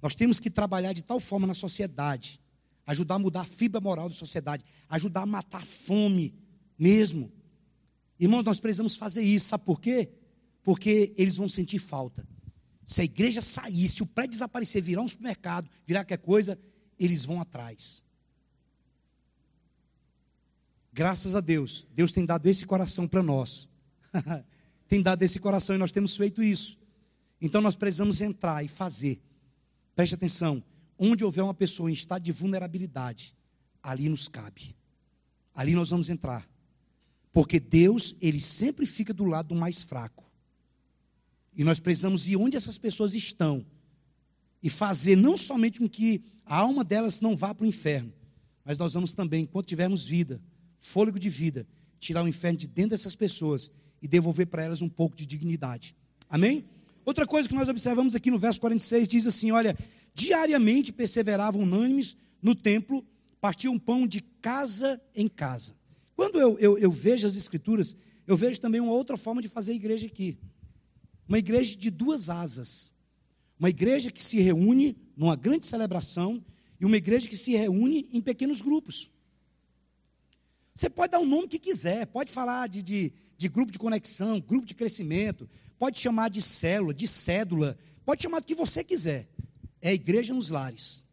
nós 0.00 0.14
temos 0.14 0.38
que 0.38 0.50
trabalhar 0.50 0.92
de 0.92 1.02
tal 1.02 1.18
forma 1.18 1.46
na 1.46 1.54
sociedade, 1.54 2.40
ajudar 2.86 3.16
a 3.16 3.18
mudar 3.18 3.40
a 3.40 3.44
fibra 3.44 3.80
moral 3.80 4.08
da 4.08 4.14
sociedade, 4.14 4.64
ajudar 4.88 5.22
a 5.22 5.26
matar 5.26 5.62
a 5.62 5.66
fome 5.66 6.34
mesmo. 6.78 7.32
Irmãos, 8.18 8.44
nós 8.44 8.60
precisamos 8.60 8.96
fazer 8.96 9.22
isso, 9.22 9.48
sabe 9.48 9.64
por 9.64 9.80
quê? 9.80 10.08
Porque 10.62 11.12
eles 11.16 11.36
vão 11.36 11.48
sentir 11.48 11.78
falta. 11.78 12.26
Se 12.84 13.00
a 13.00 13.04
igreja 13.04 13.42
sair, 13.42 13.88
se 13.88 14.02
o 14.02 14.06
prédio 14.06 14.32
desaparecer, 14.32 14.82
virar 14.82 15.02
um 15.02 15.08
supermercado, 15.08 15.68
virar 15.84 16.04
qualquer 16.04 16.18
coisa, 16.18 16.58
eles 16.98 17.24
vão 17.24 17.40
atrás. 17.40 18.02
Graças 20.98 21.36
a 21.36 21.40
Deus, 21.40 21.86
Deus 21.94 22.10
tem 22.10 22.24
dado 22.24 22.48
esse 22.48 22.66
coração 22.66 23.06
para 23.06 23.22
nós. 23.22 23.70
tem 24.88 25.00
dado 25.00 25.22
esse 25.22 25.38
coração 25.38 25.76
e 25.76 25.78
nós 25.78 25.92
temos 25.92 26.16
feito 26.16 26.42
isso. 26.42 26.76
Então 27.40 27.60
nós 27.60 27.76
precisamos 27.76 28.20
entrar 28.20 28.64
e 28.64 28.68
fazer. 28.68 29.22
Preste 29.94 30.16
atenção: 30.16 30.60
onde 30.98 31.22
houver 31.22 31.44
uma 31.44 31.54
pessoa 31.54 31.88
em 31.88 31.92
estado 31.92 32.24
de 32.24 32.32
vulnerabilidade, 32.32 33.32
ali 33.80 34.08
nos 34.08 34.26
cabe. 34.26 34.74
Ali 35.54 35.72
nós 35.72 35.90
vamos 35.90 36.10
entrar. 36.10 36.50
Porque 37.32 37.60
Deus, 37.60 38.16
ele 38.20 38.40
sempre 38.40 38.84
fica 38.84 39.14
do 39.14 39.24
lado 39.24 39.50
do 39.50 39.54
mais 39.54 39.84
fraco. 39.84 40.28
E 41.54 41.62
nós 41.62 41.78
precisamos 41.78 42.26
ir 42.26 42.34
onde 42.34 42.56
essas 42.56 42.76
pessoas 42.76 43.14
estão 43.14 43.64
e 44.60 44.68
fazer 44.68 45.14
não 45.14 45.36
somente 45.36 45.78
com 45.78 45.88
que 45.88 46.24
a 46.44 46.56
alma 46.56 46.82
delas 46.82 47.20
não 47.20 47.36
vá 47.36 47.54
para 47.54 47.62
o 47.62 47.68
inferno, 47.68 48.12
mas 48.64 48.76
nós 48.78 48.94
vamos 48.94 49.12
também, 49.12 49.44
enquanto 49.44 49.68
tivermos 49.68 50.04
vida, 50.04 50.42
fôlego 50.78 51.18
de 51.18 51.28
vida, 51.28 51.66
tirar 51.98 52.22
o 52.22 52.28
inferno 52.28 52.58
de 52.58 52.66
dentro 52.66 52.90
dessas 52.90 53.16
pessoas 53.16 53.70
e 54.00 54.08
devolver 54.08 54.46
para 54.46 54.62
elas 54.62 54.80
um 54.80 54.88
pouco 54.88 55.16
de 55.16 55.26
dignidade. 55.26 55.94
Amém? 56.28 56.64
Outra 57.04 57.26
coisa 57.26 57.48
que 57.48 57.54
nós 57.54 57.68
observamos 57.68 58.14
aqui 58.14 58.30
no 58.30 58.38
verso 58.38 58.60
46 58.60 59.08
diz 59.08 59.26
assim: 59.26 59.50
Olha, 59.50 59.76
diariamente 60.14 60.92
perseveravam 60.92 61.62
unânimes 61.62 62.16
no 62.42 62.54
templo, 62.54 63.04
partiam 63.40 63.78
pão 63.78 64.06
de 64.06 64.20
casa 64.20 65.00
em 65.14 65.28
casa. 65.28 65.74
Quando 66.14 66.38
eu, 66.40 66.58
eu, 66.58 66.78
eu 66.78 66.90
vejo 66.90 67.26
as 67.26 67.36
Escrituras, 67.36 67.96
eu 68.26 68.36
vejo 68.36 68.60
também 68.60 68.80
uma 68.80 68.92
outra 68.92 69.16
forma 69.16 69.40
de 69.40 69.48
fazer 69.48 69.72
igreja 69.72 70.06
aqui. 70.06 70.36
Uma 71.28 71.38
igreja 71.38 71.76
de 71.76 71.90
duas 71.90 72.28
asas. 72.28 72.94
Uma 73.58 73.70
igreja 73.70 74.10
que 74.10 74.22
se 74.22 74.40
reúne 74.40 74.96
numa 75.16 75.34
grande 75.34 75.66
celebração 75.66 76.44
e 76.80 76.84
uma 76.84 76.96
igreja 76.96 77.28
que 77.28 77.36
se 77.36 77.56
reúne 77.56 78.08
em 78.12 78.20
pequenos 78.20 78.60
grupos. 78.60 79.10
Você 80.78 80.88
pode 80.88 81.10
dar 81.10 81.18
o 81.18 81.26
nome 81.26 81.48
que 81.48 81.58
quiser, 81.58 82.06
pode 82.06 82.30
falar 82.30 82.68
de, 82.68 82.80
de, 82.84 83.12
de 83.36 83.48
grupo 83.48 83.72
de 83.72 83.80
conexão, 83.80 84.38
grupo 84.38 84.64
de 84.64 84.76
crescimento, 84.76 85.50
pode 85.76 85.98
chamar 85.98 86.30
de 86.30 86.40
célula, 86.40 86.94
de 86.94 87.08
cédula, 87.08 87.76
pode 88.04 88.22
chamar 88.22 88.38
do 88.38 88.46
que 88.46 88.54
você 88.54 88.84
quiser. 88.84 89.28
É 89.82 89.88
a 89.88 89.92
igreja 89.92 90.32
nos 90.32 90.50
lares. 90.50 91.04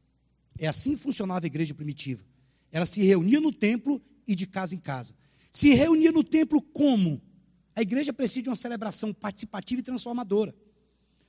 É 0.59 0.67
assim 0.67 0.91
que 0.91 1.01
funcionava 1.01 1.43
a 1.43 1.47
igreja 1.47 1.73
primitiva. 1.73 2.23
Ela 2.71 2.85
se 2.85 3.01
reunia 3.01 3.41
no 3.41 3.51
templo 3.51 3.99
e 4.27 4.35
de 4.35 4.45
casa 4.45 4.75
em 4.75 4.77
casa. 4.77 5.15
Se 5.51 5.73
reunia 5.73 6.11
no 6.11 6.23
templo 6.23 6.61
como? 6.61 7.19
A 7.75 7.81
igreja 7.81 8.13
precisa 8.13 8.43
de 8.43 8.49
uma 8.49 8.55
celebração 8.55 9.11
participativa 9.11 9.79
e 9.81 9.83
transformadora. 9.83 10.53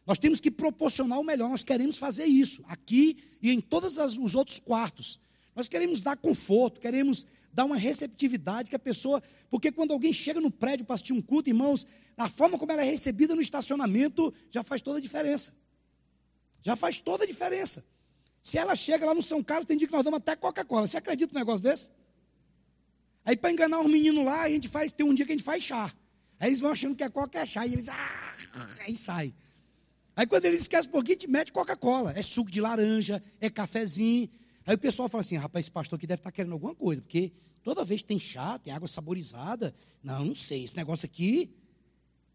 Nós 0.07 0.19
temos 0.19 0.41
que 0.41 0.51
proporcionar 0.51 1.19
o 1.19 1.25
melhor, 1.25 1.49
nós 1.49 1.65
queremos 1.65 1.97
fazer 1.97 2.27
isso, 2.27 2.63
aqui 2.67 3.17
e 3.41 3.51
em 3.51 3.63
todos 3.63 3.97
os 3.97 4.35
outros 4.35 4.59
quartos. 4.59 5.19
Nós 5.57 5.71
queremos 5.71 6.03
dar 6.03 6.19
conforto, 6.19 6.79
queremos 6.79 7.27
dar 7.57 7.65
uma 7.65 7.79
receptividade 7.79 8.69
que 8.69 8.77
a 8.77 8.79
pessoa. 8.79 9.23
Porque 9.49 9.73
quando 9.73 9.93
alguém 9.93 10.13
chega 10.13 10.43
no 10.43 10.51
prédio 10.51 10.85
para 10.85 10.95
assistir 10.95 11.15
um 11.15 11.23
culto, 11.23 11.49
irmãos, 11.49 11.87
a 12.15 12.29
forma 12.29 12.59
como 12.59 12.71
ela 12.71 12.83
é 12.83 12.85
recebida 12.85 13.35
no 13.35 13.41
estacionamento 13.41 14.33
já 14.51 14.63
faz 14.63 14.83
toda 14.83 14.99
a 14.99 15.01
diferença. 15.01 15.55
Já 16.61 16.77
faz 16.77 17.01
toda 17.01 17.25
a 17.25 17.27
diferença. 17.27 17.83
Se 18.43 18.59
ela 18.59 18.77
chega 18.77 19.07
lá 19.07 19.15
no 19.15 19.23
São 19.23 19.43
Carlos, 19.43 19.65
tem 19.65 19.77
dia 19.79 19.89
que 19.89 19.95
nós 19.95 20.05
damos 20.05 20.19
até 20.19 20.37
Coca-Cola. 20.37 20.87
Você 20.87 20.99
acredita 20.99 21.33
num 21.33 21.41
negócio 21.41 21.63
desse? 21.63 21.91
Aí 23.25 23.37
para 23.37 23.51
enganar 23.51 23.81
um 23.81 23.89
menino 23.89 24.23
lá, 24.23 24.43
a 24.43 24.51
gente 24.51 24.69
faz, 24.69 24.93
tem 24.93 25.07
um 25.07 25.15
dia 25.15 25.25
que 25.25 25.33
a 25.33 25.37
gente 25.37 25.45
faz 25.45 25.65
chá. 25.65 25.91
Aí 26.39 26.51
eles 26.51 26.61
vão 26.61 26.71
achando 26.71 26.95
que 26.95 27.03
é 27.03 27.09
coca 27.09 27.39
é 27.41 27.47
chá, 27.47 27.67
e 27.67 27.73
eles, 27.73 27.89
ah, 27.89 28.35
aí 28.81 28.95
sai. 28.95 29.35
Aí 30.15 30.27
quando 30.27 30.45
eles 30.45 30.61
esquecem 30.61 30.91
um 30.91 30.93
pouquinho, 30.93 31.17
te 31.17 31.27
mete 31.27 31.51
Coca-Cola. 31.51 32.13
É 32.15 32.23
suco 32.23 32.51
de 32.51 32.61
laranja, 32.61 33.23
é 33.41 33.49
cafezinho. 33.49 34.29
Aí 34.67 34.75
o 34.75 34.79
pessoal 34.79 35.09
fala 35.09 35.21
assim, 35.21 35.37
rapaz, 35.37 35.65
esse 35.65 35.71
pastor 35.71 35.97
aqui 35.97 36.07
deve 36.07 36.19
estar 36.19 36.31
tá 36.31 36.35
querendo 36.35 36.53
alguma 36.53 36.75
coisa, 36.75 37.01
porque 37.01 37.33
toda 37.63 37.85
vez 37.85 38.03
tem 38.03 38.19
chá, 38.19 38.59
tem 38.59 38.73
água 38.73 38.89
saborizada. 38.89 39.73
Não, 40.03 40.25
não 40.25 40.35
sei, 40.35 40.65
esse 40.65 40.77
negócio 40.77 41.07
aqui 41.07 41.51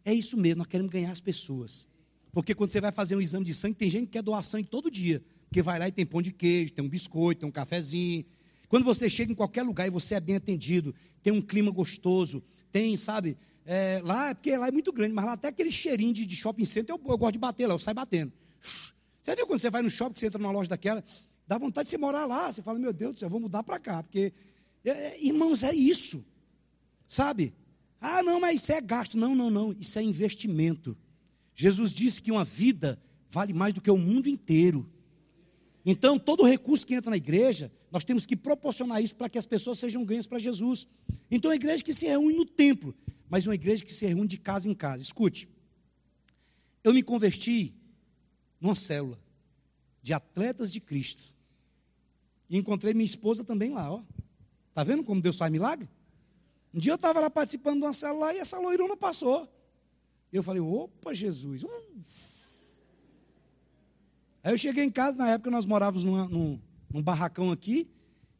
é 0.06 0.14
isso 0.14 0.38
mesmo, 0.38 0.60
nós 0.60 0.68
queremos 0.68 0.92
ganhar 0.92 1.12
as 1.12 1.20
pessoas. 1.20 1.90
Porque 2.32 2.56
quando 2.56 2.70
você 2.70 2.80
vai 2.80 2.94
fazer 2.94 3.18
um 3.18 3.22
exame 3.22 3.46
de 3.46 3.54
sangue, 3.54 3.76
tem 3.76 3.90
gente 3.90 4.06
que 4.06 4.14
quer 4.14 4.24
doar 4.24 4.42
sangue 4.44 4.70
todo 4.70 4.90
dia. 4.90 5.22
Porque 5.50 5.62
vai 5.62 5.78
lá 5.78 5.90
e 5.90 5.92
tem 5.92 6.06
pão 6.06 6.22
de 6.22 6.32
queijo, 6.32 6.72
tem 6.72 6.84
um 6.84 6.88
biscoito, 6.88 7.42
tem 7.42 7.50
um 7.50 7.52
cafezinho. 7.52 8.24
Quando 8.70 8.86
você 8.86 9.10
chega 9.10 9.34
em 9.34 9.36
qualquer 9.36 9.64
lugar 9.64 9.86
e 9.86 9.90
você 9.90 10.16
é 10.16 10.20
bem 10.22 10.38
atendido, 10.38 10.96
tem 11.22 11.34
um 11.34 11.42
clima 11.42 11.70
gostoso, 11.72 12.42
tem, 12.72 12.96
sabe, 12.96 13.38
é, 13.66 14.00
lá, 14.02 14.30
é 14.30 14.34
porque 14.34 14.56
lá 14.56 14.70
é 14.70 14.72
muito 14.72 14.94
grande, 14.94 15.14
mas 15.14 15.26
lá 15.26 15.34
até 15.34 15.50
aquele 15.50 15.72
cheirinho 15.72 16.14
de, 16.14 16.26
de 16.26 16.36
shopping 16.38 16.64
center, 16.64 16.96
eu, 16.96 17.02
eu, 17.06 17.18
gosto 17.18 17.34
de 17.34 17.40
bater 17.40 17.68
lá, 17.68 17.74
eu 17.74 17.80
saio 17.80 17.96
batendo. 17.96 18.32
Você 18.62 19.36
viu 19.36 19.46
quando 19.46 19.60
você 19.60 19.70
vai 19.70 19.82
no 19.82 19.90
shopping, 19.90 20.18
você 20.18 20.28
entra 20.28 20.40
numa 20.40 20.52
loja 20.52 20.70
daquela, 20.70 21.04
dá 21.52 21.58
vontade 21.58 21.88
de 21.88 21.92
você 21.92 21.98
morar 21.98 22.26
lá, 22.26 22.50
você 22.50 22.62
fala, 22.62 22.80
meu 22.80 22.94
Deus 22.94 23.16
do 23.16 23.20
céu, 23.20 23.26
eu 23.26 23.30
vou 23.30 23.42
mudar 23.42 23.62
para 23.62 23.78
cá, 23.78 24.02
porque, 24.02 24.32
é, 24.86 24.90
é, 24.90 25.22
irmãos, 25.22 25.64
é 25.64 25.76
isso, 25.76 26.24
sabe? 27.06 27.54
Ah, 28.00 28.24
não, 28.24 28.40
mas 28.40 28.62
isso 28.62 28.72
é 28.72 28.80
gasto. 28.80 29.18
Não, 29.18 29.36
não, 29.36 29.50
não, 29.50 29.76
isso 29.78 30.00
é 30.00 30.02
investimento. 30.02 30.98
Jesus 31.54 31.92
disse 31.92 32.22
que 32.22 32.32
uma 32.32 32.46
vida 32.46 32.98
vale 33.30 33.52
mais 33.52 33.74
do 33.74 33.82
que 33.82 33.92
o 33.92 33.98
mundo 33.98 34.30
inteiro. 34.30 34.90
Então, 35.86 36.18
todo 36.18 36.46
recurso 36.46 36.88
que 36.88 36.94
entra 36.94 37.10
na 37.10 37.18
igreja, 37.18 37.70
nós 37.92 38.06
temos 38.06 38.26
que 38.26 38.38
proporcionar 38.38 39.04
isso 39.04 39.18
para 39.18 39.28
que 39.28 39.38
as 39.38 39.46
pessoas 39.46 39.78
sejam 39.78 40.06
ganhas 40.06 40.26
para 40.26 40.40
Jesus. 40.40 40.88
Então, 41.30 41.52
a 41.52 41.56
igreja 41.56 41.84
que 41.84 41.94
se 41.94 42.08
reúne 42.08 42.38
no 42.38 42.46
templo, 42.46 42.96
mas 43.30 43.46
uma 43.46 43.56
igreja 43.56 43.84
que 43.84 43.94
se 43.94 44.06
reúne 44.08 44.30
de 44.30 44.38
casa 44.38 44.70
em 44.70 44.74
casa. 44.74 45.04
Escute, 45.04 45.50
eu 46.82 46.94
me 46.94 47.04
converti 47.04 47.74
numa 48.58 48.74
célula 48.74 49.20
de 50.02 50.14
atletas 50.14 50.72
de 50.72 50.80
Cristo. 50.80 51.31
E 52.52 52.58
encontrei 52.58 52.94
minha 52.94 53.06
esposa 53.06 53.46
também 53.46 53.70
lá, 53.70 53.90
ó. 53.90 54.04
Tá 54.74 54.84
vendo 54.84 55.06
como 55.06 55.22
Deus 55.22 55.38
faz 55.38 55.50
milagre? 55.50 55.88
Um 56.74 56.80
dia 56.82 56.92
eu 56.92 56.96
estava 56.96 57.22
lá 57.22 57.30
participando 57.30 57.80
de 57.80 57.86
uma 57.86 57.94
célula 57.94 58.34
e 58.34 58.40
essa 58.40 58.60
loirona 58.60 58.98
passou. 58.98 59.48
Eu 60.34 60.44
falei, 60.44 60.62
opa, 60.62 61.14
Jesus. 61.14 61.64
Aí 64.44 64.52
eu 64.52 64.58
cheguei 64.58 64.84
em 64.84 64.92
casa, 64.92 65.16
na 65.16 65.30
época 65.30 65.50
nós 65.50 65.66
morávamos 65.66 66.04
numa, 66.04 66.28
num, 66.28 66.60
num 66.94 67.02
barracão 67.02 67.52
aqui, 67.52 67.90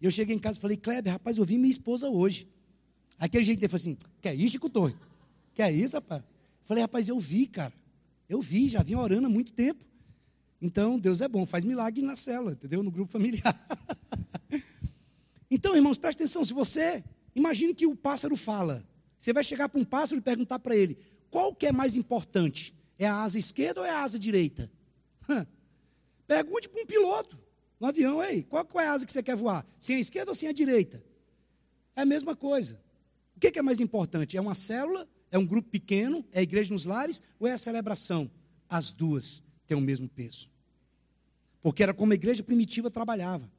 e 0.02 0.06
eu 0.06 0.12
cheguei 0.12 0.36
em 0.36 0.40
casa 0.40 0.58
e 0.58 0.62
falei, 0.62 0.76
Kleber, 0.76 1.14
rapaz, 1.14 1.38
eu 1.38 1.46
vi 1.46 1.58
minha 1.58 1.72
esposa 1.72 2.10
hoje. 2.10 2.50
Aquele 3.18 3.46
jeito 3.46 3.60
dele 3.60 3.70
falou 3.70 3.82
assim, 3.82 3.98
que 4.20 4.28
é 4.28 4.36
isso, 4.36 4.54
Chico 4.54 4.70
Torre? 4.70 4.96
Que 5.54 5.62
é 5.62 5.72
isso, 5.72 5.96
rapaz? 5.96 6.22
Falei, 6.66 6.82
rapaz, 6.82 7.08
eu 7.08 7.18
vi, 7.18 7.48
cara. 7.48 7.74
Eu 8.28 8.42
vi, 8.42 8.68
já 8.68 8.84
vim 8.84 8.96
orando 8.96 9.28
há 9.28 9.30
muito 9.30 9.54
tempo. 9.54 9.86
Então, 10.62 11.00
Deus 11.00 11.22
é 11.22 11.28
bom, 11.28 11.46
faz 11.46 11.64
milagre 11.64 12.04
na 12.04 12.16
célula, 12.16 12.52
entendeu? 12.52 12.84
No 12.84 12.92
grupo 12.92 13.12
familiar. 13.12 13.56
então, 15.50 15.76
irmãos, 15.76 15.98
presta 15.98 16.24
atenção, 16.24 16.46
se 16.46 16.54
você, 16.54 17.04
imagine 17.36 17.74
que 17.74 17.88
o 17.88 17.96
pássaro 17.96 18.38
fala. 18.38 18.86
Você 19.18 19.34
vai 19.34 19.44
chegar 19.44 19.70
para 19.70 19.80
um 19.80 19.84
pássaro 19.84 20.20
e 20.20 20.22
perguntar 20.22 20.60
para 20.60 20.76
ele, 20.76 20.98
qual 21.32 21.56
que 21.56 21.66
é 21.66 21.72
mais 21.72 21.96
importante? 21.96 22.76
É 23.00 23.08
a 23.08 23.22
asa 23.24 23.40
esquerda 23.40 23.82
ou 23.82 23.86
é 23.86 23.90
a 23.90 24.04
asa 24.04 24.20
direita? 24.20 24.72
Pergunte 26.28 26.70
para 26.70 26.84
um 26.84 26.86
piloto 26.86 27.40
no 27.80 27.88
avião, 27.88 28.24
ei, 28.24 28.44
qual, 28.44 28.64
qual 28.64 28.86
é 28.86 28.88
a 28.88 28.94
asa 28.94 29.06
que 29.06 29.12
você 29.12 29.24
quer 29.24 29.36
voar? 29.36 29.66
Sem 29.80 29.96
a 29.96 30.00
esquerda 30.00 30.30
ou 30.32 30.36
sem 30.36 30.48
a 30.48 30.52
direita? 30.52 31.04
É 31.96 32.02
a 32.02 32.06
mesma 32.06 32.36
coisa. 32.36 32.80
O 33.36 33.40
que, 33.40 33.50
que 33.50 33.58
é 33.58 33.62
mais 33.64 33.80
importante? 33.80 34.38
É 34.38 34.42
uma 34.42 34.54
célula? 34.54 35.08
É 35.32 35.38
um 35.38 35.46
grupo 35.46 35.70
pequeno? 35.70 36.24
É 36.32 36.40
a 36.40 36.44
igreja 36.44 36.72
nos 36.72 36.86
lares? 36.86 37.24
Ou 37.40 37.48
é 37.48 37.54
a 37.54 37.58
celebração? 37.58 38.30
As 38.70 38.92
duas 38.92 39.44
têm 39.66 39.76
o 39.76 39.82
mesmo 39.82 40.08
peso. 40.08 40.51
Porque 41.62 41.84
era 41.84 41.94
como 41.94 42.12
a 42.12 42.16
igreja 42.16 42.44
primitiva 42.44 42.90
trabalhava. 42.90 43.50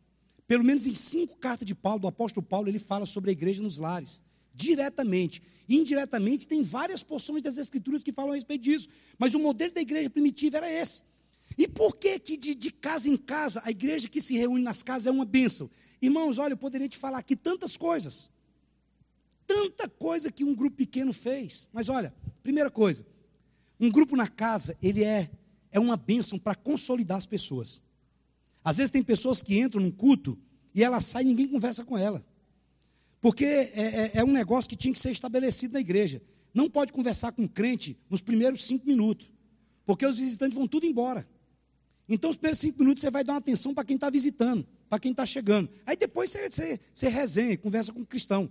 Pelo 0.47 0.65
menos 0.65 0.87
em 0.87 0.95
cinco 0.95 1.37
cartas 1.37 1.67
de 1.67 1.75
Paulo, 1.75 2.01
do 2.01 2.09
apóstolo 2.09 2.45
Paulo, 2.45 2.69
ele 2.69 2.79
fala 2.79 3.07
sobre 3.07 3.31
a 3.31 3.33
igreja 3.33 3.63
nos 3.63 3.79
lares. 3.79 4.23
Diretamente. 4.55 5.43
Indiretamente, 5.69 6.47
tem 6.47 6.63
várias 6.63 7.03
porções 7.03 7.41
das 7.43 7.57
escrituras 7.57 8.03
que 8.03 8.13
falam 8.13 8.33
a 8.33 8.35
respeito 8.35 8.63
disso. 8.63 8.89
Mas 9.19 9.35
o 9.35 9.39
modelo 9.39 9.73
da 9.73 9.81
igreja 9.81 10.11
primitiva 10.11 10.59
era 10.59 10.71
esse. 10.71 11.03
E 11.57 11.69
por 11.69 11.97
que 11.97 12.19
que 12.19 12.37
de, 12.37 12.55
de, 12.55 12.71
casa 12.71 13.09
em 13.09 13.17
casa, 13.17 13.63
a 13.65 13.71
igreja 13.71 14.09
que 14.09 14.21
se 14.21 14.37
reúne 14.37 14.63
nas 14.63 14.83
casas 14.83 15.07
é 15.07 15.11
uma 15.11 15.25
bênção? 15.25 15.71
Irmãos, 16.01 16.39
olha, 16.39 16.55
eu 16.55 16.57
poderia 16.57 16.89
te 16.89 16.97
falar 16.97 17.19
aqui 17.19 17.37
tantas 17.37 17.77
coisas. 17.77 18.31
Tanta 19.47 19.89
coisa 19.89 20.31
que 20.31 20.45
um 20.45 20.55
grupo 20.55 20.77
pequeno 20.77 21.13
fez. 21.13 21.69
Mas 21.73 21.89
olha, 21.89 22.15
primeira 22.43 22.71
coisa, 22.71 23.07
um 23.79 23.91
grupo 23.91 24.17
na 24.17 24.29
casa, 24.29 24.77
ele 24.83 25.05
é, 25.05 25.31
é 25.71 25.79
uma 25.79 25.97
bênção 25.97 26.39
para 26.39 26.55
consolidar 26.55 27.19
as 27.19 27.27
pessoas. 27.27 27.83
Às 28.65 28.77
vezes 28.77 28.91
tem 28.91 29.03
pessoas 29.03 29.43
que 29.43 29.59
entram 29.59 29.83
num 29.83 29.91
culto 29.91 30.39
e 30.75 30.83
ela 30.83 31.01
sai 31.01 31.23
e 31.23 31.27
ninguém 31.27 31.49
conversa 31.49 31.85
com 31.85 31.97
ela. 31.99 32.25
Porque 33.21 33.45
é, 33.45 33.71
é, 33.75 34.11
é 34.15 34.25
um 34.25 34.33
negócio 34.33 34.69
que 34.69 34.77
tinha 34.77 34.93
que 34.93 34.99
ser 34.99 35.11
estabelecido 35.11 35.75
na 35.75 35.81
igreja. 35.81 36.23
Não 36.53 36.69
pode 36.69 36.93
conversar 36.93 37.33
com 37.33 37.43
um 37.43 37.49
crente 37.49 37.97
nos 38.11 38.21
primeiros 38.21 38.65
cinco 38.65 38.87
minutos. 38.87 39.31
Porque 39.87 40.07
os 40.07 40.19
visitantes 40.19 40.57
vão 40.57 40.69
tudo 40.69 40.87
embora. 40.87 41.27
Então, 42.09 42.31
os 42.31 42.37
primeiros 42.37 42.59
cinco 42.59 42.81
minutos 42.81 43.01
você 43.01 43.11
vai 43.11 43.25
dar 43.25 43.35
uma 43.35 43.39
atenção 43.39 43.73
para 43.73 43.85
quem 43.85 43.95
está 43.95 44.11
visitando, 44.11 44.67
para 44.89 44.99
quem 44.99 45.13
está 45.13 45.25
chegando. 45.25 45.71
Aí 45.87 45.97
depois 45.97 46.31
você, 46.31 46.51
você, 46.51 46.81
você 46.93 47.09
resenha, 47.09 47.57
conversa 47.57 47.93
com 47.93 48.01
o 48.01 48.07
cristão, 48.07 48.51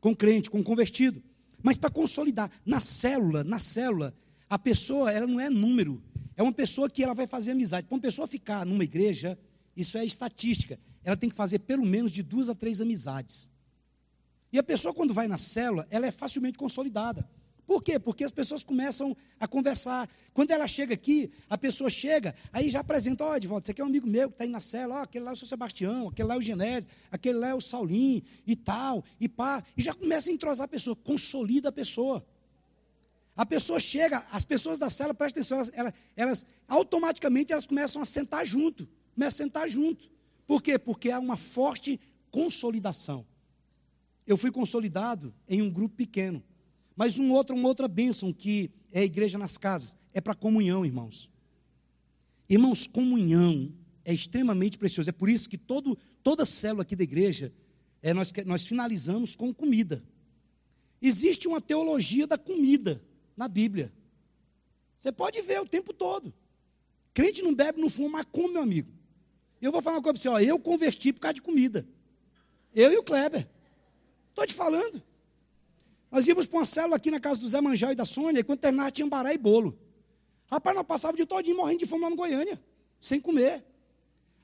com 0.00 0.12
o 0.12 0.16
crente, 0.16 0.50
com 0.50 0.60
o 0.60 0.64
convertido. 0.64 1.22
Mas 1.62 1.78
para 1.78 1.90
consolidar, 1.90 2.50
na 2.64 2.78
célula, 2.78 3.42
na 3.42 3.58
célula, 3.58 4.14
a 4.48 4.58
pessoa, 4.58 5.10
ela 5.10 5.26
não 5.26 5.40
é 5.40 5.48
número. 5.48 6.02
É 6.36 6.42
uma 6.42 6.52
pessoa 6.52 6.90
que 6.90 7.02
ela 7.02 7.14
vai 7.14 7.26
fazer 7.26 7.52
amizade. 7.52 7.86
Para 7.86 7.94
uma 7.94 8.00
pessoa 8.00 8.26
ficar 8.26 8.66
numa 8.66 8.84
igreja, 8.84 9.38
isso 9.76 9.96
é 9.98 10.04
estatística. 10.04 10.78
Ela 11.02 11.16
tem 11.16 11.28
que 11.28 11.36
fazer 11.36 11.60
pelo 11.60 11.84
menos 11.84 12.10
de 12.10 12.22
duas 12.22 12.48
a 12.48 12.54
três 12.54 12.80
amizades. 12.80 13.50
E 14.52 14.58
a 14.58 14.62
pessoa, 14.62 14.94
quando 14.94 15.12
vai 15.12 15.26
na 15.26 15.38
célula, 15.38 15.86
ela 15.90 16.06
é 16.06 16.10
facilmente 16.10 16.56
consolidada. 16.56 17.28
Por 17.66 17.82
quê? 17.82 17.98
Porque 17.98 18.24
as 18.24 18.30
pessoas 18.30 18.62
começam 18.62 19.16
a 19.40 19.48
conversar. 19.48 20.08
Quando 20.32 20.50
ela 20.50 20.66
chega 20.66 20.94
aqui, 20.94 21.30
a 21.48 21.56
pessoa 21.56 21.88
chega, 21.88 22.34
aí 22.52 22.68
já 22.68 22.80
apresenta, 22.80 23.24
ó, 23.24 23.32
oh, 23.32 23.36
Edvaldo, 23.36 23.66
você 23.66 23.72
aqui 23.72 23.80
é 23.80 23.84
um 23.84 23.88
amigo 23.88 24.06
meu 24.06 24.28
que 24.28 24.34
está 24.34 24.44
aí 24.44 24.50
na 24.50 24.60
cela, 24.60 25.00
ó, 25.00 25.02
aquele 25.02 25.24
lá 25.24 25.30
é 25.30 25.34
o 25.34 25.36
seu 25.36 25.46
Sebastião, 25.46 26.08
aquele 26.08 26.28
lá 26.28 26.34
é 26.34 26.38
o 26.38 26.42
Genésio, 26.42 26.90
aquele 27.10 27.38
lá 27.38 27.48
é 27.48 27.54
o 27.54 27.60
Saulinho, 27.60 28.22
e 28.46 28.54
tal, 28.54 29.02
e 29.18 29.28
pá. 29.28 29.64
E 29.76 29.82
já 29.82 29.94
começa 29.94 30.30
a 30.30 30.32
entrosar 30.32 30.66
a 30.66 30.68
pessoa, 30.68 30.94
consolida 30.94 31.70
a 31.70 31.72
pessoa. 31.72 32.24
A 33.36 33.44
pessoa 33.44 33.80
chega, 33.80 34.24
as 34.30 34.44
pessoas 34.44 34.78
da 34.78 34.88
cela, 34.88 35.12
presta 35.12 35.40
atenção, 35.40 35.58
elas, 35.58 35.72
elas, 35.74 35.94
elas 36.14 36.46
automaticamente 36.68 37.52
elas 37.52 37.66
começam 37.66 38.00
a 38.00 38.04
sentar 38.04 38.46
junto. 38.46 38.88
Começam 39.14 39.44
a 39.44 39.46
sentar 39.46 39.68
junto. 39.68 40.08
Por 40.46 40.62
quê? 40.62 40.78
Porque 40.78 41.10
há 41.10 41.18
uma 41.18 41.36
forte 41.36 41.98
consolidação. 42.30 43.26
Eu 44.26 44.36
fui 44.36 44.50
consolidado 44.50 45.34
em 45.48 45.62
um 45.62 45.70
grupo 45.70 45.96
pequeno. 45.96 46.42
Mas 46.94 47.18
um 47.18 47.32
outro, 47.32 47.56
uma 47.56 47.68
outra 47.68 47.88
bênção 47.88 48.32
que 48.32 48.70
é 48.92 49.00
a 49.00 49.04
igreja 49.04 49.36
nas 49.36 49.56
casas 49.56 49.96
é 50.12 50.20
para 50.20 50.34
comunhão, 50.34 50.86
irmãos. 50.86 51.28
Irmãos, 52.48 52.86
comunhão 52.86 53.72
é 54.04 54.14
extremamente 54.14 54.78
precioso. 54.78 55.10
É 55.10 55.12
por 55.12 55.28
isso 55.28 55.48
que 55.48 55.58
todo, 55.58 55.98
toda 56.22 56.46
célula 56.46 56.82
aqui 56.82 56.94
da 56.94 57.02
igreja, 57.02 57.52
é, 58.00 58.14
nós, 58.14 58.32
nós 58.46 58.64
finalizamos 58.64 59.34
com 59.34 59.52
comida. 59.52 60.04
Existe 61.02 61.48
uma 61.48 61.60
teologia 61.60 62.26
da 62.26 62.38
comida 62.38 63.02
na 63.36 63.48
Bíblia. 63.48 63.92
Você 64.96 65.12
pode 65.12 65.40
ver 65.42 65.60
o 65.60 65.68
tempo 65.68 65.92
todo. 65.92 66.32
Crente 67.12 67.42
não 67.42 67.54
bebe, 67.54 67.80
não 67.80 67.90
fuma, 67.90 68.08
mas 68.08 68.26
come, 68.30 68.54
meu 68.54 68.62
amigo. 68.62 68.90
Eu 69.60 69.70
vou 69.70 69.80
falar 69.80 69.96
uma 69.96 70.02
coisa 70.02 70.14
para 70.14 70.22
você, 70.22 70.28
ó, 70.28 70.40
eu 70.40 70.58
converti 70.58 71.12
por 71.12 71.20
causa 71.20 71.34
de 71.34 71.42
comida. 71.42 71.86
Eu 72.74 72.92
e 72.92 72.96
o 72.96 73.02
Kleber. 73.02 73.48
Estou 74.30 74.46
te 74.46 74.52
falando. 74.52 75.02
Nós 76.10 76.26
íamos 76.26 76.46
para 76.46 76.58
uma 76.58 76.64
célula 76.64 76.96
aqui 76.96 77.10
na 77.10 77.20
casa 77.20 77.40
do 77.40 77.48
Zé 77.48 77.60
Manjal 77.60 77.92
e 77.92 77.94
da 77.94 78.04
Sônia, 78.04 78.40
e 78.40 78.44
quando 78.44 78.60
terminava 78.60 78.90
tinha 78.90 79.06
bará 79.06 79.32
e 79.32 79.38
bolo. 79.38 79.78
Rapaz, 80.46 80.76
nós 80.76 80.86
passávamos 80.86 81.20
de 81.20 81.26
todinho 81.26 81.56
morrendo 81.56 81.80
de 81.80 81.86
fome 81.86 82.02
lá 82.02 82.10
no 82.10 82.16
Goiânia, 82.16 82.62
sem 83.00 83.20
comer. 83.20 83.64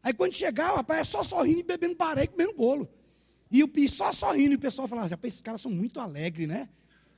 Aí 0.03 0.15
quando 0.15 0.33
chegava, 0.33 0.77
rapaz, 0.79 1.01
é 1.01 1.05
só 1.05 1.23
sorrindo 1.23 1.61
e 1.61 1.63
bebendo 1.63 1.95
baré 1.95 2.25
e 2.25 2.27
comendo 2.27 2.55
bolo. 2.55 2.89
E, 3.51 3.63
o, 3.63 3.71
e 3.77 3.89
só 3.89 4.13
sorrindo, 4.13 4.53
e 4.53 4.57
o 4.57 4.61
pessoal 4.61 4.89
falava, 4.89 5.09
rapaz, 5.09 5.35
esses 5.35 5.43
caras 5.43 5.61
são 5.61 5.71
muito 5.71 6.01
alegres, 6.01 6.49
né? 6.49 6.69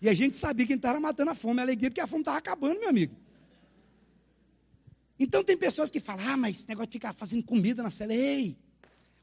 E 0.03 0.09
a 0.09 0.15
gente 0.15 0.37
sabia 0.37 0.67
que 0.67 0.73
a 0.73 0.75
gente 0.75 0.81
estava 0.81 0.99
matando 0.99 1.31
a 1.31 1.35
fome, 1.35 1.61
a 1.61 1.63
alegria, 1.63 1.89
porque 1.89 2.01
a 2.01 2.09
fome 2.09 2.23
estava 2.23 2.37
acabando, 2.37 2.81
meu 2.81 2.89
amigo. 2.89 3.15
Então 5.17 5.45
tem 5.45 5.57
pessoas 5.57 5.93
que 5.93 6.01
falam, 6.01 6.29
ah, 6.29 6.37
mas 6.37 6.57
esse 6.59 6.69
negócio 6.69 6.89
de 6.89 6.95
ficar 6.95 7.13
fazendo 7.13 7.45
comida 7.45 7.85
na 7.85 7.91
cela, 7.91 8.13
ei, 8.13 8.59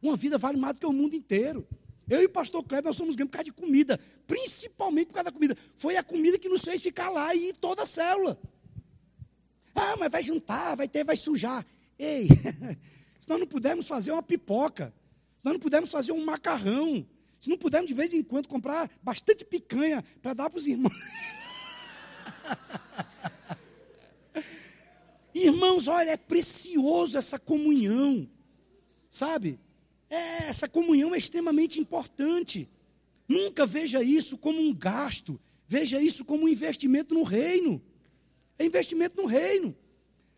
uma 0.02 0.16
vida 0.16 0.38
vale 0.38 0.58
mais 0.58 0.76
do 0.76 0.80
que 0.80 0.86
o 0.86 0.94
mundo 0.94 1.14
inteiro. 1.14 1.68
Eu 2.08 2.22
e 2.22 2.26
o 2.28 2.30
pastor 2.30 2.64
Kleber, 2.64 2.86
nós 2.86 2.96
somos 2.96 3.18
ganhos 3.18 3.30
por 3.30 3.34
causa 3.34 3.44
de 3.44 3.52
comida, 3.52 4.00
principalmente 4.26 5.08
por 5.08 5.16
causa 5.16 5.26
da 5.26 5.32
comida. 5.34 5.58
Foi 5.76 5.98
a 5.98 6.04
comida 6.04 6.40
que 6.40 6.48
nos 6.48 6.64
fez 6.64 6.82
ficar 6.82 7.10
lá 7.10 7.36
e 7.36 7.50
ir 7.50 7.58
toda 7.58 7.84
a 7.84 7.86
célula. 7.86 8.40
Ah, 9.76 9.98
mas 10.00 10.10
vai 10.10 10.24
juntar, 10.24 10.76
vai 10.76 10.88
ter, 10.88 11.04
vai 11.04 11.18
sujar. 11.18 11.66
Ei, 11.98 12.30
se 13.20 13.28
nós 13.28 13.38
não 13.38 13.46
pudermos 13.46 13.86
fazer 13.86 14.14
uma 14.14 14.24
pipoca, 14.24 14.94
se 15.38 15.44
nós 15.44 15.54
não 15.54 15.60
pudermos 15.60 15.92
fazer 15.92 16.14
um 16.14 16.24
macarrão, 16.24 17.06
se 17.40 17.50
não 17.50 17.58
pudermos 17.58 17.88
de 17.88 17.94
vez 17.94 18.14
em 18.14 18.22
quando 18.22 18.48
comprar 18.48 18.90
bastante 19.02 19.46
picanha 19.46 20.04
para 20.22 20.34
dar 20.34 20.50
para 20.50 20.60
os 20.60 20.68
irmãos. 20.68 20.94
Irmãos, 25.34 25.88
olha, 25.88 26.12
é 26.12 26.18
precioso 26.18 27.18
essa 27.18 27.40
comunhão, 27.40 28.30
sabe? 29.10 29.60
É, 30.10 30.48
essa 30.48 30.68
comunhão 30.68 31.16
é 31.16 31.18
extremamente 31.18 31.80
importante. 31.80 32.68
Nunca 33.28 33.66
veja 33.66 34.04
isso 34.04 34.38
como 34.38 34.60
um 34.60 34.74
gasto, 34.74 35.40
veja 35.68 36.02
isso 36.02 36.26
como 36.26 36.46
um 36.46 36.50
investimento 36.50 37.14
no 37.14 37.24
reino. 37.24 37.82
É 38.58 38.66
investimento 38.66 39.22
no 39.22 39.28
reino. 39.28 39.76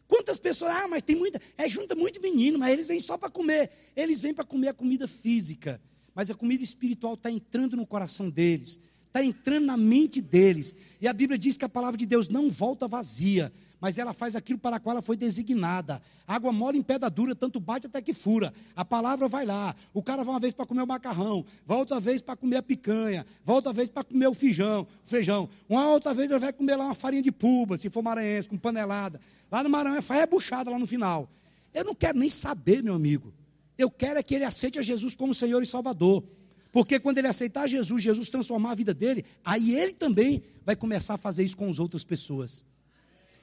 Quantas 0.08 0.38
pessoas, 0.38 0.76
ah, 0.76 0.88
mas 0.90 1.02
tem 1.02 1.16
muita, 1.16 1.42
é 1.58 1.70
junta 1.70 1.96
muito 1.96 2.22
menino, 2.22 2.60
mas 2.60 2.74
eles 2.74 2.86
vêm 2.86 3.00
só 3.00 3.18
para 3.18 3.30
comer. 3.30 3.72
Eles 3.96 4.20
vêm 4.20 4.34
para 4.34 4.44
comer 4.44 4.68
a 4.68 4.74
comida 4.74 5.08
física, 5.08 5.82
mas 6.16 6.30
a 6.30 6.36
comida 6.36 6.64
espiritual 6.64 7.14
está 7.14 7.32
entrando 7.32 7.76
no 7.76 7.86
coração 7.86 8.30
deles, 8.30 8.80
está 9.08 9.24
entrando 9.24 9.66
na 9.66 9.78
mente 9.78 10.22
deles. 10.22 10.76
E 11.00 11.08
a 11.08 11.14
Bíblia 11.14 11.38
diz 11.38 11.58
que 11.58 11.66
a 11.66 11.70
palavra 11.70 11.98
de 11.98 12.06
Deus 12.06 12.28
não 12.28 12.50
volta 12.50 12.88
vazia, 12.88 13.52
mas 13.82 13.98
ela 13.98 14.14
faz 14.14 14.36
aquilo 14.36 14.60
para 14.60 14.80
qual 14.80 14.94
ela 14.94 15.02
foi 15.02 15.18
designada. 15.18 16.00
Água 16.28 16.54
mole 16.54 16.78
em 16.78 16.84
pedra 16.84 17.10
dura, 17.10 17.36
tanto 17.36 17.60
bate 17.60 17.88
até 17.88 18.00
que 18.00 18.14
fura. 18.14 18.54
A 18.76 18.86
palavra 18.86 19.28
vai 19.28 19.44
lá. 19.44 19.76
O 19.92 20.04
cara 20.04 20.24
vai 20.24 20.36
uma 20.36 20.40
vez 20.40 20.54
para 20.54 20.68
comer 20.68 20.84
o 20.84 20.88
macarrão, 20.88 21.44
vai 21.66 21.80
outra 21.80 22.00
vez 22.00 22.22
para 22.22 22.36
comer 22.36 22.58
a 22.58 22.62
picanha, 22.62 23.26
vai 23.44 23.56
outra 23.56 23.74
vez 23.74 23.90
para 23.90 24.04
comer 24.04 24.28
o 24.28 24.36
feijão, 24.36 24.88
feijão. 25.04 25.50
Uma 25.68 25.90
outra 25.90 26.14
vez 26.14 26.30
ele 26.30 26.40
vai 26.40 26.54
comer 26.54 26.76
lá 26.76 26.86
uma 26.86 26.96
farinha 26.96 27.24
de 27.24 27.32
puba, 27.32 27.76
se 27.76 27.90
for 27.90 28.04
maranhense, 28.04 28.48
com 28.48 28.58
panelada. 28.58 29.20
Lá 29.52 29.64
no 29.64 29.70
Maranhão 29.70 29.98
é 29.98 30.14
rebuchada 30.14 30.70
lá 30.70 30.78
no 30.78 30.86
final. 30.86 31.28
Eu 31.74 31.84
não 31.84 31.96
quero 31.96 32.20
nem 32.20 32.30
saber, 32.30 32.84
meu 32.84 32.94
amigo. 32.94 33.34
Eu 33.78 33.90
quero 33.90 34.20
é 34.20 34.24
que 34.24 34.36
ele 34.36 34.44
aceite 34.44 34.78
a 34.78 34.82
Jesus 34.82 35.16
como 35.16 35.34
Senhor 35.34 35.62
e 35.62 35.66
Salvador. 35.66 36.24
Porque 36.72 37.00
quando 37.00 37.18
ele 37.18 37.28
aceitar 37.28 37.68
Jesus, 37.68 38.02
Jesus 38.02 38.30
transformar 38.30 38.72
a 38.72 38.76
vida 38.76 38.94
dele, 38.94 39.26
aí 39.44 39.76
ele 39.76 39.94
também 39.94 40.42
vai 40.66 40.76
começar 40.76 41.16
a 41.16 41.18
fazer 41.18 41.44
isso 41.44 41.58
com 41.58 41.70
as 41.70 41.80
outras 41.80 42.04
pessoas. 42.04 42.66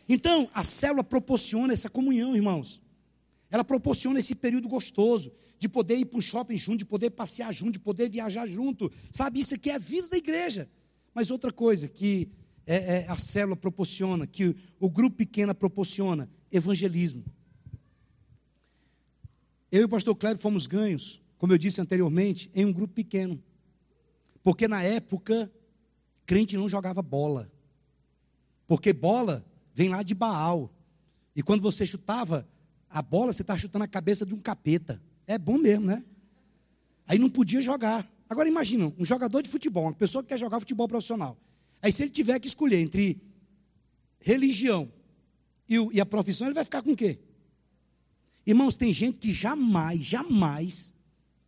Então, 0.09 0.49
a 0.55 0.64
célula 0.64 1.05
proporciona 1.05 1.74
essa 1.74 1.91
comunhão, 1.91 2.35
irmãos. 2.35 2.81
Ela 3.51 3.64
proporciona 3.64 4.18
esse 4.18 4.35
período 4.35 4.68
gostoso 4.68 5.31
de 5.59 5.68
poder 5.68 5.97
ir 5.97 6.07
para 6.07 6.18
um 6.18 6.22
shopping 6.22 6.57
junto, 6.57 6.79
de 6.79 6.85
poder 6.85 7.11
passear 7.11 7.53
junto, 7.53 7.72
de 7.72 7.81
poder 7.81 8.09
viajar 8.09 8.47
junto. 8.47 8.91
Sabe, 9.11 9.41
isso 9.41 9.55
aqui 9.55 9.70
é 9.70 9.74
a 9.74 9.79
vida 9.79 10.09
da 10.09 10.16
igreja. 10.16 10.68
Mas 11.14 11.31
outra 11.31 11.53
coisa 11.53 11.89
que 11.89 12.31
é, 12.66 12.76
é, 12.76 13.09
a 13.09 13.16
célula 13.16 13.57
proporciona, 13.57 14.26
que 14.26 14.55
o 14.79 14.89
grupo 14.89 15.16
pequeno 15.16 15.55
proporciona, 15.55 16.29
evangelismo. 16.51 17.24
Eu 19.71 19.83
e 19.83 19.85
o 19.85 19.89
pastor 19.89 20.14
Cléber 20.14 20.41
fomos 20.41 20.66
ganhos, 20.66 21.21
como 21.37 21.53
eu 21.53 21.59
disse 21.59 21.81
anteriormente, 21.81 22.51
em 22.55 22.64
um 22.64 22.73
grupo 22.73 22.95
pequeno. 22.95 23.43
Porque 24.43 24.66
na 24.66 24.83
época, 24.83 25.53
crente 26.25 26.57
não 26.57 26.69
jogava 26.69 27.03
bola. 27.03 27.51
Porque 28.66 28.93
bola 28.93 29.45
vem 29.75 29.89
lá 29.89 30.03
de 30.03 30.14
Baal. 30.14 30.73
E 31.37 31.43
quando 31.43 31.61
você 31.61 31.85
chutava 31.85 32.49
a 32.89 33.03
bola, 33.03 33.33
você 33.33 33.43
estava 33.43 33.59
chutando 33.59 33.85
a 33.85 33.89
cabeça 33.89 34.25
de 34.25 34.35
um 34.35 34.41
capeta. 34.41 35.01
É 35.27 35.39
bom 35.39 35.59
mesmo, 35.59 35.87
né? 35.87 36.05
Aí 37.07 37.19
não 37.19 37.29
podia 37.29 37.61
jogar. 37.61 38.11
Agora 38.29 38.49
imagina, 38.49 38.93
um 38.99 39.05
jogador 39.05 39.43
de 39.43 39.49
futebol, 39.49 39.85
uma 39.85 39.95
pessoa 39.95 40.23
que 40.23 40.31
quer 40.31 40.39
jogar 40.39 40.61
futebol 40.61 40.89
profissional. 40.89 41.39
Aí 41.81 41.93
se 41.93 42.03
ele 42.03 42.11
tiver 42.11 42.39
que 42.41 42.49
escolher 42.49 42.79
entre 42.81 43.21
religião 44.21 44.91
e 45.69 46.01
a 46.01 46.07
profissão, 46.07 46.47
ele 46.47 46.55
vai 46.55 46.64
ficar 46.64 46.83
com 46.83 46.93
o 46.93 46.97
quê? 46.97 47.19
Irmãos, 48.49 48.74
tem 48.74 48.92
gente 48.92 49.18
que 49.18 49.32
jamais, 49.32 50.01
jamais 50.01 50.92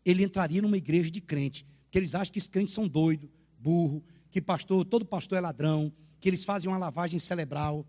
ele 0.05 0.23
entraria 0.23 0.63
numa 0.63 0.77
igreja 0.77 1.11
de 1.11 1.21
crente, 1.21 1.67
que 1.91 1.99
eles 1.99 2.15
acham 2.15 2.33
que 2.33 2.39
os 2.39 2.47
crentes 2.47 2.75
são 2.75 2.87
doidos, 2.87 3.29
burro, 3.59 4.05
que 4.31 4.41
pastor, 4.41 4.85
todo 4.85 5.05
pastor 5.05 5.39
é 5.39 5.41
ladrão, 5.41 5.93
que 6.21 6.29
eles 6.29 6.45
fazem 6.45 6.71
uma 6.71 6.79
lavagem 6.79 7.19
cerebral 7.19 7.85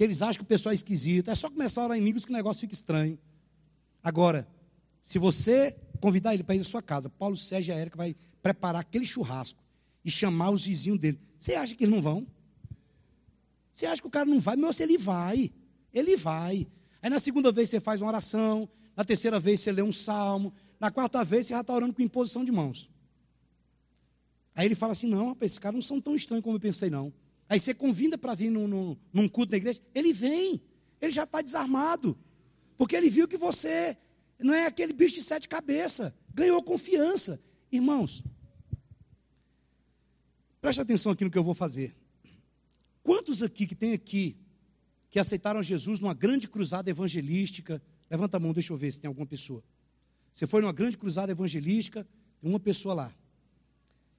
que 0.00 0.04
eles 0.04 0.22
acham 0.22 0.38
que 0.38 0.44
o 0.44 0.46
pessoal 0.46 0.72
é 0.72 0.74
esquisito. 0.74 1.30
É 1.30 1.34
só 1.34 1.50
começar 1.50 1.82
a 1.82 1.84
orar 1.84 1.98
em 1.98 2.00
línguas 2.00 2.24
que 2.24 2.30
o 2.30 2.34
negócio 2.34 2.58
fica 2.62 2.72
estranho. 2.72 3.18
Agora, 4.02 4.48
se 5.02 5.18
você 5.18 5.76
convidar 6.00 6.32
ele 6.32 6.42
para 6.42 6.54
ir 6.54 6.60
à 6.60 6.64
sua 6.64 6.80
casa, 6.80 7.10
Paulo 7.10 7.36
Sérgio 7.36 7.70
e 7.70 7.76
a 7.76 7.78
Érica 7.78 7.98
vai 7.98 8.16
preparar 8.40 8.80
aquele 8.80 9.04
churrasco 9.04 9.62
e 10.02 10.10
chamar 10.10 10.52
os 10.52 10.64
vizinhos 10.64 10.98
dele. 10.98 11.20
Você 11.36 11.54
acha 11.54 11.74
que 11.74 11.84
eles 11.84 11.94
não 11.94 12.00
vão? 12.00 12.26
Você 13.74 13.84
acha 13.84 14.00
que 14.00 14.08
o 14.08 14.10
cara 14.10 14.24
não 14.24 14.40
vai? 14.40 14.56
Meu, 14.56 14.70
ele 14.80 14.96
vai. 14.96 15.52
Ele 15.92 16.16
vai. 16.16 16.66
Aí 17.02 17.08
na 17.08 17.18
segunda 17.18 17.50
vez 17.50 17.70
você 17.70 17.80
faz 17.80 18.00
uma 18.00 18.08
oração, 18.08 18.68
na 18.96 19.04
terceira 19.04 19.40
vez 19.40 19.60
você 19.60 19.72
lê 19.72 19.82
um 19.82 19.92
salmo, 19.92 20.52
na 20.78 20.90
quarta 20.90 21.24
vez 21.24 21.46
você 21.46 21.54
já 21.54 21.60
está 21.60 21.72
orando 21.72 21.94
com 21.94 22.02
imposição 22.02 22.44
de 22.44 22.52
mãos. 22.52 22.90
Aí 24.54 24.66
ele 24.66 24.74
fala 24.74 24.92
assim: 24.92 25.08
não, 25.08 25.28
rapaz, 25.28 25.52
esses 25.52 25.58
caras 25.58 25.74
não 25.74 25.82
são 25.82 26.00
tão 26.00 26.14
estranhos 26.14 26.44
como 26.44 26.56
eu 26.56 26.60
pensei, 26.60 26.90
não. 26.90 27.12
Aí 27.48 27.58
você 27.58 27.74
convida 27.74 28.16
para 28.16 28.34
vir 28.34 28.50
num, 28.50 28.68
num, 28.68 28.96
num, 29.12 29.28
culto 29.28 29.50
na 29.50 29.56
igreja, 29.56 29.80
ele 29.94 30.12
vem, 30.12 30.62
ele 31.00 31.10
já 31.10 31.24
está 31.24 31.40
desarmado, 31.40 32.16
porque 32.76 32.94
ele 32.94 33.10
viu 33.10 33.26
que 33.26 33.36
você 33.36 33.96
não 34.38 34.54
é 34.54 34.66
aquele 34.66 34.92
bicho 34.92 35.16
de 35.16 35.22
sete 35.22 35.48
cabeças, 35.48 36.12
ganhou 36.32 36.62
confiança. 36.62 37.40
Irmãos, 37.72 38.22
preste 40.60 40.80
atenção 40.80 41.12
aqui 41.12 41.24
no 41.24 41.30
que 41.30 41.38
eu 41.38 41.44
vou 41.44 41.54
fazer. 41.54 41.96
Quantos 43.02 43.42
aqui 43.42 43.66
que 43.66 43.74
tem 43.74 43.92
aqui 43.92 44.36
que 45.10 45.18
aceitaram 45.18 45.62
Jesus 45.62 45.98
numa 45.98 46.14
grande 46.14 46.48
cruzada 46.48 46.88
evangelística? 46.88 47.82
Levanta 48.08 48.36
a 48.36 48.40
mão, 48.40 48.52
deixa 48.52 48.72
eu 48.72 48.76
ver 48.76 48.92
se 48.92 49.00
tem 49.00 49.08
alguma 49.08 49.26
pessoa. 49.26 49.62
Você 50.32 50.46
foi 50.46 50.60
numa 50.62 50.72
grande 50.72 50.96
cruzada 50.96 51.32
evangelística, 51.32 52.06
tem 52.40 52.48
uma 52.48 52.60
pessoa 52.60 52.94
lá. 52.94 53.14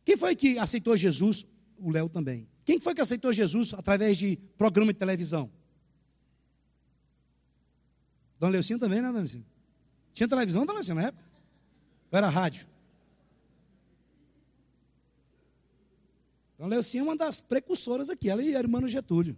Quem 0.03 0.17
foi 0.17 0.35
que 0.35 0.57
aceitou 0.57 0.95
Jesus? 0.97 1.45
O 1.77 1.89
Léo 1.89 2.09
também. 2.09 2.47
Quem 2.65 2.79
foi 2.79 2.93
que 2.93 3.01
aceitou 3.01 3.31
Jesus 3.31 3.73
através 3.73 4.17
de 4.17 4.37
programa 4.57 4.91
de 4.91 4.99
televisão? 4.99 5.49
Dona 8.37 8.51
Leucinha 8.53 8.77
também, 8.77 9.01
né, 9.01 9.07
Dona 9.07 9.19
Leucinha? 9.19 9.45
Tinha 10.13 10.27
televisão, 10.27 10.65
Dona 10.65 10.73
Leucinha, 10.73 10.95
na 10.95 11.07
época? 11.07 11.23
Ou 12.11 12.17
era 12.17 12.27
rádio? 12.29 12.67
Dona 16.57 16.69
Leucinha 16.69 17.01
é 17.01 17.03
uma 17.03 17.15
das 17.15 17.39
precursoras 17.39 18.09
aqui, 18.09 18.29
ela 18.29 18.43
e 18.43 18.55
a 18.55 18.59
irmã 18.59 18.85
Getúlio. 18.87 19.37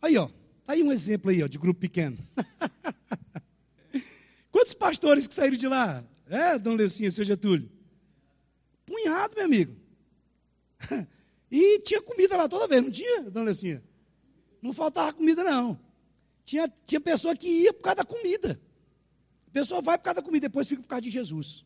Aí, 0.00 0.16
ó, 0.16 0.28
tá 0.64 0.72
aí 0.72 0.82
um 0.82 0.92
exemplo 0.92 1.30
aí, 1.30 1.42
ó, 1.42 1.46
de 1.46 1.58
grupo 1.58 1.80
pequeno. 1.80 2.18
Quantos 4.50 4.74
pastores 4.74 5.26
que 5.26 5.34
saíram 5.34 5.56
de 5.56 5.66
lá? 5.66 6.04
É, 6.28 6.58
Dona 6.58 6.76
Leucinha, 6.76 7.10
seu 7.10 7.24
Getúlio? 7.24 7.70
Punhado, 8.86 9.34
meu 9.36 9.44
amigo. 9.44 9.76
E 11.54 11.80
tinha 11.80 12.00
comida 12.00 12.34
lá 12.34 12.48
toda 12.48 12.66
vez, 12.66 12.82
não 12.82 12.90
tinha, 12.90 13.30
dona 13.30 13.44
Lecinha? 13.44 13.84
Não 14.62 14.72
faltava 14.72 15.12
comida, 15.12 15.44
não. 15.44 15.78
Tinha, 16.46 16.66
tinha 16.86 16.98
pessoa 16.98 17.36
que 17.36 17.46
ia 17.46 17.74
por 17.74 17.82
causa 17.82 17.96
da 17.96 18.04
comida. 18.06 18.58
A 19.48 19.50
pessoa 19.50 19.82
vai 19.82 19.98
por 19.98 20.04
causa 20.04 20.22
da 20.22 20.24
comida, 20.24 20.48
depois 20.48 20.66
fica 20.66 20.80
por 20.80 20.88
causa 20.88 21.02
de 21.02 21.10
Jesus. 21.10 21.62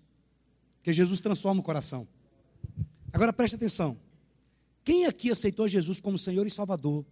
Porque 0.79 0.93
Jesus 0.93 1.21
transforma 1.21 1.61
o 1.61 1.63
coração. 1.63 2.09
Agora 3.13 3.33
preste 3.33 3.55
atenção. 3.55 3.97
Quem 4.83 5.07
aqui 5.07 5.31
aceitou 5.31 5.69
Jesus 5.69 6.01
como 6.01 6.19
Senhor 6.19 6.45
e 6.49 6.51
Salvador 6.51 7.07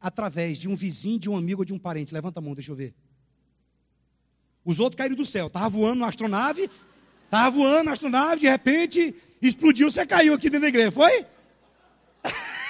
através 0.00 0.58
de 0.58 0.68
um 0.68 0.74
vizinho, 0.74 1.18
de 1.18 1.28
um 1.28 1.36
amigo 1.36 1.62
ou 1.62 1.64
de 1.64 1.72
um 1.72 1.78
parente? 1.78 2.14
Levanta 2.14 2.40
a 2.40 2.42
mão, 2.42 2.54
deixa 2.54 2.72
eu 2.72 2.76
ver. 2.76 2.94
Os 4.64 4.80
outros 4.80 4.98
caíram 4.98 5.16
do 5.16 5.26
céu. 5.26 5.48
Estava 5.48 5.68
voando 5.68 6.00
na 6.00 6.08
astronave, 6.08 6.70
estava 7.24 7.50
voando 7.50 7.84
na 7.84 7.92
astronave, 7.92 8.40
de 8.40 8.48
repente 8.48 9.14
explodiu, 9.40 9.90
você 9.90 10.06
caiu 10.06 10.34
aqui 10.34 10.50
dentro 10.50 10.62
da 10.62 10.68
igreja, 10.68 10.90
foi? 10.90 11.24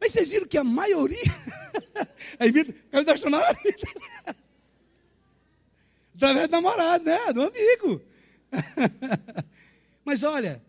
Mas 0.00 0.12
vocês 0.12 0.30
viram 0.30 0.46
que 0.46 0.56
a 0.56 0.64
maioria. 0.64 1.18
Aí 2.40 2.50
caiu 2.90 3.04
da 3.04 3.12
astronauta. 3.12 3.58
Através 6.18 6.48
do 6.48 6.50
namorado, 6.50 7.04
né? 7.04 7.32
Do 7.32 7.42
amigo. 7.42 8.02
Mas 10.04 10.24
olha, 10.24 10.60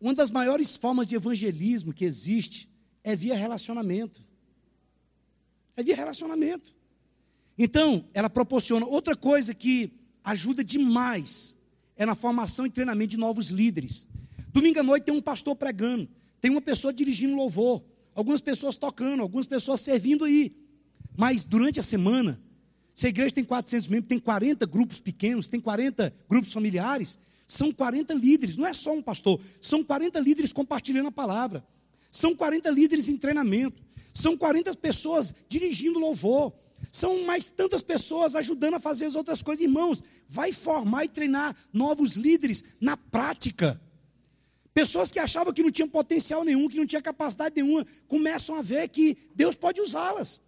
uma 0.00 0.14
das 0.14 0.30
maiores 0.30 0.76
formas 0.76 1.04
de 1.04 1.16
evangelismo 1.16 1.92
que 1.92 2.04
existe 2.04 2.70
é 3.02 3.16
via 3.16 3.34
relacionamento. 3.34 4.24
É 5.76 5.82
via 5.82 5.96
relacionamento. 5.96 6.72
Então, 7.58 8.08
ela 8.14 8.30
proporciona 8.30 8.86
outra 8.86 9.16
coisa 9.16 9.52
que 9.52 9.92
ajuda 10.22 10.62
demais 10.62 11.58
é 11.96 12.06
na 12.06 12.14
formação 12.14 12.64
e 12.64 12.70
treinamento 12.70 13.10
de 13.10 13.16
novos 13.16 13.48
líderes. 13.48 14.06
Domingo 14.52 14.78
à 14.78 14.82
noite 14.84 15.06
tem 15.06 15.14
um 15.14 15.20
pastor 15.20 15.56
pregando, 15.56 16.08
tem 16.40 16.52
uma 16.52 16.62
pessoa 16.62 16.92
dirigindo 16.92 17.34
louvor, 17.34 17.82
algumas 18.14 18.40
pessoas 18.40 18.76
tocando, 18.76 19.22
algumas 19.22 19.46
pessoas 19.46 19.80
servindo 19.80 20.24
aí. 20.24 20.54
Mas 21.16 21.42
durante 21.42 21.80
a 21.80 21.82
semana, 21.82 22.40
se 22.94 23.06
a 23.06 23.08
igreja 23.08 23.34
tem 23.34 23.44
400 23.44 23.88
membros, 23.88 24.08
tem 24.08 24.18
40 24.18 24.66
grupos 24.66 25.00
pequenos, 25.00 25.48
tem 25.48 25.60
40 25.60 26.12
grupos 26.28 26.52
familiares, 26.52 27.18
São 27.46 27.70
40 27.70 28.14
líderes, 28.14 28.56
não 28.56 28.66
é 28.66 28.72
só 28.72 28.92
um 28.94 29.02
pastor, 29.02 29.38
são 29.60 29.84
40 29.84 30.18
líderes 30.20 30.52
compartilhando 30.54 31.08
a 31.08 31.12
palavra. 31.12 31.62
São 32.10 32.36
40 32.36 32.70
líderes 32.70 33.08
em 33.08 33.16
treinamento. 33.16 33.82
São 34.12 34.36
40 34.36 34.74
pessoas 34.76 35.34
dirigindo 35.48 35.98
louvor. 35.98 36.52
São 36.90 37.24
mais 37.24 37.48
tantas 37.48 37.82
pessoas 37.82 38.36
ajudando 38.36 38.74
a 38.74 38.80
fazer 38.80 39.06
as 39.06 39.14
outras 39.14 39.40
coisas. 39.40 39.64
Irmãos, 39.64 40.04
vai 40.28 40.52
formar 40.52 41.04
e 41.04 41.08
treinar 41.08 41.56
novos 41.72 42.12
líderes 42.12 42.62
na 42.78 42.96
prática. 42.96 43.80
Pessoas 44.74 45.10
que 45.10 45.18
achavam 45.18 45.52
que 45.52 45.62
não 45.62 45.70
tinham 45.70 45.88
potencial 45.88 46.44
nenhum, 46.44 46.68
que 46.68 46.76
não 46.76 46.86
tinham 46.86 47.02
capacidade 47.02 47.54
nenhuma, 47.54 47.86
começam 48.06 48.56
a 48.56 48.62
ver 48.62 48.88
que 48.88 49.16
Deus 49.34 49.56
pode 49.56 49.80
usá-las. 49.80 50.40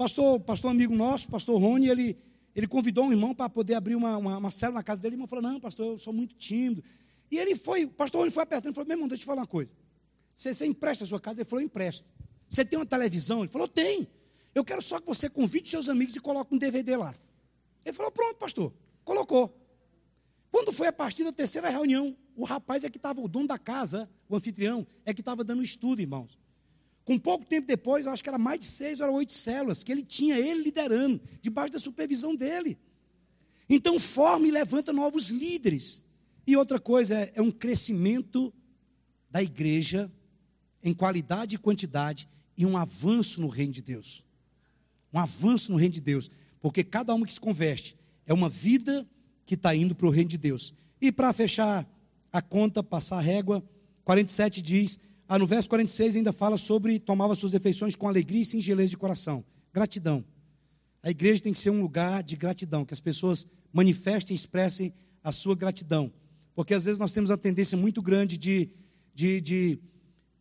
Pastor, 0.00 0.40
pastor 0.40 0.70
amigo 0.70 0.94
nosso, 0.94 1.28
pastor 1.28 1.60
Rony, 1.60 1.90
ele, 1.90 2.16
ele 2.56 2.66
convidou 2.66 3.04
um 3.04 3.10
irmão 3.10 3.34
para 3.34 3.50
poder 3.50 3.74
abrir 3.74 3.94
uma, 3.94 4.16
uma, 4.16 4.38
uma 4.38 4.50
célula 4.50 4.78
na 4.78 4.82
casa 4.82 4.98
dele. 4.98 5.12
O 5.12 5.16
irmão 5.16 5.28
falou: 5.28 5.42
Não, 5.42 5.60
pastor, 5.60 5.92
eu 5.92 5.98
sou 5.98 6.10
muito 6.10 6.34
tímido. 6.36 6.82
E 7.30 7.36
ele 7.36 7.54
foi, 7.54 7.84
o 7.84 7.90
pastor 7.90 8.20
Rony 8.20 8.30
foi 8.30 8.42
apertando 8.42 8.72
e 8.72 8.74
falou: 8.74 8.88
Meu 8.88 8.94
irmão, 8.96 9.06
deixa 9.06 9.20
eu 9.20 9.24
te 9.24 9.26
falar 9.26 9.42
uma 9.42 9.46
coisa. 9.46 9.74
Você, 10.34 10.54
você 10.54 10.64
empresta 10.64 11.04
a 11.04 11.06
sua 11.06 11.20
casa? 11.20 11.42
Ele 11.42 11.44
falou: 11.44 11.62
Empresto. 11.62 12.08
Você 12.48 12.64
tem 12.64 12.78
uma 12.78 12.86
televisão? 12.86 13.40
Ele 13.40 13.48
falou: 13.48 13.68
Tem. 13.68 14.08
Eu 14.54 14.64
quero 14.64 14.80
só 14.80 14.98
que 15.00 15.06
você 15.06 15.28
convide 15.28 15.68
seus 15.68 15.86
amigos 15.86 16.16
e 16.16 16.20
coloque 16.20 16.54
um 16.54 16.56
DVD 16.56 16.96
lá. 16.96 17.14
Ele 17.84 17.94
falou: 17.94 18.10
Pronto, 18.10 18.36
pastor. 18.36 18.72
Colocou. 19.04 19.54
Quando 20.50 20.72
foi 20.72 20.86
a 20.86 20.92
partir 20.94 21.24
da 21.24 21.32
terceira 21.32 21.68
reunião, 21.68 22.16
o 22.34 22.44
rapaz 22.44 22.84
é 22.84 22.88
que 22.88 22.96
estava, 22.96 23.20
o 23.20 23.28
dono 23.28 23.48
da 23.48 23.58
casa, 23.58 24.08
o 24.30 24.34
anfitrião, 24.34 24.86
é 25.04 25.12
que 25.12 25.20
estava 25.20 25.44
dando 25.44 25.62
estudo, 25.62 26.00
irmãos. 26.00 26.39
Com 27.04 27.18
pouco 27.18 27.44
tempo 27.44 27.66
depois, 27.66 28.06
eu 28.06 28.12
acho 28.12 28.22
que 28.22 28.28
era 28.28 28.38
mais 28.38 28.60
de 28.60 28.66
seis 28.66 29.00
ou 29.00 29.12
oito 29.14 29.32
células 29.32 29.82
que 29.82 29.90
ele 29.90 30.02
tinha, 30.02 30.38
ele 30.38 30.62
liderando, 30.62 31.20
debaixo 31.40 31.72
da 31.72 31.78
supervisão 31.78 32.36
dele. 32.36 32.78
Então, 33.68 33.98
forma 33.98 34.46
e 34.46 34.50
levanta 34.50 34.92
novos 34.92 35.30
líderes. 35.30 36.04
E 36.46 36.56
outra 36.56 36.80
coisa 36.80 37.14
é, 37.14 37.32
é 37.36 37.42
um 37.42 37.50
crescimento 37.50 38.52
da 39.30 39.42
igreja 39.42 40.10
em 40.82 40.92
qualidade 40.92 41.54
e 41.54 41.58
quantidade 41.58 42.28
e 42.56 42.66
um 42.66 42.76
avanço 42.76 43.40
no 43.40 43.48
reino 43.48 43.72
de 43.72 43.82
Deus. 43.82 44.24
Um 45.12 45.18
avanço 45.18 45.70
no 45.70 45.78
reino 45.78 45.94
de 45.94 46.00
Deus. 46.00 46.30
Porque 46.60 46.84
cada 46.84 47.14
um 47.14 47.22
que 47.22 47.32
se 47.32 47.40
converte 47.40 47.96
é 48.26 48.34
uma 48.34 48.48
vida 48.48 49.08
que 49.46 49.54
está 49.54 49.74
indo 49.74 49.94
para 49.94 50.06
o 50.06 50.10
reino 50.10 50.30
de 50.30 50.38
Deus. 50.38 50.74
E 51.00 51.10
para 51.10 51.32
fechar 51.32 51.88
a 52.32 52.42
conta, 52.42 52.82
passar 52.82 53.18
a 53.18 53.22
régua, 53.22 53.64
47 54.04 54.60
diz: 54.62 54.98
ah, 55.32 55.38
no 55.38 55.46
verso 55.46 55.68
46 55.68 56.16
ainda 56.16 56.32
fala 56.32 56.56
sobre 56.56 56.98
tomava 56.98 57.36
suas 57.36 57.52
refeições 57.52 57.94
com 57.94 58.08
alegria 58.08 58.42
e 58.42 58.44
singeleza 58.44 58.90
de 58.90 58.96
coração. 58.96 59.44
Gratidão. 59.72 60.24
A 61.04 61.08
igreja 61.08 61.40
tem 61.40 61.52
que 61.52 61.58
ser 61.60 61.70
um 61.70 61.80
lugar 61.80 62.24
de 62.24 62.34
gratidão, 62.34 62.84
que 62.84 62.92
as 62.92 62.98
pessoas 62.98 63.46
manifestem 63.72 64.34
e 64.34 64.36
expressem 64.36 64.92
a 65.22 65.30
sua 65.30 65.54
gratidão. 65.54 66.12
Porque 66.52 66.74
às 66.74 66.84
vezes 66.84 66.98
nós 66.98 67.12
temos 67.12 67.30
a 67.30 67.36
tendência 67.36 67.78
muito 67.78 68.02
grande 68.02 68.36
de, 68.36 68.70
de, 69.14 69.40
de, 69.40 69.78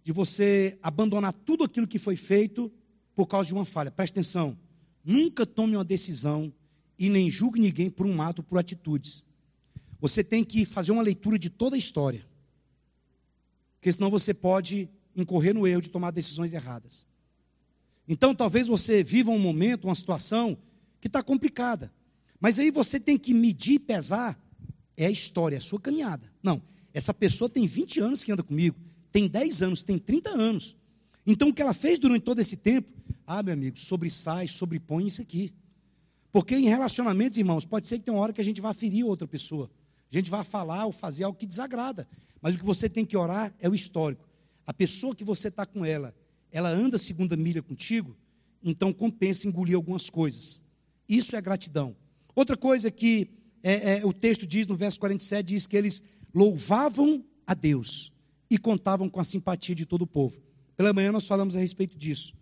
de 0.04 0.12
você 0.12 0.76
abandonar 0.82 1.34
tudo 1.34 1.64
aquilo 1.64 1.88
que 1.88 2.00
foi 2.00 2.16
feito 2.16 2.72
por 3.14 3.28
causa 3.28 3.46
de 3.46 3.54
uma 3.54 3.66
falha. 3.66 3.92
Preste 3.92 4.14
atenção. 4.14 4.58
Nunca 5.06 5.46
tome 5.46 5.76
uma 5.76 5.86
decisão 5.86 6.52
e 6.98 7.10
nem 7.10 7.30
julgue 7.30 7.60
ninguém 7.60 7.92
por 7.92 8.08
um 8.08 8.24
ato, 8.24 8.42
por 8.42 8.58
atitudes. 8.58 9.24
Você 10.02 10.24
tem 10.24 10.44
que 10.44 10.66
fazer 10.66 10.92
uma 10.92 11.04
leitura 11.04 11.38
de 11.38 11.52
toda 11.52 11.76
a 11.76 11.80
história. 11.80 12.28
Porque 13.80 13.92
senão 13.94 14.10
você 14.10 14.34
pode 14.34 14.90
incorrer 15.16 15.54
no 15.54 15.66
erro 15.66 15.82
de 15.82 15.90
tomar 15.90 16.12
decisões 16.12 16.54
erradas. 16.54 17.08
Então, 18.08 18.36
talvez 18.36 18.68
você 18.68 19.04
viva 19.04 19.32
um 19.32 19.40
momento, 19.40 19.86
uma 19.86 19.96
situação 19.96 20.58
que 21.00 21.08
está 21.08 21.24
complicada. 21.24 21.92
Mas 22.40 22.60
aí 22.60 22.72
você 22.72 23.00
tem 23.00 23.18
que 23.18 23.34
medir 23.34 23.74
e 23.76 23.80
pesar. 23.80 24.38
É 24.98 25.06
a 25.06 25.12
história, 25.12 25.56
é 25.56 25.60
a 25.60 25.62
sua 25.62 25.80
caminhada. 25.80 26.30
Não, 26.44 26.62
essa 26.94 27.14
pessoa 27.14 27.50
tem 27.50 27.66
20 27.66 28.02
anos 28.02 28.24
que 28.24 28.32
anda 28.32 28.44
comigo, 28.44 28.76
tem 29.12 29.28
10 29.28 29.62
anos, 29.62 29.84
tem 29.84 29.98
30 29.98 30.30
anos. 30.32 30.76
Então, 31.26 31.50
o 31.50 31.54
que 31.54 31.62
ela 31.62 31.74
fez 31.74 32.00
durante 32.00 32.24
todo 32.24 32.40
esse 32.40 32.58
tempo, 32.58 32.92
ah, 33.26 33.42
meu 33.42 33.54
amigo, 33.54 33.80
sobressai, 33.80 34.48
sobrepõe 34.48 35.08
isso 35.08 35.22
aqui. 35.22 35.54
Porque 36.32 36.56
em 36.56 36.66
relacionamentos, 36.66 37.38
irmãos, 37.38 37.66
pode 37.66 37.88
ser 37.88 38.00
que 38.00 38.06
tenha 38.06 38.16
uma 38.16 38.24
hora 38.24 38.34
que 38.34 38.42
a 38.42 38.44
gente 38.44 38.60
vá 38.60 38.74
ferir 38.74 39.06
outra 39.06 39.28
pessoa. 39.28 39.70
A 40.12 40.16
gente 40.16 40.30
vai 40.30 40.44
falar 40.44 40.86
ou 40.86 40.92
fazer 40.92 41.24
algo 41.24 41.38
que 41.38 41.46
desagrada. 41.46 42.08
Mas 42.42 42.56
o 42.56 42.60
que 42.60 42.66
você 42.66 42.90
tem 42.90 43.06
que 43.06 43.18
orar 43.18 43.54
é 43.60 43.70
o 43.70 43.76
histórico. 43.76 44.28
A 44.66 44.74
pessoa 44.74 45.16
que 45.16 45.24
você 45.24 45.48
está 45.48 45.66
com 45.66 45.84
ela, 45.84 46.14
ela 46.52 46.70
anda 46.70 46.98
segunda 46.98 47.36
milha 47.36 47.62
contigo, 47.62 48.16
então 48.64 48.94
compensa 48.94 49.48
engolir 49.48 49.76
algumas 49.76 50.10
coisas. 50.10 50.62
Isso 51.08 51.36
é 51.36 51.42
gratidão. 51.42 51.96
Outra 52.36 52.56
coisa 52.56 52.92
que 52.92 53.30
é, 53.64 53.98
é, 53.98 54.06
o 54.06 54.14
texto 54.14 54.48
diz 54.48 54.68
no 54.68 54.76
verso 54.76 55.00
47, 55.00 55.46
diz 55.46 55.68
que 55.68 55.76
eles 55.76 56.04
louvavam 56.34 57.24
a 57.46 57.54
Deus 57.54 58.12
e 58.50 58.58
contavam 58.58 59.10
com 59.10 59.20
a 59.20 59.24
simpatia 59.24 59.76
de 59.76 59.86
todo 59.86 60.04
o 60.04 60.08
povo. 60.08 60.42
Pela 60.78 60.94
manhã 60.94 61.12
nós 61.12 61.28
falamos 61.28 61.56
a 61.56 61.60
respeito 61.60 61.98
disso. 61.98 62.34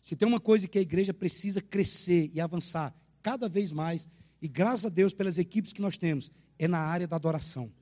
Se 0.00 0.16
tem 0.16 0.26
uma 0.26 0.40
coisa 0.40 0.68
que 0.68 0.78
a 0.78 0.82
igreja 0.82 1.14
precisa 1.14 1.60
crescer 1.60 2.30
e 2.34 2.40
avançar 2.40 2.94
cada 3.22 3.48
vez 3.48 3.72
mais, 3.72 4.08
e 4.42 4.48
graças 4.48 4.84
a 4.84 4.88
Deus 4.88 5.14
pelas 5.14 5.38
equipes 5.38 5.72
que 5.72 5.80
nós 5.80 5.96
temos, 5.96 6.30
é 6.58 6.68
na 6.68 6.78
área 6.78 7.06
da 7.06 7.16
adoração. 7.16 7.72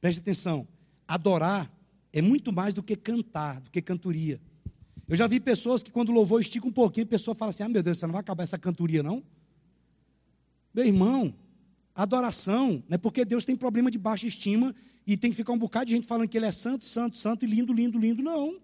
Preste 0.00 0.20
atenção, 0.20 0.66
adorar 1.06 1.70
é 2.12 2.22
muito 2.22 2.52
mais 2.52 2.74
do 2.74 2.82
que 2.82 2.96
cantar, 2.96 3.60
do 3.60 3.70
que 3.70 3.82
cantoria. 3.82 4.40
Eu 5.06 5.16
já 5.16 5.26
vi 5.26 5.40
pessoas 5.40 5.82
que 5.82 5.90
quando 5.90 6.12
louvor 6.12 6.40
estica 6.40 6.66
um 6.66 6.72
pouquinho, 6.72 7.04
a 7.04 7.08
pessoa 7.10 7.34
fala 7.34 7.50
assim: 7.50 7.62
ah, 7.62 7.68
meu 7.68 7.82
Deus, 7.82 7.98
você 7.98 8.06
não 8.06 8.12
vai 8.12 8.20
acabar 8.20 8.42
essa 8.42 8.58
cantoria, 8.58 9.02
não? 9.02 9.22
Meu 10.72 10.86
irmão, 10.86 11.34
adoração 11.94 12.82
não 12.88 12.94
é 12.94 12.98
porque 12.98 13.24
Deus 13.24 13.44
tem 13.44 13.56
problema 13.56 13.90
de 13.90 13.98
baixa 13.98 14.26
estima 14.26 14.74
e 15.06 15.16
tem 15.16 15.30
que 15.30 15.36
ficar 15.36 15.52
um 15.52 15.58
bocado 15.58 15.86
de 15.86 15.96
gente 15.96 16.06
falando 16.06 16.28
que 16.28 16.38
Ele 16.38 16.46
é 16.46 16.52
santo, 16.52 16.84
santo, 16.84 17.16
santo 17.16 17.44
e 17.44 17.48
lindo, 17.48 17.72
lindo, 17.72 17.98
lindo, 17.98 18.22
não. 18.22 18.60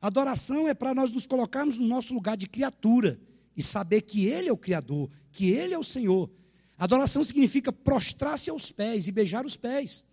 Adoração 0.00 0.68
é 0.68 0.74
para 0.74 0.94
nós 0.94 1.12
nos 1.12 1.26
colocarmos 1.26 1.78
no 1.78 1.86
nosso 1.86 2.12
lugar 2.12 2.36
de 2.36 2.46
criatura 2.46 3.18
e 3.56 3.62
saber 3.62 4.02
que 4.02 4.26
Ele 4.26 4.48
é 4.48 4.52
o 4.52 4.56
Criador, 4.56 5.08
que 5.30 5.50
Ele 5.50 5.72
é 5.72 5.78
o 5.78 5.84
Senhor. 5.84 6.30
Adoração 6.76 7.22
significa 7.22 7.72
prostrar-se 7.72 8.50
aos 8.50 8.70
pés 8.70 9.06
e 9.06 9.12
beijar 9.12 9.46
os 9.46 9.56
pés. 9.56 10.06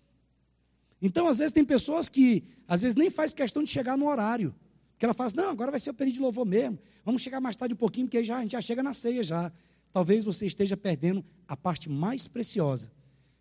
Então, 1.02 1.28
às 1.28 1.38
vezes, 1.38 1.52
tem 1.52 1.64
pessoas 1.64 2.10
que, 2.10 2.44
às 2.68 2.82
vezes, 2.82 2.96
nem 2.96 3.10
faz 3.10 3.34
questão 3.34 3.64
de 3.64 3.70
chegar 3.70 3.98
no 3.98 4.08
horário. 4.08 4.54
Porque 4.92 5.06
ela 5.06 5.14
fala 5.14 5.28
assim, 5.28 5.38
não, 5.38 5.50
agora 5.50 5.72
vai 5.72 5.80
ser 5.80 5.92
o 5.92 5.94
período 5.94 6.16
de 6.16 6.22
louvor 6.22 6.46
mesmo. 6.46 6.78
Vamos 7.06 7.22
chegar 7.22 7.40
mais 7.40 7.56
tarde 7.56 7.74
um 7.74 7.78
pouquinho, 7.78 8.06
porque 8.06 8.18
aí 8.18 8.24
já, 8.24 8.38
a 8.38 8.42
gente 8.42 8.52
já 8.52 8.62
chega 8.62 8.84
na 8.84 8.94
ceia 8.94 9.24
já. 9.24 9.52
Talvez 9.92 10.26
você 10.26 10.46
esteja 10.46 10.76
perdendo 10.76 11.24
a 11.48 11.56
parte 11.56 11.90
mais 11.90 12.28
preciosa, 12.28 12.92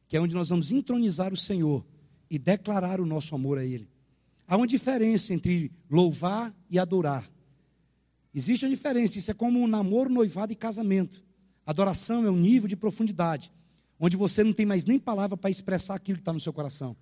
que 0.06 0.16
é 0.16 0.20
onde 0.20 0.34
nós 0.34 0.50
vamos 0.50 0.70
entronizar 0.70 1.32
o 1.32 1.36
Senhor 1.36 1.84
e 2.30 2.38
declarar 2.38 3.00
o 3.00 3.06
nosso 3.06 3.34
amor 3.34 3.58
a 3.58 3.64
Ele. 3.64 3.88
Há 4.46 4.56
uma 4.56 4.66
diferença 4.66 5.34
entre 5.34 5.72
louvar 5.90 6.54
e 6.70 6.78
adorar. 6.78 7.28
Existe 8.32 8.64
uma 8.64 8.70
diferença, 8.70 9.18
isso 9.18 9.30
é 9.30 9.34
como 9.34 9.60
um 9.60 9.66
namoro, 9.66 10.08
noivado 10.08 10.52
e 10.52 10.56
casamento. 10.56 11.24
Adoração 11.66 12.24
é 12.24 12.30
um 12.30 12.36
nível 12.36 12.68
de 12.68 12.76
profundidade, 12.76 13.52
onde 13.98 14.16
você 14.16 14.44
não 14.44 14.52
tem 14.52 14.64
mais 14.64 14.84
nem 14.84 14.98
palavra 14.98 15.36
para 15.36 15.50
expressar 15.50 15.96
aquilo 15.96 16.18
que 16.18 16.22
está 16.22 16.32
no 16.32 16.40
seu 16.40 16.52
coração. 16.52 16.96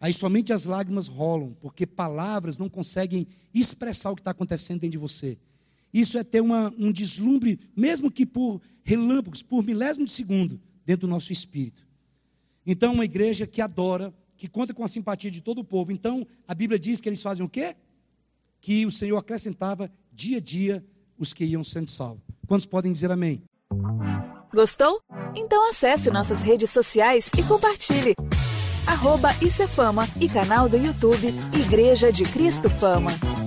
Aí 0.00 0.12
somente 0.12 0.52
as 0.52 0.64
lágrimas 0.64 1.08
rolam, 1.08 1.56
porque 1.60 1.86
palavras 1.86 2.58
não 2.58 2.68
conseguem 2.68 3.26
expressar 3.52 4.10
o 4.10 4.14
que 4.14 4.20
está 4.20 4.30
acontecendo 4.30 4.80
dentro 4.80 4.92
de 4.92 4.98
você. 4.98 5.36
Isso 5.92 6.18
é 6.18 6.24
ter 6.24 6.40
uma, 6.40 6.72
um 6.78 6.92
deslumbre, 6.92 7.58
mesmo 7.74 8.10
que 8.10 8.24
por 8.24 8.60
relâmpagos, 8.84 9.42
por 9.42 9.62
milésimo 9.64 10.04
de 10.04 10.12
segundo, 10.12 10.60
dentro 10.84 11.06
do 11.06 11.10
nosso 11.10 11.32
espírito. 11.32 11.86
Então, 12.66 12.92
uma 12.92 13.04
igreja 13.04 13.46
que 13.46 13.60
adora, 13.60 14.14
que 14.36 14.46
conta 14.46 14.72
com 14.72 14.84
a 14.84 14.88
simpatia 14.88 15.30
de 15.30 15.40
todo 15.40 15.60
o 15.60 15.64
povo. 15.64 15.90
Então, 15.90 16.26
a 16.46 16.54
Bíblia 16.54 16.78
diz 16.78 17.00
que 17.00 17.08
eles 17.08 17.22
fazem 17.22 17.44
o 17.44 17.48
quê? 17.48 17.74
Que 18.60 18.86
o 18.86 18.92
Senhor 18.92 19.16
acrescentava 19.16 19.90
dia 20.12 20.36
a 20.36 20.40
dia 20.40 20.84
os 21.18 21.32
que 21.32 21.44
iam 21.44 21.64
sendo 21.64 21.88
salvos. 21.88 22.22
Quantos 22.46 22.66
podem 22.66 22.92
dizer 22.92 23.10
amém? 23.10 23.42
Gostou? 24.54 25.00
Então 25.36 25.68
acesse 25.68 26.10
nossas 26.10 26.42
redes 26.42 26.70
sociais 26.70 27.30
e 27.36 27.42
compartilhe 27.42 28.14
arroba 28.88 29.34
Fama 29.68 30.08
e 30.18 30.28
canal 30.28 30.68
do 30.68 30.76
YouTube 30.76 31.28
Igreja 31.52 32.10
de 32.10 32.24
Cristo 32.24 32.70
Fama. 32.70 33.37